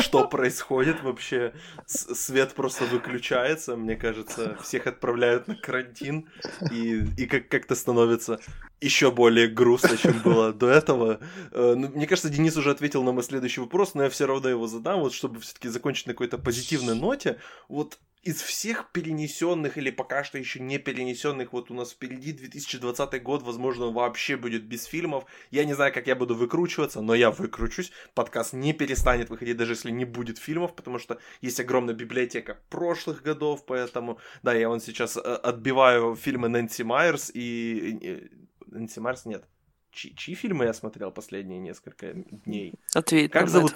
что 0.00 0.26
происходит 0.26 1.02
вообще. 1.02 1.52
С 1.86 2.14
свет 2.14 2.54
просто 2.54 2.84
выключается. 2.84 3.76
Мне 3.76 3.94
кажется, 3.94 4.56
всех 4.62 4.86
отправляют 4.86 5.48
на 5.48 5.56
карантин 5.56 6.30
и, 6.70 7.04
и 7.18 7.26
как- 7.26 7.48
как-то 7.48 7.74
становится 7.74 8.40
еще 8.80 9.10
более 9.10 9.48
грустно, 9.48 9.98
чем 9.98 10.20
было 10.20 10.52
до 10.54 10.70
этого. 10.70 11.20
Э, 11.52 11.74
ну, 11.76 11.88
мне 11.88 12.06
кажется, 12.06 12.30
Денис 12.30 12.56
уже 12.56 12.70
ответил 12.70 13.02
на 13.02 13.12
мой 13.12 13.22
следующий 13.22 13.60
вопрос, 13.60 13.92
но 13.92 14.04
я 14.04 14.08
все 14.08 14.26
равно 14.26 14.48
его 14.48 14.66
задам, 14.66 15.00
вот 15.00 15.12
чтобы 15.12 15.40
все-таки 15.40 15.68
закончить 15.68 16.06
на 16.06 16.14
какой-то 16.14 16.38
позитивной 16.38 16.94
ноте. 16.94 17.38
Вот 17.68 17.98
из 18.24 18.40
всех 18.40 18.90
перенесенных 18.92 19.76
или 19.76 19.90
пока 19.90 20.24
что 20.24 20.38
еще 20.38 20.58
не 20.58 20.78
перенесенных, 20.78 21.52
вот 21.52 21.70
у 21.70 21.74
нас 21.74 21.92
впереди 21.92 22.32
2020 22.32 23.22
год, 23.22 23.42
возможно, 23.42 23.90
вообще 23.90 24.36
будет 24.36 24.64
без 24.64 24.84
фильмов. 24.84 25.24
Я 25.50 25.64
не 25.64 25.74
знаю, 25.74 25.92
как 25.92 26.06
я 26.06 26.16
буду 26.16 26.34
выкручиваться, 26.34 27.02
но 27.02 27.14
я 27.14 27.30
выкручусь. 27.30 27.92
Подкаст 28.14 28.54
не 28.54 28.72
перестанет 28.72 29.28
выходить, 29.28 29.56
даже 29.56 29.72
если 29.72 29.90
не 29.90 30.06
будет 30.06 30.38
фильмов, 30.38 30.74
потому 30.74 30.98
что 30.98 31.18
есть 31.42 31.60
огромная 31.60 31.94
библиотека 31.94 32.58
прошлых 32.70 33.22
годов, 33.22 33.66
поэтому, 33.66 34.18
да, 34.42 34.54
я 34.54 34.68
вон 34.68 34.80
сейчас 34.80 35.16
э, 35.16 35.20
отбиваю 35.20 36.16
фильмы 36.16 36.48
Нэнси 36.48 36.82
Майерс 36.82 37.30
и... 37.34 38.30
Нэнси 38.66 39.00
Майерс 39.00 39.26
нет. 39.26 39.44
Чьи, 39.94 40.12
чьи 40.16 40.34
фильмы 40.34 40.64
я 40.64 40.74
смотрел 40.74 41.12
последние 41.12 41.60
несколько 41.60 42.14
дней? 42.14 42.74
Ответь 42.94 43.30
как 43.30 43.48
зовут, 43.48 43.74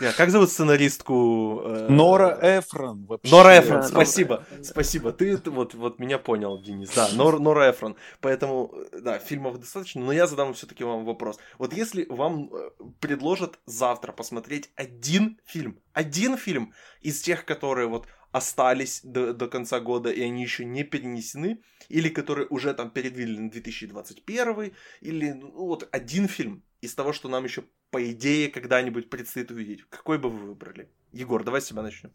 э, 0.00 0.12
как 0.16 0.30
зовут 0.30 0.50
сценаристку? 0.50 1.62
Э... 1.64 1.88
Нора 1.88 2.38
Эфрон. 2.40 3.06
Вообще. 3.06 3.34
Нора 3.34 3.58
Эфрон, 3.58 3.80
да, 3.80 3.88
спасибо, 3.88 4.46
Нора. 4.50 4.64
спасибо. 4.64 5.12
Ты, 5.12 5.36
вот, 5.46 5.74
вот 5.74 5.98
меня 5.98 6.18
понял, 6.18 6.62
Денис. 6.62 6.90
Да, 6.94 7.08
Нор, 7.14 7.40
Нора 7.40 7.72
Эфрон. 7.72 7.96
Поэтому, 8.20 8.72
да, 8.92 9.18
фильмов 9.18 9.58
достаточно, 9.58 10.00
но 10.00 10.12
я 10.12 10.28
задам 10.28 10.54
все-таки 10.54 10.84
вам 10.84 11.04
вопрос. 11.04 11.40
Вот 11.58 11.72
если 11.72 12.06
вам 12.08 12.48
э, 12.52 12.70
предложат 13.00 13.58
завтра 13.66 14.12
посмотреть 14.12 14.70
один 14.76 15.40
фильм, 15.44 15.80
один 15.92 16.36
фильм 16.36 16.72
из 17.00 17.20
тех, 17.20 17.44
которые 17.44 17.88
вот 17.88 18.06
остались 18.32 19.00
до, 19.04 19.32
до 19.32 19.46
конца 19.46 19.80
года, 19.80 20.10
и 20.10 20.22
они 20.22 20.42
еще 20.42 20.64
не 20.64 20.84
перенесены, 20.84 21.62
или 21.88 22.08
которые 22.08 22.46
уже 22.48 22.74
там 22.74 22.90
передвинули 22.90 23.38
на 23.38 23.50
2021, 23.50 24.72
или 25.00 25.32
ну, 25.32 25.50
вот 25.50 25.88
один 25.92 26.28
фильм 26.28 26.62
из 26.80 26.94
того, 26.94 27.12
что 27.12 27.28
нам 27.28 27.44
еще, 27.44 27.64
по 27.90 28.10
идее, 28.10 28.48
когда-нибудь 28.48 29.10
предстоит 29.10 29.50
увидеть. 29.50 29.84
Какой 29.88 30.18
бы 30.18 30.30
вы 30.30 30.48
выбрали? 30.48 30.88
Егор, 31.12 31.44
давай 31.44 31.60
с 31.60 31.66
тебя 31.66 31.82
начнем. 31.82 32.10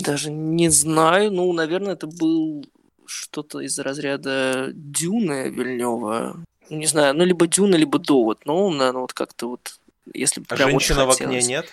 Даже 0.00 0.30
не 0.30 0.70
знаю. 0.70 1.32
Ну, 1.32 1.52
наверное, 1.52 1.94
это 1.94 2.06
был 2.06 2.64
что-то 3.06 3.60
из 3.60 3.78
разряда 3.78 4.70
Дюны 4.72 5.50
Вильнева. 5.50 6.44
Ну, 6.70 6.76
не 6.76 6.86
знаю, 6.86 7.14
ну, 7.14 7.24
либо 7.24 7.46
Дюна, 7.46 7.76
либо 7.76 7.98
Довод. 7.98 8.46
Но, 8.46 8.70
наверное, 8.70 9.02
вот 9.02 9.12
как-то 9.12 9.48
вот, 9.48 9.78
если 10.14 10.40
бы 10.40 10.46
а 10.48 10.56
прям 10.56 10.70
Женщина 10.70 11.04
в 11.04 11.10
окне 11.10 11.42
нет? 11.42 11.66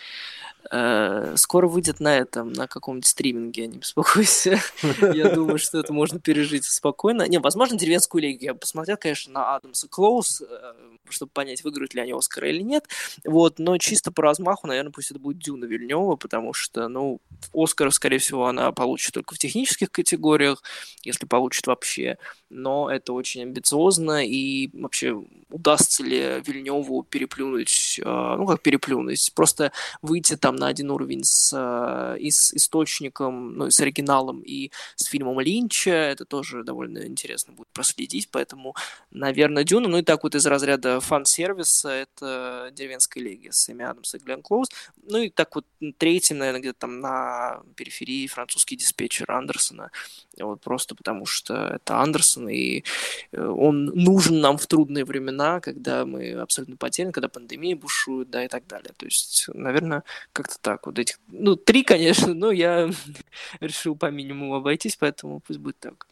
Э, 0.70 1.34
скоро 1.38 1.68
выйдет 1.68 2.00
на 2.00 2.18
этом, 2.18 2.54
на 2.54 2.68
каком-нибудь 2.68 3.08
стриминге, 3.08 3.68
не 3.68 3.78
беспокойся. 3.78 4.60
Я 5.14 5.34
думаю, 5.34 5.58
что 5.58 5.80
это 5.80 5.92
можно 5.92 6.20
пережить 6.20 6.66
спокойно. 6.66 7.28
Не, 7.28 7.40
возможно, 7.40 7.78
деревенскую 7.78 8.22
лигу. 8.22 8.44
Я 8.44 8.54
посмотрел, 8.54 8.98
конечно, 8.98 9.34
на 9.34 9.56
Адамса 9.56 9.88
Клоус, 9.88 10.42
э, 10.42 10.74
чтобы 11.10 11.32
понять, 11.32 11.64
выиграют 11.64 11.94
ли 11.94 12.02
они 12.02 12.14
Оскара 12.14 12.50
или 12.50 12.62
нет. 12.62 12.86
Вот, 13.26 13.60
но 13.60 13.78
чисто 13.78 14.12
по 14.12 14.22
размаху, 14.22 14.68
наверное, 14.68 14.92
пусть 14.92 15.12
это 15.12 15.20
будет 15.20 15.40
Дюна 15.40 15.66
Вильнева, 15.66 16.16
потому 16.16 16.54
что, 16.54 16.88
ну, 16.88 17.20
Оскар, 17.54 17.92
скорее 17.92 18.20
всего, 18.20 18.46
она 18.46 18.72
получит 18.72 19.14
только 19.14 19.36
в 19.36 19.40
технических 19.40 19.92
категориях, 19.92 20.62
если 21.04 21.26
получит 21.26 21.68
вообще. 21.68 22.18
Но 22.50 22.90
это 22.90 23.14
очень 23.14 23.42
амбициозно, 23.42 24.26
и 24.26 24.70
вообще 24.74 25.22
удастся 25.50 26.04
ли 26.04 26.42
Вильневу 26.46 27.04
переплюнуть, 27.04 28.00
э, 28.04 28.36
ну, 28.38 28.46
как 28.46 28.62
переплюнуть, 28.62 29.32
просто 29.34 29.72
выйти 30.02 30.38
там 30.38 30.51
на 30.56 30.68
один 30.68 30.92
уровень 30.92 31.24
с, 31.24 31.52
э, 31.54 32.20
и 32.20 32.32
с 32.32 32.54
источником, 32.54 33.56
ну, 33.56 33.68
и 33.68 33.72
с 33.72 33.80
оригиналом, 33.80 34.42
и 34.42 34.72
с 34.96 35.06
фильмом 35.06 35.40
Линча. 35.40 35.92
Это 35.92 36.26
тоже 36.26 36.64
довольно 36.64 37.06
интересно 37.06 37.54
будет 37.54 37.70
проследить, 37.74 38.30
поэтому, 38.32 38.76
наверное, 39.12 39.64
Дюна. 39.64 39.88
Ну 39.88 39.98
и 39.98 40.04
так 40.04 40.24
вот 40.24 40.36
из 40.36 40.46
разряда 40.46 41.00
фан-сервиса 41.00 41.90
это 41.90 42.70
«Деревенская 42.74 43.24
легия» 43.24 43.52
с 43.52 43.70
Эми 43.70 43.84
Адамс 43.84 44.16
и 44.16 44.18
Глен 44.20 44.42
Клоуз. 44.42 44.70
Ну 45.04 45.20
и 45.20 45.30
так 45.30 45.56
вот 45.56 45.66
третьим, 45.98 46.38
наверное, 46.40 46.62
где-то 46.62 46.80
там 46.80 47.00
на 47.00 47.62
периферии 47.76 48.28
французский 48.28 48.76
диспетчер 48.76 49.30
Андерсона. 49.32 49.92
Вот 50.40 50.62
просто 50.62 50.96
потому 50.96 51.26
что 51.26 51.54
это 51.76 52.00
Андерсон, 52.00 52.50
и 52.50 52.84
э, 53.32 53.46
он 53.46 53.86
нужен 53.86 54.40
нам 54.40 54.58
в 54.58 54.66
трудные 54.66 55.04
времена, 55.04 55.60
когда 55.60 56.06
мы 56.06 56.32
абсолютно 56.34 56.78
потеряны, 56.78 57.12
когда 57.12 57.28
пандемия 57.28 57.76
бушует, 57.76 58.30
да, 58.30 58.46
и 58.46 58.48
так 58.48 58.66
далее. 58.68 58.94
То 58.98 59.06
есть, 59.06 59.46
наверное, 59.54 60.04
как-то 60.32 60.56
так. 60.62 60.86
Вот 60.86 61.00
этих, 61.00 61.20
ну, 61.28 61.56
три, 61.56 61.84
конечно, 61.84 62.34
но 62.34 62.52
я 62.52 62.90
решил 63.60 63.96
по 63.96 64.10
минимуму 64.10 64.56
обойтись, 64.56 64.96
поэтому 64.96 65.42
пусть 65.42 65.60
будет 65.60 65.80
так. 65.80 66.08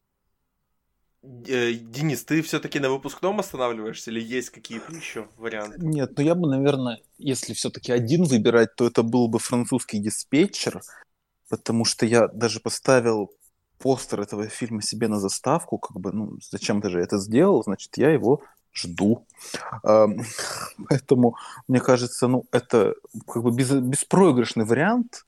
Э, 1.22 1.74
Денис, 1.74 2.24
ты 2.24 2.41
все-таки 2.41 2.80
на 2.80 2.89
выпускном 2.89 3.39
останавливаешься 3.39 4.11
или 4.11 4.22
есть 4.22 4.49
какие-то 4.51 4.93
еще 4.93 5.28
варианты? 5.38 5.78
Нет, 5.80 6.13
ну 6.17 6.24
я 6.24 6.36
бы, 6.36 6.47
наверное, 6.49 7.01
если 7.17 7.53
все-таки 7.53 7.91
один 7.91 8.24
выбирать, 8.24 8.76
то 8.76 8.88
это 8.88 9.03
был 9.03 9.28
бы 9.28 9.39
французский 9.39 9.99
диспетчер, 9.99 10.82
потому 11.49 11.84
что 11.84 12.05
я 12.05 12.28
даже 12.28 12.59
поставил 12.61 13.32
постер 13.80 14.21
этого 14.21 14.47
фильма 14.47 14.82
себе 14.82 15.07
на 15.07 15.19
заставку, 15.19 15.77
как 15.77 15.99
бы, 15.99 16.11
ну, 16.11 16.38
зачем 16.51 16.82
ты 16.82 16.89
же 16.89 16.99
это 16.99 17.17
сделал, 17.17 17.63
значит, 17.63 17.97
я 17.97 18.11
его 18.11 18.41
жду. 18.73 19.25
Поэтому, 20.89 21.36
мне 21.67 21.80
кажется, 21.80 22.27
ну, 22.27 22.45
это 22.51 22.93
как 23.27 23.43
бы 23.43 23.51
без, 23.51 23.71
беспроигрышный 23.71 24.65
вариант. 24.65 25.25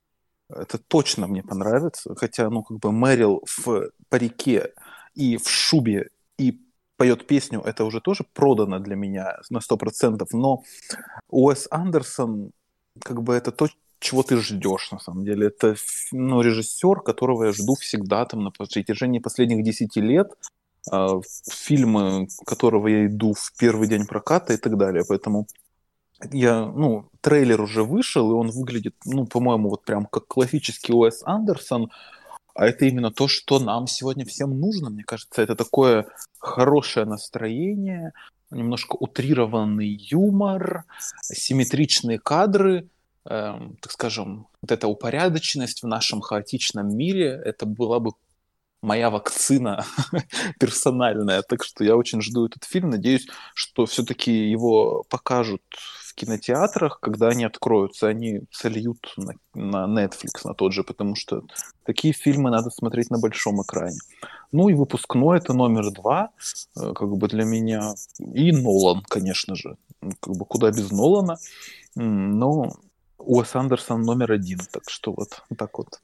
Это 0.48 0.78
точно 0.78 1.26
мне 1.26 1.42
понравится. 1.42 2.14
Хотя, 2.14 2.50
ну, 2.50 2.62
как 2.62 2.78
бы 2.78 2.92
Мэрил 2.92 3.42
в 3.46 3.90
парике 4.08 4.72
и 5.14 5.36
в 5.38 5.48
шубе, 5.48 6.10
и 6.38 6.60
поет 6.96 7.26
песню, 7.26 7.60
это 7.60 7.84
уже 7.84 8.00
тоже 8.00 8.24
продано 8.34 8.78
для 8.78 8.96
меня 8.96 9.38
на 9.50 9.58
100%. 9.58 10.26
Но 10.32 10.62
Уэс 11.28 11.68
Андерсон, 11.70 12.52
как 13.00 13.22
бы 13.22 13.34
это 13.34 13.50
то, 13.50 13.68
чего 14.02 14.22
ты 14.22 14.36
ждешь, 14.36 14.90
на 14.90 14.98
самом 14.98 15.24
деле. 15.24 15.46
Это 15.46 15.76
ну, 16.12 16.42
режиссер, 16.42 17.00
которого 17.00 17.44
я 17.44 17.52
жду 17.52 17.74
всегда 17.74 18.24
там 18.26 18.44
на 18.44 18.50
протяжении 18.50 19.20
последних 19.20 19.64
10 19.64 19.96
лет. 19.96 20.32
Э, 20.90 21.20
фильмы, 21.48 22.26
которого 22.44 22.88
я 22.88 23.06
иду 23.06 23.34
в 23.34 23.52
первый 23.56 23.88
день 23.88 24.06
проката 24.06 24.52
и 24.52 24.56
так 24.56 24.76
далее. 24.76 25.04
Поэтому 25.08 25.46
я, 26.32 26.66
ну, 26.66 27.08
трейлер 27.20 27.60
уже 27.60 27.84
вышел, 27.84 28.30
и 28.30 28.34
он 28.34 28.50
выглядит, 28.50 28.94
ну, 29.04 29.26
по-моему, 29.26 29.68
вот 29.68 29.84
прям 29.84 30.06
как 30.06 30.26
классический 30.26 30.92
Уэс 30.92 31.22
Андерсон. 31.24 31.90
А 32.54 32.66
это 32.66 32.84
именно 32.84 33.10
то, 33.10 33.28
что 33.28 33.58
нам 33.60 33.86
сегодня 33.86 34.24
всем 34.26 34.58
нужно, 34.58 34.90
мне 34.90 35.04
кажется. 35.04 35.40
Это 35.40 35.54
такое 35.54 36.06
хорошее 36.38 37.06
настроение, 37.06 38.12
немножко 38.50 38.96
утрированный 38.96 39.88
юмор, 39.88 40.84
симметричные 41.22 42.18
кадры, 42.18 42.88
э, 43.24 43.58
так 43.80 43.92
скажем, 43.92 44.48
вот 44.60 44.70
эта 44.72 44.88
упорядоченность 44.88 45.82
в 45.82 45.86
нашем 45.86 46.20
хаотичном 46.20 46.96
мире, 46.96 47.40
это 47.44 47.66
была 47.66 48.00
бы 48.00 48.12
моя 48.82 49.10
вакцина 49.10 49.84
персональная. 50.58 51.42
Так 51.42 51.64
что 51.64 51.84
я 51.84 51.96
очень 51.96 52.20
жду 52.20 52.46
этот 52.46 52.64
фильм. 52.64 52.90
Надеюсь, 52.90 53.26
что 53.54 53.86
все-таки 53.86 54.32
его 54.32 55.04
покажут 55.08 55.62
в 56.12 56.14
кинотеатрах, 56.14 57.00
когда 57.00 57.28
они 57.28 57.44
откроются, 57.44 58.08
они 58.08 58.42
сольют 58.50 59.14
на, 59.16 59.86
на 59.86 60.04
Netflix, 60.04 60.44
на 60.44 60.54
тот 60.54 60.72
же, 60.72 60.84
потому 60.84 61.14
что 61.14 61.42
такие 61.84 62.12
фильмы 62.12 62.50
надо 62.50 62.70
смотреть 62.70 63.10
на 63.10 63.18
большом 63.18 63.62
экране. 63.62 63.98
Ну 64.50 64.68
и 64.68 64.74
выпускной 64.74 65.38
это 65.38 65.54
номер 65.54 65.90
два, 65.90 66.30
э, 66.76 66.92
как 66.92 67.08
бы 67.16 67.28
для 67.28 67.44
меня. 67.44 67.94
И 68.18 68.52
Нолан, 68.52 69.02
конечно 69.08 69.54
же. 69.54 69.76
Как 70.20 70.34
бы 70.36 70.44
куда 70.44 70.70
без 70.70 70.90
Нолана. 70.90 71.38
Но 71.94 72.72
Уэс 73.24 73.54
Андерсон 73.54 74.02
номер 74.02 74.32
один. 74.32 74.58
Так 74.70 74.88
что 74.88 75.12
вот 75.12 75.42
так 75.56 75.78
вот. 75.78 76.00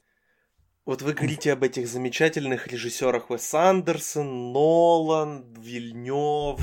Вот 0.87 1.03
вы 1.03 1.13
говорите 1.13 1.53
об 1.53 1.63
этих 1.63 1.87
замечательных 1.87 2.67
режиссерах 2.67 3.31
Уэс 3.31 3.55
Андерсон, 3.55 4.53
Нолан, 4.53 5.53
Вильнев. 5.55 6.61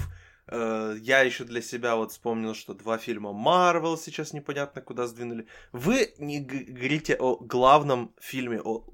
Э, 0.47 0.95
я 1.01 1.21
еще 1.21 1.43
для 1.43 1.61
себя 1.61 1.95
вот 1.95 2.11
вспомнил, 2.11 2.53
что 2.53 2.73
два 2.73 2.97
фильма 2.97 3.33
Марвел 3.33 3.97
сейчас 3.97 4.33
непонятно 4.33 4.81
куда 4.81 5.07
сдвинули. 5.07 5.47
Вы 5.71 6.13
не 6.19 6.39
говорите 6.39 7.15
о 7.15 7.37
главном 7.37 8.13
фильме, 8.19 8.61
о 8.61 8.85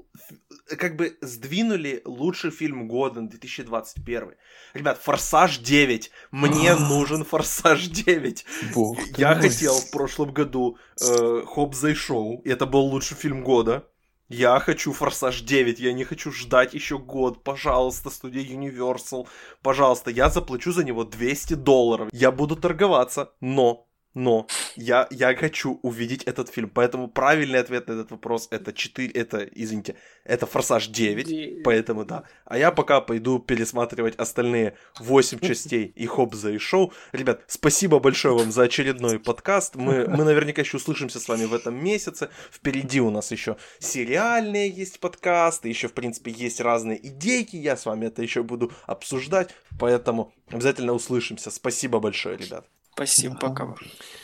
как 0.77 0.95
бы 0.95 1.17
сдвинули 1.21 2.01
лучший 2.05 2.51
фильм 2.51 2.87
года 2.87 3.21
2021. 3.21 4.35
Ребят, 4.73 4.97
Форсаж 4.99 5.57
9. 5.57 6.11
Мне 6.31 6.75
нужен 6.75 7.25
Форсаж 7.25 7.87
9. 7.87 8.45
Бог 8.73 8.97
Я 9.17 9.35
хотел 9.35 9.73
в 9.73 9.91
прошлом 9.91 10.33
году 10.33 10.77
э, 11.01 11.41
Хобза 11.45 11.89
и 11.89 11.93
Шоу, 11.93 12.41
это 12.45 12.65
был 12.65 12.81
лучший 12.81 13.17
фильм 13.17 13.43
года. 13.43 13.90
Я 14.33 14.59
хочу 14.59 14.93
Форсаж 14.93 15.41
9, 15.41 15.79
я 15.79 15.91
не 15.91 16.05
хочу 16.05 16.31
ждать 16.31 16.73
еще 16.73 16.97
год. 16.97 17.43
Пожалуйста, 17.43 18.09
студия 18.09 18.43
Universal, 18.43 19.27
пожалуйста, 19.61 20.09
я 20.09 20.29
заплачу 20.29 20.71
за 20.71 20.85
него 20.85 21.03
200 21.03 21.55
долларов. 21.55 22.09
Я 22.13 22.31
буду 22.31 22.55
торговаться, 22.55 23.33
но 23.41 23.87
но 24.13 24.47
я, 24.75 25.07
я 25.09 25.35
хочу 25.35 25.79
увидеть 25.83 26.23
этот 26.23 26.49
фильм. 26.49 26.69
Поэтому 26.69 27.07
правильный 27.07 27.59
ответ 27.59 27.87
на 27.87 27.93
этот 27.93 28.11
вопрос 28.11 28.47
это 28.51 28.73
4, 28.73 29.09
это, 29.09 29.43
извините, 29.43 29.95
это 30.23 30.45
Форсаж 30.45 30.87
9, 30.87 31.27
9. 31.27 31.63
поэтому 31.63 32.05
да. 32.05 32.23
А 32.45 32.57
я 32.57 32.71
пока 32.71 33.01
пойду 33.01 33.39
пересматривать 33.39 34.15
остальные 34.17 34.75
8 34.99 35.39
частей 35.47 35.85
и 35.85 36.05
Хобза 36.05 36.51
и 36.51 36.57
Шоу. 36.57 36.93
Ребят, 37.11 37.41
спасибо 37.47 37.99
большое 37.99 38.35
вам 38.35 38.51
за 38.51 38.63
очередной 38.63 39.19
подкаст. 39.19 39.75
Мы, 39.75 40.07
мы 40.07 40.23
наверняка 40.23 40.61
еще 40.61 40.77
услышимся 40.77 41.19
с 41.19 41.27
вами 41.27 41.45
в 41.45 41.53
этом 41.53 41.81
месяце. 41.83 42.29
Впереди 42.51 42.99
у 43.01 43.09
нас 43.09 43.31
еще 43.31 43.57
сериальные 43.79 44.69
есть 44.69 44.99
подкасты, 44.99 45.69
еще, 45.69 45.87
в 45.87 45.93
принципе, 45.93 46.31
есть 46.31 46.59
разные 46.59 47.05
идейки. 47.07 47.55
Я 47.55 47.77
с 47.77 47.85
вами 47.85 48.07
это 48.07 48.21
еще 48.21 48.43
буду 48.43 48.71
обсуждать, 48.85 49.49
поэтому 49.79 50.33
обязательно 50.49 50.93
услышимся. 50.93 51.51
Спасибо 51.51 51.99
большое, 51.99 52.37
ребят. 52.37 52.65
Спасибо, 52.93 53.35
пока. 53.35 53.75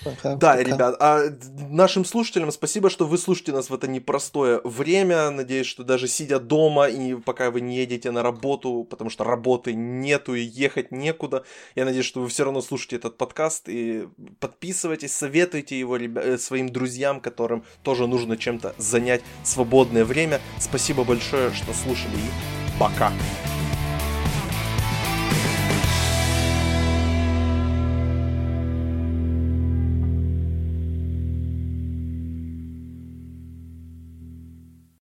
пока 0.04 0.36
да, 0.36 0.52
пока. 0.52 0.64
ребят, 0.64 0.96
а 1.00 1.22
нашим 1.70 2.04
слушателям 2.04 2.52
спасибо, 2.52 2.90
что 2.90 3.08
вы 3.08 3.18
слушаете 3.18 3.54
нас 3.54 3.70
в 3.70 3.74
это 3.74 3.88
непростое 3.88 4.60
время. 4.64 5.30
Надеюсь, 5.32 5.68
что 5.68 5.84
даже 5.84 6.08
сидя 6.08 6.40
дома 6.40 6.88
и 6.88 7.16
пока 7.16 7.50
вы 7.50 7.62
не 7.62 7.78
едете 7.78 8.12
на 8.12 8.22
работу, 8.24 8.86
потому 8.90 9.10
что 9.10 9.24
работы 9.24 9.74
нету 9.74 10.36
и 10.36 10.42
ехать 10.42 10.92
некуда, 10.92 11.44
я 11.76 11.86
надеюсь, 11.86 12.06
что 12.06 12.22
вы 12.22 12.28
все 12.28 12.44
равно 12.44 12.62
слушаете 12.62 12.98
этот 12.98 13.18
подкаст 13.18 13.70
и 13.70 14.08
подписывайтесь, 14.40 15.14
советуйте 15.14 15.80
его 15.80 15.96
ребя- 15.96 16.22
э, 16.22 16.38
своим 16.38 16.70
друзьям, 16.70 17.22
которым 17.22 17.64
тоже 17.84 18.06
нужно 18.06 18.38
чем-то 18.38 18.76
занять 18.78 19.22
свободное 19.44 20.04
время. 20.04 20.42
Спасибо 20.60 21.04
большое, 21.04 21.54
что 21.54 21.74
слушали 21.74 22.16
и 22.16 22.80
пока. 22.80 23.12